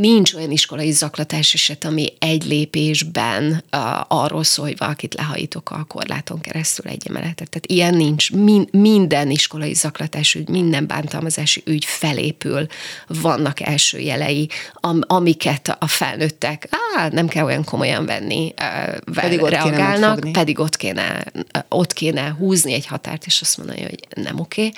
nincs 0.00 0.34
olyan 0.34 0.50
iskolai 0.50 0.90
zaklatás 0.90 1.54
eset, 1.54 1.84
ami 1.84 2.12
egy 2.18 2.44
lépésben 2.44 3.64
uh, 3.72 3.80
arról 4.08 4.44
szól, 4.44 4.66
hogy 4.66 4.78
valakit 4.78 5.14
lehajítok 5.14 5.70
a 5.70 5.84
korláton 5.84 6.40
keresztül 6.40 6.90
egy 6.90 7.06
emeletet. 7.08 7.48
Tehát 7.48 7.66
ilyen 7.66 7.94
nincs. 7.94 8.30
Min- 8.30 8.72
minden 8.72 9.30
iskolai 9.30 9.74
zaklatás 9.74 10.34
ügy, 10.34 10.48
minden 10.48 10.86
bántalmazási 10.86 11.62
ügy 11.64 11.84
felépül, 11.84 12.66
vannak 13.06 13.60
első 13.60 13.98
jelei, 13.98 14.48
am- 14.74 15.04
amiket 15.06 15.76
a 15.78 15.86
felnőttek, 15.86 16.68
á, 16.96 17.08
nem 17.08 17.28
kell 17.28 17.44
olyan 17.44 17.64
komolyan 17.64 18.06
venni, 18.06 18.54
uh, 18.60 19.14
pedig 19.14 19.42
ott 19.42 19.50
reagálnak, 19.50 20.20
kéne 20.20 20.32
pedig 20.32 20.58
ott 20.58 20.76
kéne, 20.76 21.24
ott 21.68 21.92
kéne 21.92 22.30
húzni 22.38 22.72
egy 22.72 22.86
határt, 22.86 23.26
és 23.26 23.40
azt 23.40 23.56
mondani, 23.56 23.82
hogy 23.82 23.98
nem 24.14 24.40
oké. 24.40 24.66
Okay 24.66 24.72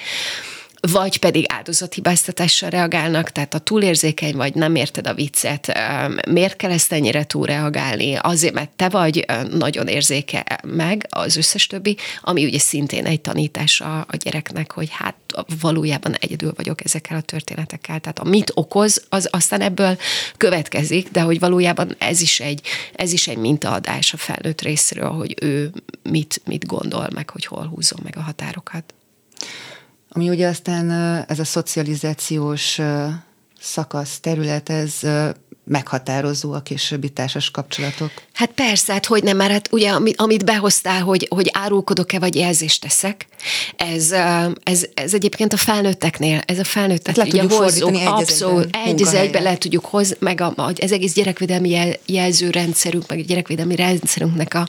vagy 0.92 1.18
pedig 1.18 1.44
áldozathibáztatással 1.48 2.70
reagálnak, 2.70 3.30
tehát 3.30 3.54
a 3.54 3.58
túlérzékeny 3.58 4.36
vagy, 4.36 4.54
nem 4.54 4.74
érted 4.74 5.06
a 5.06 5.14
viccet, 5.14 5.72
miért 6.28 6.56
kell 6.56 6.70
ezt 6.70 6.92
ennyire 6.92 7.24
túlreagálni? 7.24 8.14
Azért, 8.14 8.54
mert 8.54 8.70
te 8.70 8.88
vagy 8.88 9.24
nagyon 9.50 9.88
érzéke 9.88 10.60
meg 10.62 11.06
az 11.10 11.36
összes 11.36 11.66
többi, 11.66 11.96
ami 12.20 12.44
ugye 12.44 12.58
szintén 12.58 13.06
egy 13.06 13.20
tanítása 13.20 14.00
a 14.00 14.16
gyereknek, 14.16 14.72
hogy 14.72 14.88
hát 14.90 15.14
valójában 15.60 16.14
egyedül 16.14 16.52
vagyok 16.56 16.84
ezekkel 16.84 17.16
a 17.16 17.20
történetekkel. 17.20 18.00
Tehát 18.00 18.18
amit 18.18 18.50
okoz, 18.54 19.04
az 19.08 19.28
aztán 19.30 19.60
ebből 19.60 19.98
következik, 20.36 21.10
de 21.10 21.20
hogy 21.20 21.38
valójában 21.38 21.94
ez 21.98 22.20
is 22.20 22.40
egy, 22.40 22.60
ez 22.94 23.12
is 23.12 23.28
egy 23.28 23.36
mintaadás 23.36 24.12
a 24.12 24.16
felnőtt 24.16 24.60
részéről, 24.60 25.10
hogy 25.10 25.34
ő 25.40 25.72
mit, 26.02 26.40
mit 26.46 26.66
gondol, 26.66 27.08
meg 27.14 27.30
hogy 27.30 27.46
hol 27.46 27.66
húzom 27.66 28.00
meg 28.02 28.16
a 28.16 28.20
határokat. 28.20 28.94
Ami 30.16 30.28
ugye 30.28 30.48
aztán 30.48 30.90
ez 31.28 31.38
a 31.38 31.44
szocializációs 31.44 32.80
szakasz, 33.60 34.20
terület, 34.20 34.68
ez 34.68 35.00
meghatározó 35.64 36.52
a 36.52 36.60
későbbi 36.60 37.08
társas 37.08 37.50
kapcsolatok. 37.50 38.10
Hát 38.32 38.50
persze, 38.50 38.92
hát 38.92 39.06
hogy 39.06 39.22
nem, 39.22 39.36
mert 39.36 39.50
hát 39.50 39.68
ugye 39.72 39.90
amit, 40.16 40.44
behoztál, 40.44 41.02
hogy, 41.02 41.26
hogy 41.30 41.50
árulkodok-e, 41.52 42.18
vagy 42.18 42.34
jelzést 42.34 42.80
teszek, 42.80 43.26
ez, 43.76 44.10
ez, 44.62 44.86
ez 44.94 45.14
egyébként 45.14 45.52
a 45.52 45.56
felnőtteknél, 45.56 46.40
ez 46.46 46.58
a 46.58 46.64
felnőttek 46.64 47.16
hát 47.16 47.26
ugye 47.26 47.42
hozzuk, 47.42 47.96
abszolút, 48.04 48.76
egy 48.86 49.02
az 49.02 49.12
le 49.32 49.58
tudjuk 49.58 49.84
hozni, 49.84 50.16
meg 50.18 50.40
a, 50.40 50.52
a, 50.56 50.72
az 50.80 50.92
egész 50.92 51.12
gyerekvédelmi 51.12 51.70
jel, 51.70 51.92
jelzőrendszerünk, 52.06 53.08
meg 53.08 53.18
a 53.18 53.22
gyerekvédelmi 53.22 53.76
rendszerünknek 53.76 54.54
a, 54.54 54.68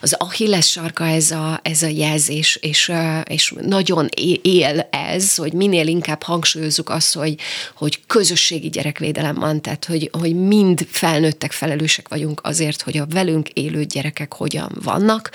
az 0.00 0.12
Achilles 0.12 0.70
sarka 0.70 1.06
ez 1.06 1.30
a, 1.30 1.60
ez 1.62 1.82
a 1.82 1.86
jelzés, 1.86 2.58
és, 2.60 2.92
és 3.24 3.54
nagyon 3.60 4.08
él 4.42 4.88
ez, 4.90 5.34
hogy 5.34 5.52
minél 5.52 5.86
inkább 5.86 6.22
hangsúlyozzuk 6.22 6.88
azt, 6.88 7.14
hogy, 7.14 7.34
hogy 7.74 8.00
közösségi 8.06 8.68
gyerekvédelem 8.68 9.34
van, 9.34 9.60
tehát 9.60 9.84
hogy, 9.84 10.10
hogy 10.12 10.31
hogy 10.32 10.46
mind 10.46 10.86
felnőttek 10.90 11.52
felelősek 11.52 12.08
vagyunk 12.08 12.40
azért, 12.44 12.82
hogy 12.82 12.98
a 12.98 13.06
velünk 13.06 13.48
élő 13.48 13.84
gyerekek 13.84 14.32
hogyan 14.32 14.78
vannak, 14.82 15.30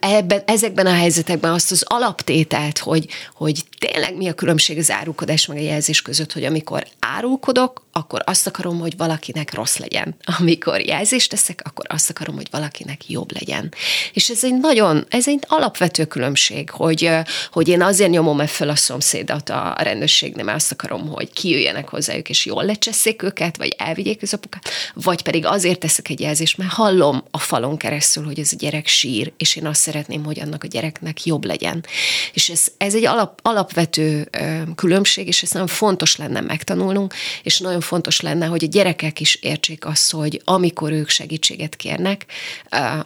ebben, 0.00 0.42
ezekben 0.46 0.86
a 0.86 0.92
helyzetekben 0.92 1.52
azt 1.52 1.70
az 1.70 1.84
alaptételt, 1.86 2.78
hogy, 2.78 3.06
hogy 3.34 3.64
tényleg 3.78 4.16
mi 4.16 4.28
a 4.28 4.34
különbség 4.34 4.78
az 4.78 4.90
árulkodás 4.90 5.46
meg 5.46 5.56
a 5.56 5.60
jelzés 5.60 6.02
között, 6.02 6.32
hogy 6.32 6.44
amikor 6.44 6.86
árulkodok, 6.98 7.85
akkor 7.96 8.22
azt 8.24 8.46
akarom, 8.46 8.78
hogy 8.78 8.96
valakinek 8.96 9.54
rossz 9.54 9.76
legyen. 9.76 10.16
Amikor 10.38 10.80
jelzést 10.80 11.30
teszek, 11.30 11.60
akkor 11.64 11.84
azt 11.88 12.10
akarom, 12.10 12.34
hogy 12.34 12.46
valakinek 12.50 13.10
jobb 13.10 13.32
legyen. 13.32 13.74
És 14.12 14.28
ez 14.28 14.44
egy 14.44 14.58
nagyon, 14.58 15.06
ez 15.08 15.28
egy 15.28 15.44
alapvető 15.46 16.04
különbség, 16.04 16.70
hogy, 16.70 17.10
hogy 17.52 17.68
én 17.68 17.82
azért 17.82 18.10
nyomom 18.10 18.46
fel 18.46 18.68
a 18.68 18.76
szomszédat 18.76 19.48
a 19.48 19.74
rendőrségnél, 19.78 20.44
mert 20.44 20.56
azt 20.56 20.72
akarom, 20.72 21.08
hogy 21.08 21.32
kijöjjenek 21.32 21.88
hozzájuk, 21.88 22.28
és 22.28 22.46
jól 22.46 22.64
lecseszék 22.64 23.22
őket, 23.22 23.56
vagy 23.56 23.74
elvigyék 23.78 24.22
az 24.22 24.34
apukát, 24.34 24.68
vagy 24.94 25.22
pedig 25.22 25.46
azért 25.46 25.78
teszek 25.78 26.08
egy 26.08 26.20
jelzést, 26.20 26.58
mert 26.58 26.72
hallom 26.72 27.24
a 27.30 27.38
falon 27.38 27.76
keresztül, 27.76 28.24
hogy 28.24 28.38
ez 28.38 28.52
a 28.52 28.56
gyerek 28.58 28.86
sír, 28.86 29.32
és 29.36 29.56
én 29.56 29.66
azt 29.66 29.80
szeretném, 29.80 30.24
hogy 30.24 30.40
annak 30.40 30.64
a 30.64 30.66
gyereknek 30.66 31.24
jobb 31.24 31.44
legyen. 31.44 31.84
És 32.32 32.48
ez, 32.48 32.66
ez 32.76 32.94
egy 32.94 33.04
alap, 33.04 33.40
alapvető 33.42 34.30
különbség, 34.74 35.26
és 35.26 35.42
ez 35.42 35.50
nagyon 35.50 35.66
fontos 35.66 36.16
lenne 36.16 36.40
megtanulnunk, 36.40 37.14
és 37.42 37.58
nagyon 37.58 37.80
fontos 37.86 38.20
lenne, 38.20 38.46
hogy 38.46 38.64
a 38.64 38.68
gyerekek 38.68 39.20
is 39.20 39.34
értsék 39.34 39.86
azt, 39.86 40.12
hogy 40.12 40.40
amikor 40.44 40.92
ők 40.92 41.08
segítséget 41.08 41.76
kérnek, 41.76 42.26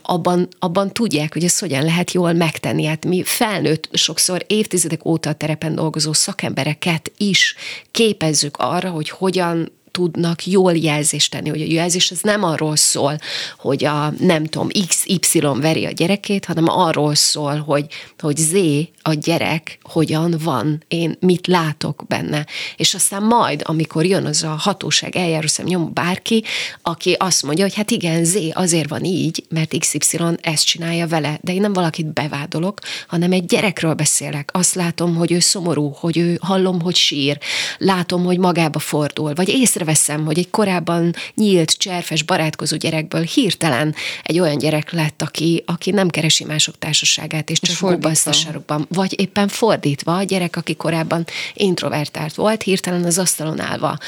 abban, 0.03 0.49
abban 0.59 0.93
tudják, 0.93 1.33
hogy 1.33 1.45
ezt 1.45 1.61
hogyan 1.61 1.85
lehet 1.85 2.13
jól 2.13 2.33
megtenni. 2.33 2.85
Hát 2.85 3.05
mi 3.05 3.23
felnőtt, 3.25 3.89
sokszor 3.93 4.45
évtizedek 4.47 5.05
óta 5.05 5.31
a 5.31 5.33
terepen 5.33 5.75
dolgozó 5.75 6.13
szakembereket 6.13 7.13
is 7.17 7.55
képezzük 7.91 8.57
arra, 8.57 8.91
hogy 8.91 9.11
hogyan 9.11 9.73
tudnak 9.91 10.47
jól 10.47 10.77
jelzést 10.77 11.31
tenni, 11.31 11.49
hogy 11.49 11.61
a 11.61 11.73
jelzés 11.73 12.11
ez 12.11 12.21
nem 12.23 12.43
arról 12.43 12.77
szól, 12.77 13.19
hogy 13.59 13.85
a 13.85 14.13
nem 14.19 14.45
tudom, 14.45 14.69
XY 14.89 15.41
veri 15.41 15.87
a 15.87 15.91
gyerekét, 15.91 16.45
hanem 16.45 16.69
arról 16.69 17.15
szól, 17.15 17.57
hogy, 17.59 17.87
hogy 18.19 18.37
Z 18.37 18.55
a 19.03 19.13
gyerek 19.13 19.79
hogyan 19.83 20.35
van, 20.43 20.85
én 20.89 21.17
mit 21.21 21.47
látok 21.47 22.05
benne. 22.09 22.47
És 22.77 22.95
aztán 22.95 23.23
majd, 23.23 23.63
amikor 23.65 24.05
jön 24.05 24.27
az 24.27 24.43
a 24.43 24.57
hatóság 24.59 25.17
eljárószem 25.17 25.67
nyom 25.67 25.93
bárki, 25.93 26.45
aki 26.83 27.13
azt 27.13 27.43
mondja, 27.43 27.65
hogy 27.65 27.75
hát 27.75 27.91
igen, 27.91 28.25
Z 28.25 28.37
azért 28.53 28.89
van 28.89 29.05
így, 29.05 29.45
mert 29.49 29.79
XY 29.79 30.19
ezt 30.41 30.65
csinálja 30.65 31.07
vele, 31.07 31.39
de 31.43 31.55
én 31.55 31.61
nem 31.61 31.73
valakit 31.73 32.13
bevádolok, 32.13 32.79
hanem 33.07 33.33
egy 33.33 33.47
gyerekről 33.47 33.95
beszélek. 33.95 34.51
Azt 34.53 34.75
látom, 34.75 35.15
hogy 35.15 35.33
ő 35.33 35.39
szomorú, 35.39 35.93
hogy 35.97 36.19
ő 36.19 36.39
hallom, 36.43 36.81
hogy 36.81 36.97
sír, 36.97 37.39
látom, 37.79 38.25
hogy 38.25 38.39
magába 38.39 38.79
fordul, 38.79 39.35
vagy 39.35 39.49
észreveszem, 39.81 40.25
hogy 40.25 40.39
egy 40.39 40.51
korábban 40.51 41.15
nyílt, 41.35 41.79
cserfes, 41.79 42.23
barátkozó 42.23 42.77
gyerekből 42.77 43.23
hirtelen 43.23 43.95
egy 44.23 44.39
olyan 44.39 44.59
gyerek 44.59 44.93
lett, 44.93 45.23
aki, 45.23 45.63
aki 45.67 45.91
nem 45.91 46.09
keresi 46.09 46.45
mások 46.45 46.79
társaságát, 46.79 47.51
és 47.51 47.61
csak 47.61 47.91
gubaszt 47.91 48.27
a 48.27 48.33
sarokban. 48.33 48.87
Vagy 48.89 49.21
éppen 49.21 49.49
fordítva, 49.49 50.17
a 50.17 50.23
gyerek, 50.23 50.57
aki 50.57 50.77
korábban 50.77 51.25
introvertált 51.55 52.35
volt, 52.35 52.63
hirtelen 52.63 53.05
az 53.05 53.19
asztalon 53.19 53.61
állva 53.61 53.99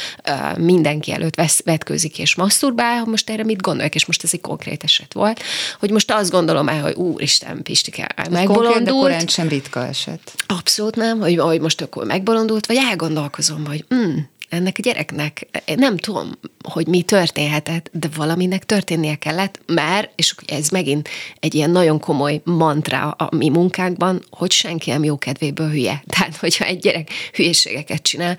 mindenki 0.57 1.13
előtt 1.13 1.35
vesz, 1.35 1.63
vetkőzik 1.65 2.19
és 2.19 2.35
masturbál, 2.35 3.05
most 3.05 3.31
erre 3.31 3.45
mit 3.45 3.63
gondolok, 3.63 3.95
és 3.95 4.07
most 4.07 4.25
ez 4.25 4.31
egy 4.33 4.41
konkrét 4.41 4.85
eset 4.85 5.13
volt, 5.13 5.43
hogy 5.79 5.91
most 5.91 6.11
azt 6.13 6.31
gondolom 6.31 6.69
el, 6.69 6.83
hogy 6.83 6.95
úristen, 6.95 7.63
Pistike, 7.63 8.15
megbolondult. 8.31 8.89
Konkrét, 8.89 9.25
de 9.25 9.33
sem 9.33 9.49
ritka 9.49 9.87
eset. 9.87 10.33
Abszolút 10.47 10.97
nem, 10.97 11.19
hogy, 11.19 11.39
hogy 11.39 11.61
most 11.61 11.81
akkor 11.81 12.05
megbolondult, 12.07 12.67
vagy 12.67 12.77
elgondolkozom, 12.77 13.67
hogy 13.67 13.85
mm, 13.95 14.19
ennek 14.53 14.79
a 14.79 14.83
gyereknek 14.83 15.63
nem 15.75 15.97
tudom, 15.97 16.31
hogy 16.63 16.87
mi 16.87 17.03
történhetett, 17.03 17.91
de 17.93 18.09
valaminek 18.17 18.65
történnie 18.65 19.15
kellett, 19.15 19.61
mert, 19.67 20.11
és 20.15 20.35
ez 20.47 20.69
megint 20.69 21.09
egy 21.41 21.55
ilyen 21.55 21.71
nagyon 21.71 22.01
komoly 22.01 22.41
mantra 22.45 23.11
a 23.11 23.37
mi 23.37 23.49
munkánkban, 23.49 24.25
hogy 24.31 24.53
senki 24.53 24.91
nem 24.91 25.05
jó 25.05 25.19
kedvéből 25.19 25.71
hülye. 25.71 26.03
Tehát, 26.13 26.37
hogyha 26.37 26.65
egy 26.65 26.79
gyerek 26.79 27.11
hülyeségeket 27.33 28.03
csinál, 28.03 28.37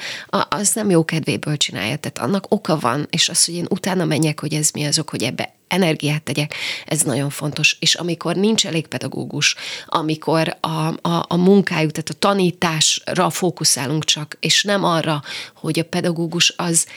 az 0.50 0.74
nem 0.74 0.90
jó 0.90 1.06
kedvéből 1.06 1.58
csinálja. 1.58 1.96
Tehát 1.96 2.20
annak 2.30 2.46
oka 2.50 2.78
van, 2.80 3.08
és 3.10 3.30
az, 3.30 3.46
hogy 3.46 3.56
én 3.56 3.66
utána 3.70 4.06
menjek, 4.06 4.40
hogy 4.40 4.54
ez 4.54 4.70
mi 4.70 4.86
azok, 4.86 5.10
hogy 5.10 5.24
ebbe 5.24 5.54
energiát 5.74 6.24
tegyek, 6.24 6.54
ez 6.86 7.02
nagyon 7.02 7.30
fontos. 7.30 7.78
És 7.80 7.96
amikor 7.96 8.36
nincs 8.36 8.66
elég 8.66 8.88
pedagógus, 8.88 9.56
amikor 9.86 10.58
a, 10.60 10.68
a, 11.10 11.26
a 11.28 11.38
munkájuk, 11.38 11.92
tehát 11.92 12.10
a 12.10 12.14
tanításra 12.14 13.30
fókuszálunk 13.30 14.04
csak, 14.04 14.38
és 14.40 14.64
nem 14.64 14.84
arra, 14.84 15.22
hogy 15.56 15.80
a 15.80 15.84
pedagógus 15.84 16.54
az 16.58 16.88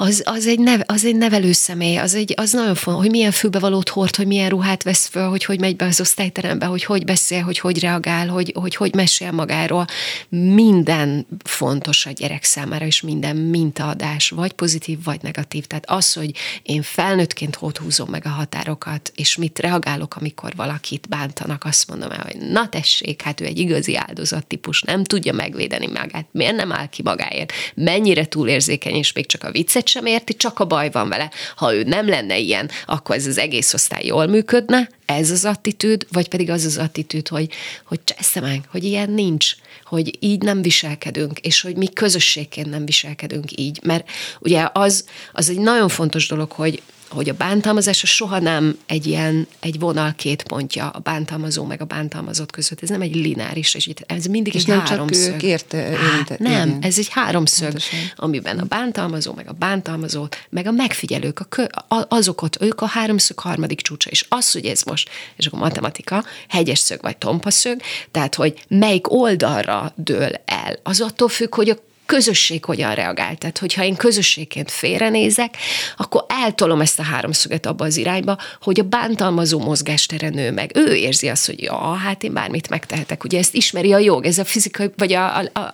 az, 0.00 0.22
az, 0.24 0.46
egy 0.46 0.58
neve, 0.58 0.84
az 0.86 1.04
egy 1.04 1.16
nevelő 1.16 1.52
személy, 1.52 1.96
az, 1.96 2.14
egy, 2.14 2.34
az 2.36 2.52
nagyon 2.52 2.74
fontos, 2.74 3.02
hogy 3.02 3.10
milyen 3.10 3.30
fülbevalót 3.30 3.88
hord, 3.88 4.16
hogy 4.16 4.26
milyen 4.26 4.48
ruhát 4.48 4.82
vesz 4.82 5.06
föl, 5.06 5.28
hogy 5.28 5.44
hogy 5.44 5.60
megy 5.60 5.76
be 5.76 5.84
az 5.84 6.00
osztályterembe, 6.00 6.66
hogy 6.66 6.84
hogy 6.84 7.04
beszél, 7.04 7.42
hogy 7.42 7.58
hogy 7.58 7.80
reagál, 7.80 8.28
hogy 8.28 8.52
hogy, 8.54 8.74
hogy 8.74 8.94
mesél 8.94 9.30
magáról. 9.30 9.84
Minden 10.28 11.26
fontos 11.44 12.06
a 12.06 12.10
gyerek 12.10 12.44
számára, 12.44 12.86
és 12.86 13.00
minden 13.00 13.36
mintaadás, 13.36 14.30
vagy 14.30 14.52
pozitív, 14.52 14.98
vagy 15.04 15.18
negatív. 15.22 15.64
Tehát 15.66 15.90
az, 15.90 16.12
hogy 16.12 16.30
én 16.62 16.82
felnőttként 16.82 17.54
hogy 17.54 17.78
húzom 17.78 18.10
meg 18.10 18.26
a 18.26 18.28
határokat, 18.28 19.12
és 19.14 19.36
mit 19.36 19.58
reagálok, 19.58 20.16
amikor 20.16 20.52
valakit 20.56 21.08
bántanak, 21.08 21.64
azt 21.64 21.88
mondom 21.88 22.10
el, 22.10 22.26
hogy 22.26 22.36
na 22.50 22.68
tessék, 22.68 23.22
hát 23.22 23.40
ő 23.40 23.44
egy 23.44 23.58
igazi 23.58 23.96
áldozat 23.96 24.46
típus, 24.46 24.82
nem 24.82 25.04
tudja 25.04 25.32
megvédeni 25.32 25.86
magát, 25.86 26.26
miért 26.32 26.56
nem 26.56 26.72
áll 26.72 26.88
ki 26.88 27.02
magáért, 27.02 27.52
mennyire 27.74 28.24
túlérzékeny, 28.26 28.94
és 28.94 29.12
még 29.12 29.26
csak 29.26 29.44
a 29.44 29.50
viccet 29.50 29.88
sem 29.90 30.06
érti, 30.06 30.34
csak 30.34 30.58
a 30.58 30.64
baj 30.64 30.90
van 30.90 31.08
vele. 31.08 31.30
Ha 31.56 31.74
ő 31.74 31.82
nem 31.82 32.08
lenne 32.08 32.38
ilyen, 32.38 32.70
akkor 32.86 33.16
ez 33.16 33.26
az 33.26 33.38
egész 33.38 33.74
osztály 33.74 34.04
jól 34.04 34.26
működne, 34.26 34.88
ez 35.06 35.30
az 35.30 35.44
attitűd, 35.44 36.06
vagy 36.12 36.28
pedig 36.28 36.50
az 36.50 36.64
az 36.64 36.76
attitűd, 36.76 37.28
hogy, 37.28 37.52
hogy 37.84 38.00
csessze 38.04 38.40
meg, 38.40 38.60
hogy 38.70 38.84
ilyen 38.84 39.10
nincs, 39.10 39.54
hogy 39.84 40.16
így 40.20 40.42
nem 40.42 40.62
viselkedünk, 40.62 41.38
és 41.38 41.60
hogy 41.60 41.76
mi 41.76 41.88
közösségként 41.88 42.70
nem 42.70 42.84
viselkedünk 42.84 43.58
így. 43.58 43.80
Mert 43.82 44.10
ugye 44.40 44.68
az, 44.72 45.04
az 45.32 45.48
egy 45.48 45.58
nagyon 45.58 45.88
fontos 45.88 46.28
dolog, 46.28 46.50
hogy 46.50 46.82
hogy 47.10 47.28
a 47.28 47.34
bántalmazás 47.34 47.98
soha 47.98 48.38
nem 48.38 48.78
egy 48.86 49.06
ilyen, 49.06 49.46
egy 49.60 49.78
vonal 49.78 50.12
két 50.16 50.42
pontja 50.42 50.88
a 50.88 50.98
bántalmazó 50.98 51.64
meg 51.64 51.80
a 51.80 51.84
bántalmazott 51.84 52.50
között. 52.50 52.82
Ez 52.82 52.88
nem 52.88 53.00
egy 53.00 53.14
lineáris, 53.14 53.74
és 53.74 53.90
ez 54.06 54.24
mindig 54.24 54.54
és 54.54 54.60
egy 54.60 54.68
nem 54.68 54.80
háromszög. 54.80 55.24
Csak 55.24 55.34
ők 55.34 55.42
érte, 55.42 55.90
érte, 55.90 56.36
nem, 56.38 56.68
igen. 56.68 56.78
ez 56.82 56.98
egy 56.98 57.08
háromszög, 57.08 57.68
Pontosan. 57.68 57.98
amiben 58.16 58.58
a 58.58 58.64
bántalmazó, 58.64 59.32
meg 59.32 59.48
a 59.48 59.52
bántalmazó, 59.52 60.26
meg 60.50 60.66
a 60.66 60.70
megfigyelők, 60.70 61.40
a 61.40 61.44
kö, 61.44 61.64
azok 62.08 62.42
ott, 62.42 62.62
ők 62.62 62.80
a 62.80 62.86
háromszög 62.86 63.38
harmadik 63.38 63.80
csúcsa, 63.80 64.10
és 64.10 64.26
az, 64.28 64.52
hogy 64.52 64.64
ez 64.64 64.82
most, 64.82 65.10
és 65.36 65.46
akkor 65.46 65.58
matematika, 65.58 66.24
hegyes 66.48 66.78
szög 66.78 67.02
vagy 67.02 67.16
tompaszög, 67.16 67.80
tehát, 68.10 68.34
hogy 68.34 68.64
melyik 68.68 69.12
oldalra 69.12 69.92
dől 69.96 70.32
el, 70.44 70.78
az 70.82 71.00
attól 71.00 71.28
függ, 71.28 71.54
hogy 71.54 71.68
a 71.68 71.88
közösség 72.10 72.64
hogyan 72.64 72.94
reagál. 72.94 73.36
Tehát, 73.36 73.58
hogyha 73.58 73.84
én 73.84 73.96
közösségként 73.96 74.70
félrenézek, 74.70 75.56
akkor 75.96 76.24
eltolom 76.28 76.80
ezt 76.80 76.98
a 76.98 77.02
háromszöget 77.02 77.66
abba 77.66 77.84
az 77.84 77.96
irányba, 77.96 78.38
hogy 78.62 78.80
a 78.80 78.82
bántalmazó 78.82 79.58
mozgástere 79.58 80.28
nő 80.28 80.50
meg. 80.52 80.70
Ő 80.74 80.94
érzi 80.94 81.28
azt, 81.28 81.46
hogy 81.46 81.62
ja, 81.62 81.92
hát 81.92 82.22
én 82.22 82.32
bármit 82.32 82.68
megtehetek. 82.68 83.24
Ugye 83.24 83.38
ezt 83.38 83.54
ismeri 83.54 83.92
a 83.92 83.98
jog, 83.98 84.24
ez 84.24 84.38
a 84.38 84.44
fizikai, 84.44 84.90
vagy 84.96 85.12
a, 85.12 85.38
a, 85.38 85.50
a, 85.52 85.72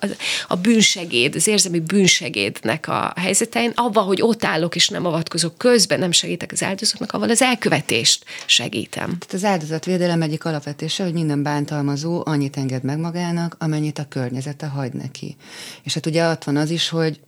a 0.49 0.57
bűnsegéd, 0.57 1.34
az 1.34 1.47
érzelmi 1.47 1.80
bűnsegédnek 1.80 2.89
a 2.89 3.12
helyzetein, 3.16 3.72
abban, 3.74 4.05
hogy 4.05 4.22
ott 4.22 4.45
állok 4.45 4.74
és 4.74 4.89
nem 4.89 5.07
avatkozok 5.07 5.59
közben, 5.59 5.99
nem 5.99 6.12
segítek 6.12 6.53
az 6.53 6.62
áldozatnak, 6.62 7.12
avval 7.12 7.30
az 7.30 7.43
elkövetést 7.43 8.24
segítem. 8.47 9.07
Tehát 9.07 9.32
az 9.32 9.45
áldozatvédelem 9.45 10.22
egyik 10.22 10.45
alapvetése, 10.45 11.05
hogy 11.05 11.12
minden 11.12 11.43
bántalmazó 11.43 12.22
annyit 12.24 12.57
enged 12.57 12.82
meg 12.82 12.99
magának, 12.99 13.57
amennyit 13.59 13.99
a 13.99 14.07
környezete 14.09 14.66
hagy 14.66 14.93
neki. 14.93 15.37
És 15.82 15.95
hát 15.95 16.07
ugye 16.07 16.26
ott 16.31 16.45
van 16.45 16.57
az 16.57 16.70
is, 16.70 16.89
hogy 16.89 17.20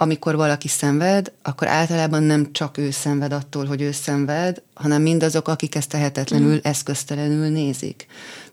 amikor 0.00 0.36
valaki 0.36 0.68
szenved, 0.68 1.32
akkor 1.42 1.68
általában 1.68 2.22
nem 2.22 2.52
csak 2.52 2.78
ő 2.78 2.90
szenved 2.90 3.32
attól, 3.32 3.64
hogy 3.64 3.82
ő 3.82 3.92
szenved, 3.92 4.62
hanem 4.74 5.02
mindazok, 5.02 5.48
akik 5.48 5.74
ezt 5.74 5.88
tehetetlenül, 5.88 6.54
mm. 6.54 6.58
eszköztelenül 6.62 7.48
nézik. 7.48 8.06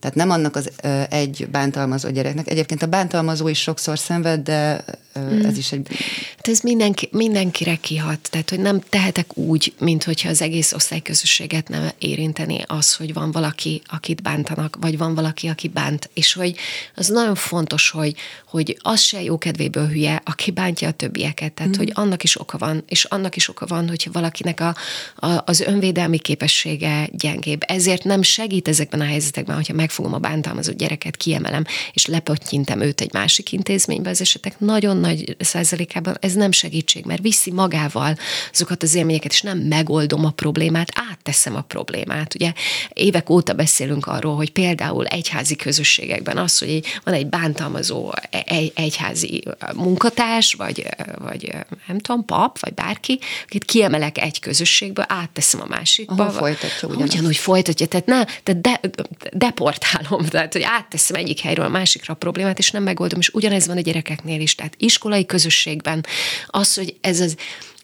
Tehát 0.06 0.20
nem 0.20 0.30
annak 0.30 0.56
az 0.56 0.72
egy 1.10 1.48
bántalmazó 1.52 2.10
gyereknek. 2.10 2.50
Egyébként 2.50 2.82
a 2.82 2.86
bántalmazó 2.88 3.48
is 3.48 3.60
sokszor 3.60 4.00
szenved, 4.00 4.42
de 4.42 4.86
mm. 5.20 5.46
ez 5.46 5.58
is 5.58 5.72
egy... 5.72 5.88
Hát 6.36 6.48
ez 6.48 6.60
mindenki, 6.60 7.10
mindenkire 7.12 7.76
kihat. 7.76 8.20
Tehát, 8.30 8.50
hogy 8.50 8.60
nem 8.60 8.82
tehetek 8.90 9.38
úgy, 9.38 9.74
mint 9.80 10.04
hogyha 10.04 10.30
az 10.30 10.42
egész 10.42 10.74
osztályközösséget 10.74 11.68
nem 11.68 11.90
érinteni 12.00 12.64
az, 12.66 12.96
hogy 12.96 13.14
van 13.14 13.32
valaki, 13.32 13.82
akit 13.86 14.22
bántanak, 14.22 14.78
vagy 14.80 14.98
van 14.98 15.16
valaki, 15.16 15.48
aki 15.48 15.68
bánt. 15.68 16.10
És 16.14 16.34
hogy 16.34 16.56
az 16.96 17.08
nagyon 17.08 17.36
fontos, 17.36 17.90
hogy, 17.90 18.16
hogy 18.48 18.78
az 18.82 19.02
se 19.02 19.22
jó 19.22 19.38
kedvéből 19.38 19.88
hülye, 19.88 20.22
aki 20.26 20.52
bántja 20.52 20.88
a 20.88 20.92
többieket. 20.92 21.54
Tehát, 21.54 21.76
mm. 21.76 21.78
hogy 21.78 21.92
annak 21.94 22.24
is 22.24 22.40
oka 22.40 22.58
van, 22.58 22.84
és 22.88 23.04
annak 23.04 23.36
is 23.36 23.50
oka 23.50 23.66
van, 23.66 23.88
hogyha 23.88 24.12
valakinek 24.12 24.60
a, 24.60 24.76
a, 25.16 25.42
az 25.46 25.62
önvédelmi 25.62 26.18
képessége 26.18 27.10
gyengébb. 27.12 27.62
Ezért 27.68 28.04
nem 28.04 28.22
segít 28.22 28.68
ezekben 28.68 29.02
a 29.02 29.06
helyzetekben, 29.06 29.56
hogyha 29.56 29.74
megfogom 29.96 30.14
a 30.14 30.30
bántalmazott 30.30 30.78
gyereket, 30.78 31.18
kiemelem, 31.18 31.64
és 31.94 32.06
lepöttyintem 32.06 32.82
őt 32.82 33.02
egy 33.02 33.14
másik 33.14 33.52
intézménybe, 33.52 34.10
az 34.10 34.22
esetek 34.22 34.60
nagyon 34.60 34.98
nagy 34.98 35.36
százalékában 35.40 36.18
ez 36.20 36.34
nem 36.34 36.52
segítség, 36.52 37.06
mert 37.06 37.22
viszi 37.22 37.52
magával 37.52 38.18
azokat 38.52 38.84
az 38.84 38.96
élményeket, 38.96 39.32
és 39.32 39.42
nem 39.42 39.58
megoldom 39.58 40.26
a 40.26 40.30
problémát, 40.30 40.92
átteszem 41.12 41.56
a 41.56 41.62
problémát. 41.62 42.36
Ugye 42.36 42.54
évek 42.94 43.30
óta 43.30 43.54
beszélünk 43.54 44.06
arról, 44.06 44.36
hogy 44.36 44.52
például 44.52 45.06
egyházi 45.06 45.56
közösségekben 45.56 46.38
az, 46.38 46.60
hogy 46.60 46.82
van 47.04 47.14
egy 47.14 47.28
bántalmazó 47.28 48.12
egy, 48.30 48.72
egyházi 48.76 49.44
munkatárs, 49.74 50.54
vagy, 50.54 50.88
vagy 51.18 51.52
nem 51.88 52.00
tudom, 52.00 52.26
pap, 52.26 52.60
vagy 52.60 52.74
bárki, 52.74 53.20
akit 53.46 53.66
kiemelek 53.66 54.18
egy 54.18 54.40
közösségből, 54.40 55.06
átteszem 55.08 55.62
a 55.62 55.66
másikba. 55.68 56.24
Ahol 56.24 56.34
folytatja 56.34 56.88
ugyanazt. 56.88 57.14
Ugyanúgy 57.14 57.38
folytatja, 57.38 57.88
tehát, 57.88 58.06
ne, 58.06 58.24
tehát 58.44 58.62
de, 58.62 58.80
deportálom, 59.92 60.26
tehát 60.26 60.54
hogy 60.54 60.62
átteszem 60.62 61.16
egyik 61.16 61.40
helyről 61.40 61.66
a 61.66 61.70
másikra 61.70 62.14
a 62.14 62.18
problémát, 62.18 62.58
és 62.58 62.72
nem 62.72 62.84
megoldom, 62.84 63.20
és 63.20 63.30
ugyanez 63.30 63.68
van 63.68 63.78
a 63.78 63.82
gyerekeknél 63.82 64.42
is, 64.42 64.56
tehát 64.56 64.76
iskolai 64.78 65.26
közösségben 65.26 66.06
az, 66.48 66.74
hogy 66.74 66.96
ez 67.02 67.20
az 67.20 67.36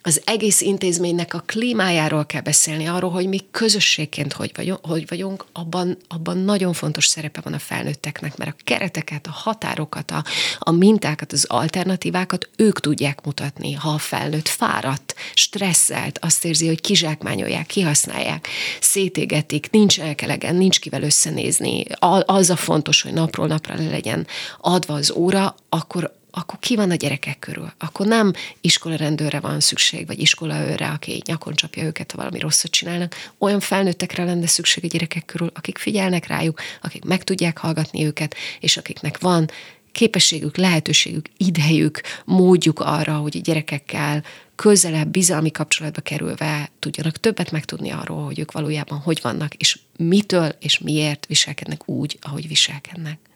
az 0.03 0.21
egész 0.25 0.61
intézménynek 0.61 1.33
a 1.33 1.43
klímájáról 1.45 2.25
kell 2.25 2.41
beszélni, 2.41 2.85
arról, 2.85 3.09
hogy 3.11 3.27
mi 3.27 3.39
közösségként 3.51 4.33
hogy 4.33 4.51
vagyunk, 4.55 4.85
hogy 4.85 5.07
vagyunk 5.07 5.45
abban, 5.53 5.97
abban 6.07 6.37
nagyon 6.37 6.73
fontos 6.73 7.05
szerepe 7.05 7.41
van 7.41 7.53
a 7.53 7.59
felnőtteknek, 7.59 8.37
mert 8.37 8.51
a 8.51 8.63
kereteket, 8.63 9.27
a 9.27 9.31
határokat, 9.31 10.11
a, 10.11 10.23
a 10.59 10.71
mintákat, 10.71 11.31
az 11.31 11.45
alternatívákat 11.47 12.49
ők 12.55 12.79
tudják 12.79 13.25
mutatni, 13.25 13.73
ha 13.73 13.89
a 13.89 13.97
felnőtt 13.97 14.47
fáradt, 14.47 15.15
stresszelt, 15.33 16.19
azt 16.21 16.45
érzi, 16.45 16.67
hogy 16.67 16.81
kizsákmányolják, 16.81 17.65
kihasználják, 17.65 18.47
szétégetik, 18.81 19.69
nincs 19.71 19.99
elkelegen, 19.99 20.55
nincs 20.55 20.79
kivel 20.79 21.03
összenézni, 21.03 21.83
az 22.25 22.49
a 22.49 22.55
fontos, 22.55 23.01
hogy 23.01 23.13
napról 23.13 23.47
napra 23.47 23.75
le 23.75 23.89
legyen 23.89 24.27
adva 24.59 24.93
az 24.93 25.11
óra, 25.11 25.55
akkor 25.69 26.19
akkor 26.31 26.59
ki 26.59 26.75
van 26.75 26.91
a 26.91 26.95
gyerekek 26.95 27.39
körül? 27.39 27.73
Akkor 27.77 28.05
nem 28.05 28.33
iskolarendőrre 28.61 29.39
van 29.39 29.59
szükség, 29.59 30.07
vagy 30.07 30.19
iskolaőrre, 30.19 30.87
aki 30.87 31.21
nyakon 31.25 31.53
csapja 31.53 31.83
őket, 31.83 32.11
ha 32.11 32.17
valami 32.17 32.39
rosszat 32.39 32.71
csinálnak. 32.71 33.15
Olyan 33.37 33.59
felnőttekre 33.59 34.23
lenne 34.23 34.47
szükség 34.47 34.83
a 34.83 34.87
gyerekek 34.87 35.25
körül, 35.25 35.51
akik 35.53 35.77
figyelnek 35.77 36.27
rájuk, 36.27 36.61
akik 36.81 37.03
meg 37.03 37.23
tudják 37.23 37.57
hallgatni 37.57 38.05
őket, 38.05 38.35
és 38.59 38.77
akiknek 38.77 39.19
van 39.19 39.49
képességük, 39.91 40.57
lehetőségük, 40.57 41.25
idejük, 41.37 42.01
módjuk 42.25 42.79
arra, 42.79 43.13
hogy 43.13 43.37
a 43.37 43.41
gyerekekkel 43.41 44.23
közelebb, 44.55 45.07
bizalmi 45.07 45.51
kapcsolatba 45.51 46.01
kerülve 46.01 46.69
tudjanak 46.79 47.17
többet 47.17 47.51
megtudni 47.51 47.89
arról, 47.89 48.25
hogy 48.25 48.39
ők 48.39 48.51
valójában 48.51 48.99
hogy 48.99 49.19
vannak, 49.21 49.53
és 49.53 49.79
mitől 49.97 50.55
és 50.59 50.79
miért 50.79 51.25
viselkednek 51.25 51.89
úgy, 51.89 52.17
ahogy 52.21 52.47
viselkednek. 52.47 53.30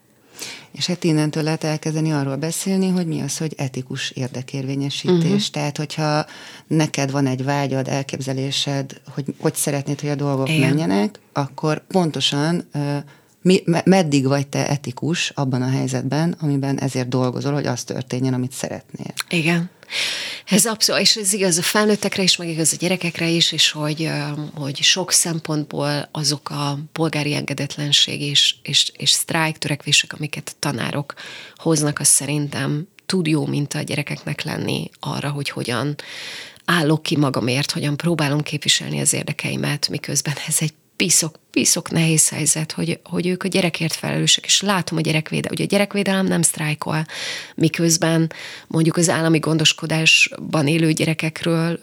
És 0.71 0.85
hát 0.85 1.03
innentől 1.03 1.43
lehet 1.43 1.63
elkezdeni 1.63 2.11
arról 2.11 2.35
beszélni, 2.35 2.89
hogy 2.89 3.07
mi 3.07 3.21
az, 3.21 3.37
hogy 3.37 3.53
etikus 3.57 4.09
érdekérvényesítés. 4.11 5.23
Uh-huh. 5.23 5.51
Tehát, 5.51 5.77
hogyha 5.77 6.25
neked 6.67 7.11
van 7.11 7.27
egy 7.27 7.43
vágyad, 7.43 7.87
elképzelésed, 7.87 9.01
hogy 9.13 9.25
hogy 9.39 9.55
szeretnéd, 9.55 9.99
hogy 9.99 10.09
a 10.09 10.15
dolgok 10.15 10.49
Igen. 10.49 10.69
menjenek, 10.69 11.19
akkor 11.33 11.87
pontosan 11.87 12.69
mi, 13.45 13.63
meddig 13.83 14.27
vagy 14.27 14.47
te 14.47 14.69
etikus 14.69 15.29
abban 15.29 15.61
a 15.61 15.69
helyzetben, 15.69 16.35
amiben 16.39 16.79
ezért 16.79 17.07
dolgozol, 17.07 17.53
hogy 17.53 17.65
az 17.65 17.83
történjen, 17.83 18.33
amit 18.33 18.51
szeretnél. 18.51 19.13
Igen. 19.29 19.69
Ez 20.45 20.65
abszolút, 20.65 21.01
és 21.01 21.15
ez 21.15 21.33
igaz 21.33 21.57
a 21.57 21.61
felnőttekre 21.61 22.23
is, 22.23 22.37
meg 22.37 22.49
igaz 22.49 22.73
a 22.73 22.77
gyerekekre 22.79 23.27
is, 23.27 23.51
és 23.51 23.71
hogy, 23.71 24.11
hogy 24.53 24.81
sok 24.81 25.11
szempontból 25.11 26.09
azok 26.11 26.49
a 26.49 26.79
polgári 26.91 27.33
engedetlenség 27.33 28.21
és, 28.21 28.55
és, 28.63 28.91
és 28.97 29.09
sztrájk 29.09 29.57
törekvések, 29.57 30.13
amiket 30.13 30.49
a 30.53 30.57
tanárok 30.59 31.13
hoznak, 31.55 31.99
az 31.99 32.07
szerintem 32.07 32.87
tud 33.05 33.27
jó 33.27 33.45
mint 33.45 33.73
a 33.73 33.81
gyerekeknek 33.81 34.41
lenni 34.41 34.89
arra, 34.99 35.29
hogy 35.29 35.49
hogyan 35.49 35.95
állok 36.65 37.03
ki 37.03 37.17
magamért, 37.17 37.71
hogyan 37.71 37.97
próbálom 37.97 38.41
képviselni 38.41 38.99
az 38.99 39.13
érdekeimet, 39.13 39.89
miközben 39.89 40.35
ez 40.47 40.55
egy 40.59 40.73
piszok, 40.95 41.39
piszok 41.51 41.91
nehéz 41.91 42.29
helyzet, 42.29 42.71
hogy, 42.71 42.99
hogy 43.03 43.27
ők 43.27 43.43
a 43.43 43.47
gyerekért 43.47 43.93
felelősek, 43.93 44.45
és 44.45 44.61
látom 44.61 44.97
a 44.97 45.01
gyerekvédelem, 45.01 45.57
hogy 45.57 45.65
a 45.65 45.69
gyerekvédelem 45.69 46.25
nem 46.25 46.41
sztrájkol, 46.41 47.05
miközben 47.55 48.31
mondjuk 48.67 48.97
az 48.97 49.09
állami 49.09 49.39
gondoskodásban 49.39 50.67
élő 50.67 50.91
gyerekekről 50.91 51.79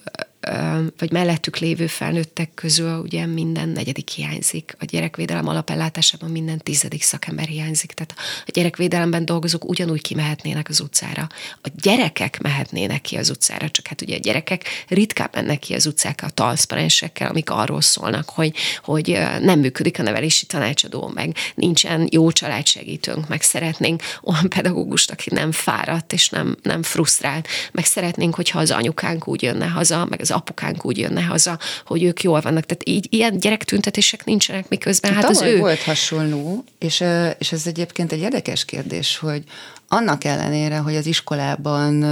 vagy 0.99 1.13
mellettük 1.13 1.59
lévő 1.59 1.87
felnőttek 1.87 2.55
közül 2.55 2.99
ugye 2.99 3.27
minden 3.27 3.69
negyedik 3.69 4.09
hiányzik. 4.09 4.77
A 4.79 4.85
gyerekvédelem 4.85 5.49
alapellátásában 5.49 6.31
minden 6.31 6.59
tizedik 6.59 7.03
szakember 7.03 7.47
hiányzik. 7.47 7.93
Tehát 7.93 8.15
a 8.47 8.51
gyerekvédelemben 8.53 9.25
dolgozók 9.25 9.69
ugyanúgy 9.69 10.01
kimehetnének 10.01 10.69
az 10.69 10.81
utcára. 10.81 11.29
A 11.63 11.69
gyerekek 11.83 12.41
mehetnének 12.41 13.01
ki 13.01 13.17
az 13.17 13.31
utcára, 13.31 13.71
csak 13.71 13.87
hát 13.87 14.03
ugye 14.03 14.17
a 14.17 14.19
gyerekek 14.19 14.65
ritkán 14.89 15.29
mennek 15.33 15.59
ki 15.59 15.75
az 15.75 15.87
utcákra 15.87 16.27
a 16.27 16.31
transzparensekkel, 16.31 17.29
amik 17.29 17.51
arról 17.51 17.81
szólnak, 17.81 18.29
hogy, 18.29 18.55
hogy 18.83 19.19
nem 19.41 19.61
működik 19.61 19.99
a 19.99 20.03
nevelési 20.03 20.47
tanácsadó, 20.47 21.11
meg 21.15 21.37
nincsen 21.55 22.09
jó 22.11 22.33
családsegítőnk, 22.33 23.29
meg 23.29 23.43
szeretnénk 23.43 24.03
olyan 24.23 24.49
pedagógust, 24.49 25.11
aki 25.11 25.35
nem 25.35 25.53
fáradt 25.53 26.13
és 26.13 26.29
nem, 26.29 26.57
nem 26.63 26.83
frusztrált, 26.83 27.49
meg 27.73 27.85
szeretnénk, 27.85 28.35
hogyha 28.35 28.59
az 28.59 28.71
anyukánk 28.71 29.29
úgy 29.29 29.43
jönne 29.43 29.67
haza, 29.67 30.05
meg 30.05 30.21
az 30.21 30.31
apukánk 30.33 30.85
úgy 30.85 30.99
jönne 30.99 31.23
haza, 31.23 31.59
hogy 31.87 32.03
ők 32.03 32.23
jól 32.23 32.41
vannak. 32.41 32.65
Tehát 32.65 32.89
így 32.89 33.07
ilyen 33.11 33.39
gyerektüntetések 33.39 34.25
nincsenek, 34.25 34.69
miközben 34.69 35.15
hát 35.15 35.25
az 35.25 35.43
ő... 35.43 35.59
volt 35.59 35.83
hasonló, 35.83 36.65
és, 36.79 37.05
és 37.39 37.53
ez 37.53 37.67
egyébként 37.67 38.13
egy 38.13 38.21
érdekes 38.21 38.65
kérdés, 38.65 39.19
hogy 39.19 39.43
annak 39.89 40.25
ellenére, 40.25 40.77
hogy 40.77 40.97
az 40.97 41.07
iskolában 41.07 42.03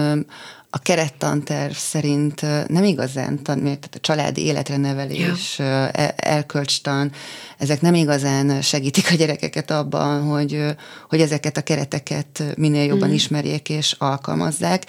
a 0.71 0.79
kerettanterv 0.79 1.73
szerint 1.73 2.41
nem 2.69 2.85
igazán 2.85 3.43
tan, 3.43 3.63
tehát 3.63 3.91
a 3.95 3.99
családi 4.01 4.45
életre 4.45 4.77
nevelés, 4.77 5.59
ja. 5.59 5.89
Elkölcstan, 6.17 7.13
ezek 7.59 7.81
nem 7.81 7.95
igazán 7.95 8.63
segítik 8.63 9.11
a 9.11 9.15
gyerekeket 9.15 9.71
abban, 9.71 10.23
hogy, 10.23 10.65
hogy 11.09 11.21
ezeket 11.21 11.57
a 11.57 11.63
kereteket 11.63 12.43
minél 12.57 12.85
jobban 12.85 13.09
mm. 13.09 13.13
ismerjék 13.13 13.69
és 13.69 13.95
alkalmazzák. 13.99 14.87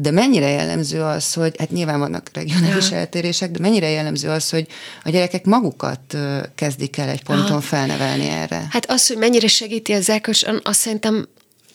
De 0.00 0.10
mennyire 0.10 0.48
jellemző 0.48 1.02
az, 1.02 1.32
hogy, 1.32 1.54
hát 1.58 1.70
nyilván 1.70 1.98
vannak 1.98 2.30
regionális 2.32 2.90
ja. 2.90 2.96
eltérések, 2.96 3.50
de 3.50 3.58
mennyire 3.60 3.88
jellemző 3.88 4.28
az, 4.28 4.50
hogy 4.50 4.66
a 5.04 5.10
gyerekek 5.10 5.44
magukat 5.44 6.16
kezdik 6.54 6.96
el 6.96 7.08
egy 7.08 7.22
ponton 7.22 7.50
Aha. 7.50 7.60
felnevelni 7.60 8.28
erre? 8.28 8.66
Hát 8.70 8.90
az, 8.90 9.06
hogy 9.06 9.16
mennyire 9.16 9.46
segíti 9.46 9.92
az 9.92 10.10
elkös, 10.10 10.44
azt 10.62 10.80
szerintem 10.80 11.28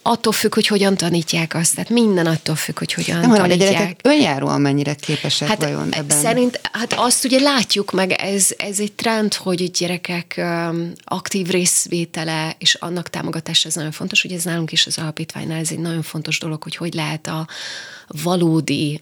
attól 0.04 0.34
függ, 0.34 0.54
hogy 0.54 0.68
hogyan 0.68 0.98
tanítják 0.98 1.56
azt. 1.56 1.76
Tehát 1.76 1.90
minden 1.90 2.26
attól 2.26 2.56
függ, 2.56 2.78
hogy 2.80 2.94
hogyan 2.94 3.20
Nem 3.20 3.30
tanítják. 3.30 3.58
Nem, 3.58 3.68
a 3.68 3.72
gyerekek 3.72 4.00
önjáróan 4.04 4.62
mennyire 4.62 4.94
képesek 4.94 5.48
hát 5.48 5.62
vajon 5.62 5.94
ebben? 5.94 6.18
Szerint, 6.18 6.60
hát 6.72 6.94
azt 6.94 7.26
ugye 7.26 7.40
látjuk 7.40 7.92
meg, 7.92 8.12
ez, 8.12 8.48
ez 8.58 8.80
egy 8.80 8.94
trend, 8.94 9.34
hogy 9.34 9.62
a 9.62 9.78
gyerekek 9.80 10.36
um, 10.38 10.92
aktív 11.04 11.48
részvétele 11.48 12.56
és 12.58 12.74
annak 12.74 13.10
támogatása 13.10 13.68
ez 13.68 13.76
nagyon 13.76 13.92
fontos, 13.92 14.22
hogy 14.22 14.32
ez 14.32 14.44
nálunk 14.44 14.72
is 14.72 14.86
az 14.86 14.98
alapítványnál 14.98 15.60
ez 15.60 15.72
egy 15.72 15.80
nagyon 15.80 16.02
fontos 16.02 16.40
dolog, 16.40 16.64
hogy 16.64 16.76
hogy 16.76 16.94
lehet 16.94 17.28
a, 17.28 17.48
valódi 18.08 19.02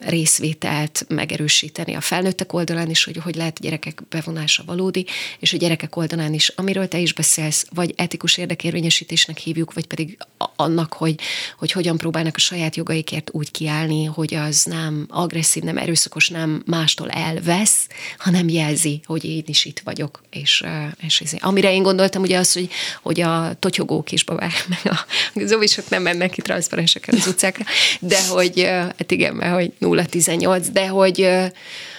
részvételt 0.00 1.04
megerősíteni 1.08 1.94
a 1.94 2.00
felnőttek 2.00 2.52
oldalán 2.52 2.90
is, 2.90 3.04
hogy 3.04 3.16
hogy 3.16 3.34
lehet 3.34 3.58
a 3.58 3.62
gyerekek 3.62 4.02
bevonása 4.08 4.62
valódi, 4.66 5.06
és 5.38 5.52
a 5.52 5.56
gyerekek 5.56 5.96
oldalán 5.96 6.34
is, 6.34 6.48
amiről 6.48 6.88
te 6.88 6.98
is 6.98 7.12
beszélsz, 7.12 7.66
vagy 7.74 7.92
etikus 7.96 8.36
érdekérvényesítésnek 8.36 9.38
hívjuk, 9.38 9.72
vagy 9.72 9.86
pedig 9.86 10.18
annak, 10.56 10.92
hogy, 10.92 11.14
hogy 11.58 11.72
hogyan 11.72 11.96
próbálnak 11.96 12.36
a 12.36 12.40
saját 12.40 12.76
jogaikért 12.76 13.30
úgy 13.32 13.50
kiállni, 13.50 14.04
hogy 14.04 14.34
az 14.34 14.64
nem 14.64 15.06
agresszív, 15.08 15.62
nem 15.62 15.76
erőszakos, 15.76 16.28
nem 16.28 16.62
mástól 16.66 17.10
elvesz, 17.10 17.86
hanem 18.18 18.48
jelzi, 18.48 19.00
hogy 19.04 19.24
én 19.24 19.44
is 19.46 19.64
itt 19.64 19.80
vagyok. 19.84 20.22
És, 20.30 20.64
és 21.00 21.20
ez, 21.20 21.32
amire 21.40 21.72
én 21.72 21.82
gondoltam, 21.82 22.22
ugye 22.22 22.38
az, 22.38 22.52
hogy, 22.52 22.68
hogy 23.02 23.20
a 23.20 23.56
totyogó 23.58 24.02
kisbabák, 24.02 24.66
meg 24.68 24.92
a, 24.92 25.06
zovisok 25.46 25.88
nem 25.88 26.02
mennek 26.02 26.30
ki 26.30 26.42
transzparensekkel 26.42 27.14
az 27.18 27.26
utcákra, 27.26 27.64
de 28.00 28.26
hogy 28.26 28.41
hogy 28.42 28.62
hát 28.64 29.10
igen, 29.10 29.34
mert 29.34 29.54
hogy 29.54 29.72
0-18, 29.80 30.66
de 30.72 30.88
hogy, 30.88 31.28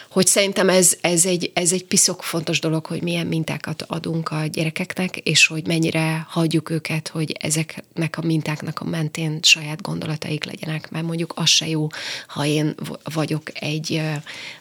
hogy 0.10 0.28
szerintem 0.28 0.70
ez, 0.70 0.98
ez, 1.02 1.26
egy, 1.26 1.52
ez 1.54 1.72
egy 1.72 1.86
piszok 1.86 2.24
fontos 2.24 2.60
dolog, 2.60 2.86
hogy 2.86 3.02
milyen 3.02 3.28
mintákat 3.28 3.82
adunk 3.88 4.30
a 4.30 4.46
gyerekeknek, 4.46 5.18
és 5.18 5.48
hogy 5.48 5.68
mennyire 5.68 6.26
hagyjuk 6.30 6.70
őket, 6.70 7.08
hogy 7.08 7.36
ezeknek 7.39 8.18
a 8.18 8.22
mintáknak 8.22 8.80
a 8.80 8.86
mentén 8.86 9.39
saját 9.41 9.82
gondolataik 9.82 10.44
legyenek, 10.44 10.91
mert 10.91 11.06
mondjuk 11.06 11.34
az 11.36 11.50
se 11.50 11.68
jó, 11.68 11.88
ha 12.28 12.46
én 12.46 12.76
vagyok 13.14 13.41
egy, 13.54 14.02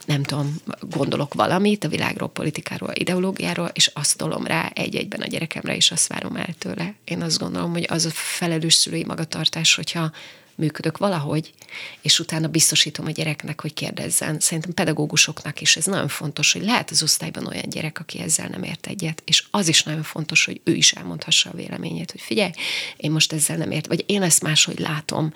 nem 0.04 0.22
tudom, 0.22 0.56
gondolok 0.80 1.34
valamit 1.34 1.84
a 1.84 1.88
világról, 1.88 2.28
politikáról, 2.28 2.90
ideológiáról, 2.94 3.70
és 3.72 3.90
azt 3.94 4.16
tolom 4.16 4.46
rá 4.46 4.70
egy-egyben 4.74 5.20
a 5.20 5.26
gyerekemre, 5.26 5.76
és 5.76 5.90
azt 5.90 6.06
várom 6.06 6.36
el 6.36 6.54
tőle. 6.58 6.94
Én 7.04 7.22
azt 7.22 7.38
gondolom, 7.38 7.72
hogy 7.72 7.86
az 7.88 8.04
a 8.04 8.10
felelős 8.12 8.74
szülői 8.74 9.04
magatartás, 9.04 9.74
hogyha 9.74 10.10
működök 10.54 10.98
valahogy, 10.98 11.52
és 12.00 12.18
utána 12.18 12.48
biztosítom 12.48 13.06
a 13.06 13.10
gyereknek, 13.10 13.60
hogy 13.60 13.74
kérdezzen. 13.74 14.40
Szerintem 14.40 14.74
pedagógusoknak 14.74 15.60
is 15.60 15.76
ez 15.76 15.84
nagyon 15.84 16.08
fontos, 16.08 16.52
hogy 16.52 16.62
lehet 16.62 16.90
az 16.90 17.02
osztályban 17.02 17.46
olyan 17.46 17.68
gyerek, 17.68 17.98
aki 17.98 18.20
ezzel 18.20 18.48
nem 18.48 18.62
ért 18.62 18.86
egyet, 18.86 19.22
és 19.24 19.44
az 19.50 19.68
is 19.68 19.82
nagyon 19.82 20.02
fontos, 20.02 20.44
hogy 20.44 20.60
ő 20.64 20.74
is 20.74 20.92
elmondhassa 20.92 21.50
a 21.50 21.56
véleményét, 21.56 22.10
hogy 22.10 22.20
figyelj, 22.20 22.50
én 22.96 23.10
most 23.10 23.32
ezzel 23.32 23.56
nem 23.56 23.70
ért, 23.70 23.86
vagy 23.86 24.04
én 24.06 24.22
ezt 24.22 24.42
máshogy 24.42 24.78
látom, 24.78 25.32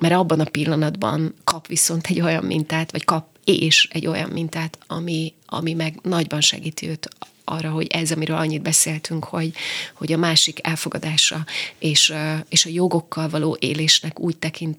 mert 0.00 0.14
abban 0.14 0.40
a 0.40 0.44
pillanatban 0.44 1.34
kap 1.44 1.66
viszont 1.66 2.06
egy 2.06 2.20
olyan 2.20 2.44
mintát, 2.44 2.92
vagy 2.92 3.04
kap 3.04 3.31
és 3.44 3.88
egy 3.92 4.06
olyan 4.06 4.30
mintát, 4.30 4.78
ami, 4.86 5.32
ami 5.46 5.72
meg 5.72 5.98
nagyban 6.02 6.40
segíti 6.40 6.88
őt 6.88 7.08
arra, 7.44 7.70
hogy 7.70 7.86
ez, 7.86 8.10
amiről 8.10 8.36
annyit 8.36 8.62
beszéltünk, 8.62 9.24
hogy, 9.24 9.52
hogy 9.94 10.12
a 10.12 10.16
másik 10.16 10.58
elfogadása 10.62 11.44
és, 11.78 12.14
és 12.48 12.66
a 12.66 12.70
jogokkal 12.70 13.28
való 13.28 13.56
élésnek 13.60 14.20
úgy 14.20 14.36
tekint, 14.36 14.78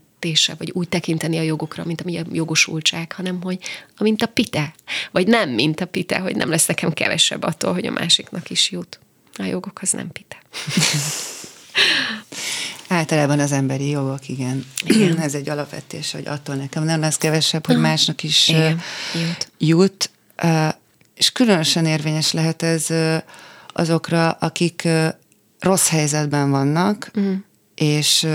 vagy 0.57 0.71
úgy 0.73 0.89
tekinteni 0.89 1.37
a 1.37 1.41
jogokra, 1.41 1.85
mint 1.85 2.01
a 2.01 2.25
jogosultság, 2.31 3.11
hanem 3.11 3.41
hogy 3.41 3.59
mint 3.99 4.21
a 4.21 4.25
pite, 4.25 4.73
vagy 5.11 5.27
nem 5.27 5.49
mint 5.49 5.81
a 5.81 5.85
pite, 5.85 6.19
hogy 6.19 6.35
nem 6.35 6.49
lesz 6.49 6.65
nekem 6.65 6.93
kevesebb 6.93 7.43
attól, 7.43 7.73
hogy 7.73 7.85
a 7.85 7.91
másiknak 7.91 8.49
is 8.49 8.71
jut. 8.71 8.99
A 9.37 9.43
jogok 9.43 9.81
az 9.81 9.91
nem 9.91 10.11
pite. 10.11 10.41
Általában 12.93 13.39
az 13.39 13.51
emberi 13.51 13.89
jogok, 13.89 14.29
igen. 14.29 14.65
igen. 14.85 15.19
Ez 15.19 15.33
egy 15.33 15.49
alapvetés, 15.49 16.11
hogy 16.11 16.27
attól 16.27 16.55
nekem 16.55 16.83
nem 16.83 16.99
lesz 16.99 17.17
kevesebb, 17.17 17.65
hogy 17.65 17.77
másnak 17.77 18.23
is 18.23 18.47
igen. 18.47 18.81
jut. 19.13 19.51
jut 19.57 20.09
és 21.15 21.31
különösen 21.31 21.85
érvényes 21.85 22.31
lehet 22.31 22.63
ez 22.63 22.87
azokra, 23.67 24.31
akik 24.31 24.87
rossz 25.59 25.89
helyzetben 25.89 26.51
vannak, 26.51 27.11
mm. 27.19 27.33
és, 27.75 28.27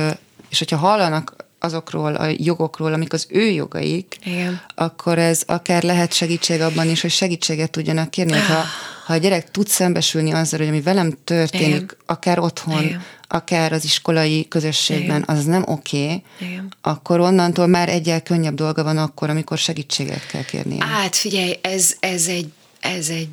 és 0.49 0.59
hogyha 0.59 0.77
hallanak 0.77 1.37
azokról 1.59 2.15
a 2.15 2.27
jogokról, 2.37 2.93
amik 2.93 3.13
az 3.13 3.27
ő 3.31 3.51
jogaik, 3.51 4.17
Igen. 4.25 4.61
akkor 4.75 5.19
ez 5.19 5.43
akár 5.47 5.83
lehet 5.83 6.13
segítség 6.13 6.61
abban 6.61 6.89
is, 6.89 7.01
hogy 7.01 7.11
segítséget 7.11 7.71
tudjanak 7.71 8.11
kérni. 8.11 8.39
Ha, 8.39 8.65
ha 9.07 9.13
a 9.13 9.17
gyerek 9.17 9.51
tud 9.51 9.69
szembesülni 9.69 10.31
azzal, 10.31 10.59
hogy 10.59 10.69
ami 10.69 10.81
velem 10.81 11.19
történik, 11.25 11.75
Igen. 11.75 11.89
akár 12.07 12.39
otthon, 12.39 12.83
Igen. 12.83 13.03
Akár 13.29 13.73
az 13.73 13.85
iskolai 13.85 14.49
közösségben, 14.49 15.23
Igen. 15.23 15.37
az 15.37 15.45
nem 15.45 15.63
oké, 15.67 16.05
okay, 16.05 16.61
akkor 16.81 17.21
onnantól 17.21 17.67
már 17.67 17.89
egyel 17.89 18.23
könnyebb 18.23 18.55
dolga 18.55 18.83
van 18.83 18.99
akkor, 18.99 19.31
amikor 19.31 19.59
segítséget 19.59 20.27
kell 20.27 20.45
kérni. 20.45 20.79
Hát 20.79 21.17
figyelj, 21.17 21.59
ez, 21.61 21.97
ez 22.01 22.27
egy, 22.27 22.53
ez 22.81 23.09
egy 23.09 23.29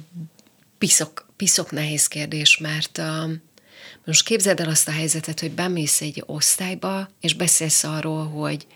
piszok, 0.78 1.26
piszok 1.36 1.72
nehéz 1.72 2.08
kérdés, 2.08 2.58
mert 2.58 2.98
a, 2.98 3.30
most 4.06 4.24
képzeld 4.24 4.60
el 4.60 4.70
azt 4.70 4.88
a 4.88 4.91
helyzetet, 4.91 5.39
hogy 5.39 5.52
bemész 5.52 6.02
egy 6.02 6.24
osztályba, 6.26 7.10
és 7.22 7.34
beszélsz 7.34 7.84
arról, 7.84 8.28
hogy 8.28 8.68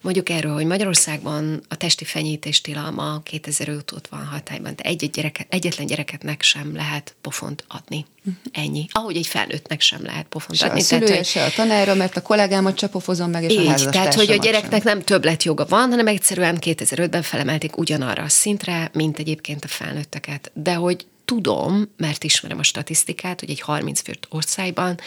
Mondjuk 0.00 0.28
erről, 0.28 0.52
hogy 0.52 0.66
Magyarországban 0.66 1.62
a 1.68 1.76
testi 1.76 2.04
fenyítés 2.04 2.60
tilalma 2.60 3.20
2005 3.22 3.92
óta 3.92 4.08
van 4.10 4.24
hatályban, 4.24 4.72
de 4.76 4.82
egy, 4.82 5.04
-egy 5.04 5.10
gyereke, 5.10 5.46
egyetlen 5.48 5.86
gyereketnek 5.86 6.42
sem 6.42 6.74
lehet 6.74 7.14
pofont 7.20 7.64
adni. 7.68 8.06
Ennyi. 8.52 8.86
Ahogy 8.92 9.16
egy 9.16 9.26
felnőttnek 9.26 9.80
sem 9.80 10.04
lehet 10.04 10.26
pofont 10.26 10.58
se 10.58 10.66
adni. 10.66 10.80
A 10.80 10.82
szülője, 10.82 11.10
tehát, 11.10 11.24
se 11.24 11.44
a 11.44 11.50
tanára, 11.50 11.94
mert 11.94 12.16
a 12.16 12.22
kollégámat 12.22 12.76
csapofozom 12.76 13.30
meg, 13.30 13.42
és 13.42 13.52
így, 13.52 13.68
a 13.68 13.90
Tehát, 13.90 14.14
hogy 14.14 14.30
a 14.30 14.36
gyereknek 14.36 14.82
sem. 14.82 14.92
nem 14.92 15.04
többlet 15.04 15.42
joga 15.42 15.66
van, 15.66 15.88
hanem 15.88 16.06
egyszerűen 16.06 16.58
2005-ben 16.60 17.22
felemelték 17.22 17.76
ugyanarra 17.76 18.22
a 18.22 18.28
szintre, 18.28 18.90
mint 18.92 19.18
egyébként 19.18 19.64
a 19.64 19.68
felnőtteket. 19.68 20.50
De 20.54 20.74
hogy 20.74 21.06
tudom, 21.24 21.88
mert 21.96 22.24
ismerem 22.24 22.58
a 22.58 22.62
statisztikát, 22.62 23.40
hogy 23.40 23.50
egy 23.50 23.60
30 23.60 24.00
fős 24.00 24.18
országban 24.28 24.98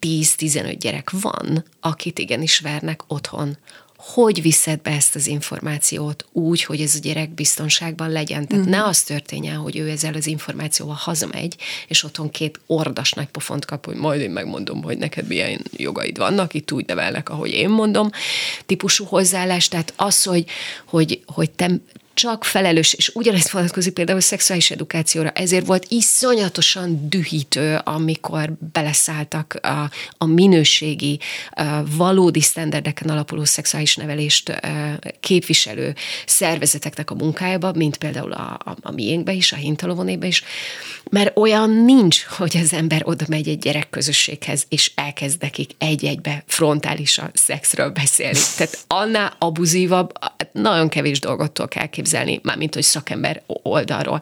10-15 0.00 0.76
gyerek 0.78 1.10
van, 1.10 1.64
akit 1.80 2.18
igenis 2.18 2.58
vernek 2.58 3.00
otthon 3.06 3.56
hogy 4.02 4.42
viszed 4.42 4.80
be 4.80 4.90
ezt 4.90 5.14
az 5.14 5.26
információt 5.26 6.26
úgy, 6.32 6.62
hogy 6.62 6.80
ez 6.80 6.94
a 6.94 6.98
gyerek 6.98 7.30
biztonságban 7.30 8.10
legyen. 8.10 8.46
Tehát 8.46 8.66
uh-huh. 8.66 8.80
ne 8.80 8.88
az 8.88 9.02
történjen, 9.02 9.56
hogy 9.56 9.76
ő 9.76 9.88
ezzel 9.88 10.14
az 10.14 10.26
információval 10.26 10.94
hazamegy, 10.94 11.56
és 11.88 12.04
otthon 12.04 12.30
két 12.30 12.60
ordas 12.66 13.12
nagy 13.12 13.26
pofont 13.26 13.64
kap, 13.64 13.86
hogy 13.86 13.96
majd 13.96 14.20
én 14.20 14.30
megmondom, 14.30 14.82
hogy 14.82 14.98
neked 14.98 15.26
milyen 15.26 15.62
jogaid 15.76 16.18
vannak, 16.18 16.54
itt 16.54 16.72
úgy 16.72 16.86
nevelnek, 16.86 17.28
ahogy 17.28 17.50
én 17.50 17.68
mondom, 17.68 18.10
típusú 18.66 19.04
hozzáállás. 19.04 19.68
Tehát 19.68 19.92
az, 19.96 20.22
hogy, 20.22 20.44
hogy, 20.84 21.22
hogy 21.26 21.50
te 21.50 21.70
csak 22.20 22.44
felelős, 22.44 22.94
és 22.94 23.10
ugyanezt 23.14 23.50
vonatkozik 23.50 23.92
például 23.92 24.18
a 24.18 24.22
szexuális 24.22 24.70
edukációra, 24.70 25.30
ezért 25.30 25.66
volt 25.66 25.86
iszonyatosan 25.88 27.08
dühítő, 27.08 27.80
amikor 27.84 28.52
beleszálltak 28.72 29.58
a, 29.62 29.90
a 30.18 30.24
minőségi, 30.24 31.20
a 31.50 31.82
valódi 31.96 32.40
sztenderdeken 32.40 33.08
alapuló 33.08 33.44
szexuális 33.44 33.96
nevelést 33.96 34.60
képviselő 35.20 35.94
szervezeteknek 36.26 37.10
a 37.10 37.14
munkájába, 37.14 37.72
mint 37.72 37.96
például 37.96 38.32
a, 38.32 38.60
a, 38.64 38.76
a 38.80 38.90
miénkbe 38.90 39.32
is, 39.32 39.52
a 39.52 39.56
hintalovonébe 39.56 40.26
is, 40.26 40.42
mert 41.10 41.38
olyan 41.38 41.70
nincs, 41.70 42.24
hogy 42.24 42.56
az 42.56 42.72
ember 42.72 43.02
oda 43.04 43.24
megy 43.28 43.48
egy 43.48 43.58
gyerekközösséghez, 43.58 44.66
és 44.68 44.92
elkezd 44.94 45.40
nekik 45.40 45.70
egy-egybe 45.78 46.44
frontálisan 46.46 47.30
szexről 47.34 47.90
beszélni. 47.90 48.38
Tehát 48.56 48.78
annál 48.86 49.36
abuzívabb, 49.38 50.12
nagyon 50.52 50.88
kevés 50.88 51.20
dolgottól 51.20 51.68
kell 51.68 51.86
képzelni 51.86 52.08
elképzelni, 52.14 52.40
mármint, 52.42 52.74
hogy 52.74 52.82
szakember 52.82 53.42
oldalról. 53.46 54.20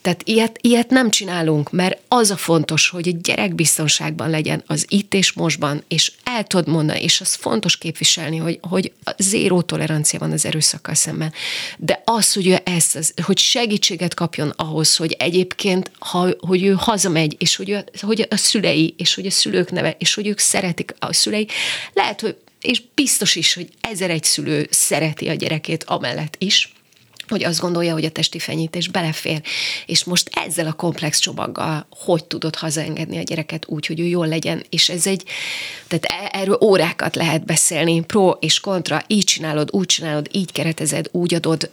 Tehát 0.00 0.22
ilyet, 0.24 0.58
ilyet 0.60 0.90
nem 0.90 1.10
csinálunk, 1.10 1.70
mert 1.70 2.00
az 2.08 2.30
a 2.30 2.36
fontos, 2.36 2.88
hogy 2.88 3.08
a 3.08 3.18
gyerek 3.22 3.54
biztonságban 3.54 4.30
legyen 4.30 4.62
az 4.66 4.84
itt 4.88 5.14
és 5.14 5.32
mostban, 5.32 5.84
és 5.88 6.12
el 6.24 6.44
tudod 6.44 6.68
mondani, 6.68 7.02
és 7.02 7.20
az 7.20 7.34
fontos 7.34 7.76
képviselni, 7.76 8.36
hogy, 8.36 8.58
hogy 8.62 8.92
zéró 9.18 9.62
tolerancia 9.62 10.18
van 10.18 10.32
az 10.32 10.46
erőszakkal 10.46 10.94
szemben. 10.94 11.32
De 11.78 12.02
az, 12.04 12.32
hogy 12.32 12.46
ő 12.46 12.58
ezt, 12.64 12.96
az, 12.96 13.14
hogy 13.22 13.38
segítséget 13.38 14.14
kapjon 14.14 14.52
ahhoz, 14.56 14.96
hogy 14.96 15.16
egyébként, 15.18 15.90
ha, 15.98 16.28
hogy 16.38 16.64
ő 16.64 16.74
hazamegy, 16.78 17.36
és 17.38 17.56
hogy, 17.56 17.70
ő, 17.70 17.84
hogy 18.00 18.26
a 18.30 18.36
szülei, 18.36 18.94
és 18.96 19.14
hogy 19.14 19.26
a 19.26 19.30
szülők 19.30 19.70
neve, 19.70 19.96
és 19.98 20.14
hogy 20.14 20.26
ők 20.26 20.38
szeretik 20.38 20.94
a 20.98 21.12
szülei, 21.12 21.48
lehet, 21.92 22.20
hogy 22.20 22.36
és 22.62 22.82
biztos 22.94 23.36
is, 23.36 23.54
hogy 23.54 23.68
ezer 23.80 24.10
egy 24.10 24.24
szülő 24.24 24.66
szereti 24.70 25.28
a 25.28 25.34
gyerekét 25.34 25.84
amellett 25.84 26.34
is, 26.38 26.72
hogy 27.32 27.44
azt 27.44 27.60
gondolja, 27.60 27.92
hogy 27.92 28.04
a 28.04 28.10
testi 28.10 28.38
fenyítés 28.38 28.88
belefér. 28.88 29.42
És 29.86 30.04
most 30.04 30.30
ezzel 30.32 30.66
a 30.66 30.72
komplex 30.72 31.18
csomaggal 31.18 31.86
hogy 32.04 32.24
tudod 32.24 32.56
hazaengedni 32.56 33.18
a 33.18 33.22
gyereket 33.22 33.66
úgy, 33.66 33.86
hogy 33.86 34.00
ő 34.00 34.04
jól 34.04 34.26
legyen. 34.26 34.64
És 34.68 34.88
ez 34.88 35.06
egy, 35.06 35.24
tehát 35.88 36.04
e- 36.04 36.38
erről 36.38 36.58
órákat 36.60 37.14
lehet 37.14 37.44
beszélni, 37.44 38.00
pro 38.00 38.30
és 38.30 38.60
kontra, 38.60 39.02
így 39.06 39.24
csinálod, 39.24 39.68
úgy 39.72 39.86
csinálod, 39.86 40.28
így 40.32 40.52
keretezed, 40.52 41.08
úgy 41.12 41.34
adod, 41.34 41.70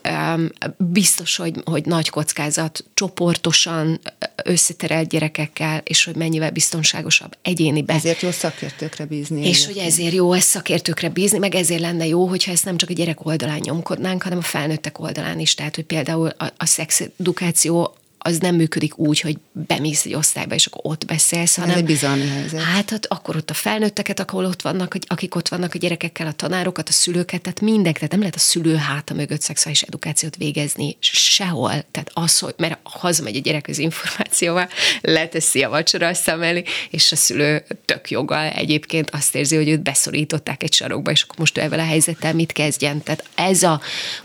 biztos, 0.78 1.36
hogy, 1.36 1.54
hogy 1.64 1.86
nagy 1.86 2.10
kockázat, 2.10 2.86
csoportosan 2.94 4.00
összeterelt 4.44 5.10
gyerekekkel, 5.10 5.82
és 5.84 6.04
hogy 6.04 6.16
mennyivel 6.16 6.52
biztonságosabb 6.52 7.38
egyénibe. 7.42 7.94
Ezért 7.94 8.22
jó 8.22 8.32
szakértőkre 8.32 9.06
bízni. 9.06 9.48
És 9.48 9.66
hogy 9.66 9.78
ezért 9.78 10.14
jó 10.14 10.34
ezt 10.34 10.48
szakértőkre 10.48 11.10
bízni, 11.10 11.38
meg 11.38 11.56
ezért 11.56 11.82
lenne 11.82 12.06
jó, 12.06 12.26
hogyha 12.26 12.52
ezt 12.52 12.66
nem 12.66 12.78
csak 12.78 12.90
a 12.90 12.94
gyerek 12.94 13.26
oldalán 13.26 13.60
nyomkodnánk, 13.62 14.24
hanem 14.24 14.38
a 14.38 14.42
felnőttek 14.42 15.00
oldalán 15.00 15.40
is. 15.40 15.49
Tehát, 15.54 15.76
hogy 15.76 15.86
például 15.86 16.28
a, 16.28 16.54
a 16.58 16.66
szexedukáció 16.66 17.94
az 18.22 18.38
nem 18.38 18.56
működik 18.56 18.98
úgy, 18.98 19.20
hogy 19.20 19.38
bemész 19.52 20.06
egy 20.06 20.14
osztályba, 20.14 20.56
és 20.56 20.66
akkor 20.66 20.82
ott 20.92 21.06
beszélsz, 21.06 21.56
hanem... 21.56 21.72
Ez 21.72 21.78
egy 21.78 21.86
bizalmi 21.86 22.28
helyzet. 22.28 22.62
Hát, 22.62 22.90
hát 22.90 23.06
akkor 23.06 23.36
ott 23.36 23.50
a 23.50 23.54
felnőtteket, 23.54 24.20
ahol 24.20 24.46
ott 24.46 24.62
vannak, 24.62 24.98
akik 25.08 25.36
ott 25.36 25.48
vannak 25.48 25.74
a 25.74 25.78
gyerekekkel, 25.78 26.28
a 26.28 26.32
tanárokat, 26.32 26.90
a 26.90 26.92
szülőket, 26.92 27.42
tehát 27.42 27.62
mindenki, 27.62 27.94
tehát 27.94 28.12
nem 28.12 28.20
lehet 28.20 28.36
a 28.36 28.40
szülő 28.40 28.76
háta 28.76 29.14
mögött 29.14 29.42
szexuális 29.42 29.82
edukációt 29.82 30.36
végezni 30.36 30.98
sehol. 31.00 31.70
Tehát 31.70 32.12
az, 32.14 32.40
hogy, 32.40 32.54
mert 32.58 32.80
hazamegy 32.84 33.36
a 33.36 33.40
gyerek 33.40 33.66
az 33.68 33.78
információval, 33.78 34.70
leteszi 35.02 35.64
a 35.64 35.70
vacsora 35.70 36.14
szemeli, 36.14 36.64
és 36.90 37.12
a 37.12 37.16
szülő 37.16 37.64
tök 37.86 38.10
joga 38.10 38.44
egyébként 38.44 39.10
azt 39.10 39.36
érzi, 39.36 39.56
hogy 39.56 39.70
őt 39.70 39.82
beszorították 39.82 40.64
egy 40.64 40.74
sarokba, 40.74 41.12
és 41.12 41.22
akkor 41.22 41.38
most 41.38 41.58
ő 41.58 41.62
ezzel 41.62 41.80
a 41.80 41.84
helyzettel 41.84 42.34
mit 42.34 42.52
kezdjen. 42.52 43.04
Tehát 43.04 43.24
ez 43.36 43.64
a 43.64 43.82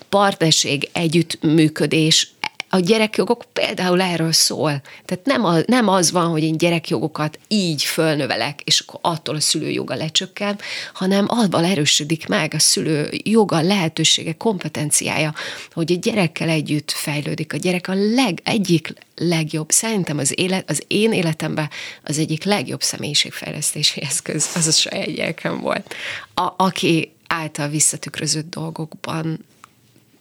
partnerség, 0.08 0.88
együttműködés, 0.92 2.33
a 2.74 2.80
gyerekjogok 2.80 3.44
például 3.52 4.00
erről 4.00 4.32
szól. 4.32 4.80
Tehát 5.04 5.24
nem, 5.24 5.44
a, 5.44 5.56
nem 5.66 5.88
az 5.88 6.10
van, 6.10 6.26
hogy 6.26 6.42
én 6.42 6.56
gyerekjogokat 6.56 7.38
így 7.48 7.82
fölnövelek, 7.82 8.60
és 8.60 8.80
akkor 8.80 9.00
attól 9.02 9.34
a 9.34 9.40
szülő 9.40 9.70
joga 9.70 9.94
lecsökken, 9.94 10.58
hanem 10.94 11.24
abban 11.28 11.64
erősödik 11.64 12.26
meg 12.26 12.54
a 12.54 12.58
szülő 12.58 13.10
joga, 13.24 13.60
lehetősége, 13.60 14.32
kompetenciája, 14.32 15.34
hogy 15.72 15.92
a 15.92 15.96
gyerekkel 15.96 16.48
együtt 16.48 16.90
fejlődik. 16.90 17.52
A 17.52 17.56
gyerek 17.56 17.88
a 17.88 17.94
leg, 17.94 18.40
egyik 18.44 18.92
legjobb, 19.16 19.70
szerintem 19.70 20.18
az, 20.18 20.32
élet, 20.38 20.70
az 20.70 20.82
én 20.86 21.12
életemben 21.12 21.70
az 22.02 22.18
egyik 22.18 22.44
legjobb 22.44 22.82
személyiségfejlesztési 22.82 24.02
eszköz, 24.02 24.48
az 24.54 24.66
a 24.66 24.70
saját 24.70 25.14
gyerekem 25.14 25.60
volt. 25.60 25.94
A, 26.34 26.52
aki 26.56 27.12
által 27.26 27.68
visszatükrözött 27.68 28.50
dolgokban 28.50 29.38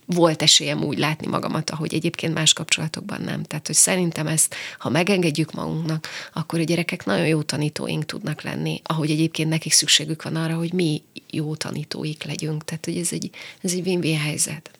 volt 0.06 0.42
esélyem 0.42 0.84
úgy 0.84 0.98
látni 0.98 1.28
magamat, 1.28 1.70
ahogy 1.70 1.94
egyébként 1.94 2.34
más 2.34 2.54
kapcsolatokban 2.54 3.22
nem. 3.22 3.44
Tehát, 3.44 3.68
hogy 3.68 3.76
szerintem 3.76 4.28
ezt, 4.28 4.56
ha 4.78 4.90
megengedjük 4.90 5.52
magunknak, 5.52 6.08
akkor 6.34 6.60
a 6.60 6.64
gyerekek 6.64 7.06
nagyon 7.06 7.28
jó 7.28 7.42
tanítóink 7.42 8.06
tudnak 8.06 8.42
lenni, 8.42 8.82
ahogy 8.84 9.12
egyébként 9.12 9.50
nekik 9.50 9.72
szükségük 9.72 10.24
van 10.24 10.36
arra, 10.36 10.56
hogy 10.56 10.74
mi 10.74 11.02
jó 11.30 11.56
tanítóik 11.56 12.24
legyünk. 12.24 12.66
Tehát, 12.66 12.86
hogy 12.86 12.98
ez 12.98 13.12
egy, 13.12 13.30
ez 13.62 13.72
egy 13.72 13.86
win-win 13.88 14.20
helyzet. 14.20 14.72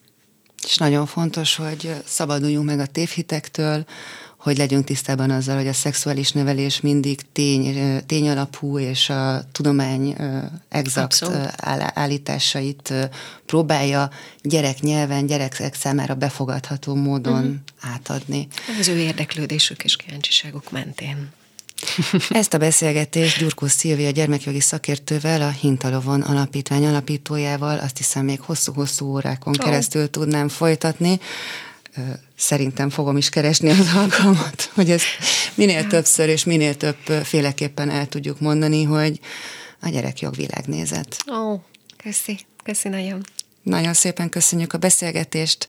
És 0.64 0.76
nagyon 0.76 1.06
fontos, 1.06 1.56
hogy 1.56 1.94
szabaduljunk 2.04 2.66
meg 2.66 2.78
a 2.78 2.86
tévhitektől, 2.86 3.84
hogy 4.44 4.56
legyünk 4.56 4.84
tisztában 4.84 5.30
azzal, 5.30 5.56
hogy 5.56 5.66
a 5.66 5.72
szexuális 5.72 6.32
nevelés 6.32 6.80
mindig 6.80 7.20
tény, 7.32 7.76
tényalapú, 8.06 8.78
és 8.78 9.10
a 9.10 9.44
tudomány 9.52 10.16
exakt 10.68 11.22
Abszolút. 11.22 11.48
állításait 11.94 12.92
próbálja 13.46 14.10
gyerek 14.42 14.80
nyelven, 14.80 15.26
gyerekek 15.26 15.74
számára 15.74 16.14
befogadható 16.14 16.94
módon 16.94 17.42
uh-huh. 17.42 17.92
átadni. 17.94 18.48
Az 18.80 18.88
ő 18.88 18.96
érdeklődésük 18.96 19.84
és 19.84 19.96
kíváncsiságuk 19.96 20.70
mentén. 20.70 21.30
Ezt 22.28 22.54
a 22.54 22.58
beszélgetést 22.58 23.38
Gyurkó 23.38 23.66
Szilvia 23.66 24.10
gyermekjogi 24.10 24.60
szakértővel, 24.60 25.42
a 25.42 25.50
Hintalovon 25.50 26.20
alapítvány 26.20 26.86
alapítójával 26.86 27.78
azt 27.78 27.96
hiszem 27.96 28.24
még 28.24 28.40
hosszú-hosszú 28.40 29.06
órákon 29.06 29.54
oh. 29.58 29.64
keresztül 29.64 30.10
tudnám 30.10 30.48
folytatni 30.48 31.20
szerintem 32.44 32.90
fogom 32.90 33.16
is 33.16 33.28
keresni 33.28 33.70
az 33.70 33.94
alkalmat, 33.96 34.70
hogy 34.74 34.90
ezt 34.90 35.04
minél 35.54 35.86
többször 35.86 36.28
és 36.28 36.44
minél 36.44 36.76
több 36.76 36.96
féleképpen 37.22 37.90
el 37.90 38.06
tudjuk 38.06 38.40
mondani, 38.40 38.82
hogy 38.82 39.20
a 39.80 39.88
gyerekjog 39.88 40.34
világnézet. 40.36 41.16
Ó, 41.30 41.34
oh, 41.34 41.60
köszi, 41.96 42.38
köszi 42.64 42.88
nagyon. 42.88 43.22
Nagyon 43.62 43.92
szépen 43.94 44.28
köszönjük 44.28 44.72
a 44.72 44.78
beszélgetést. 44.78 45.58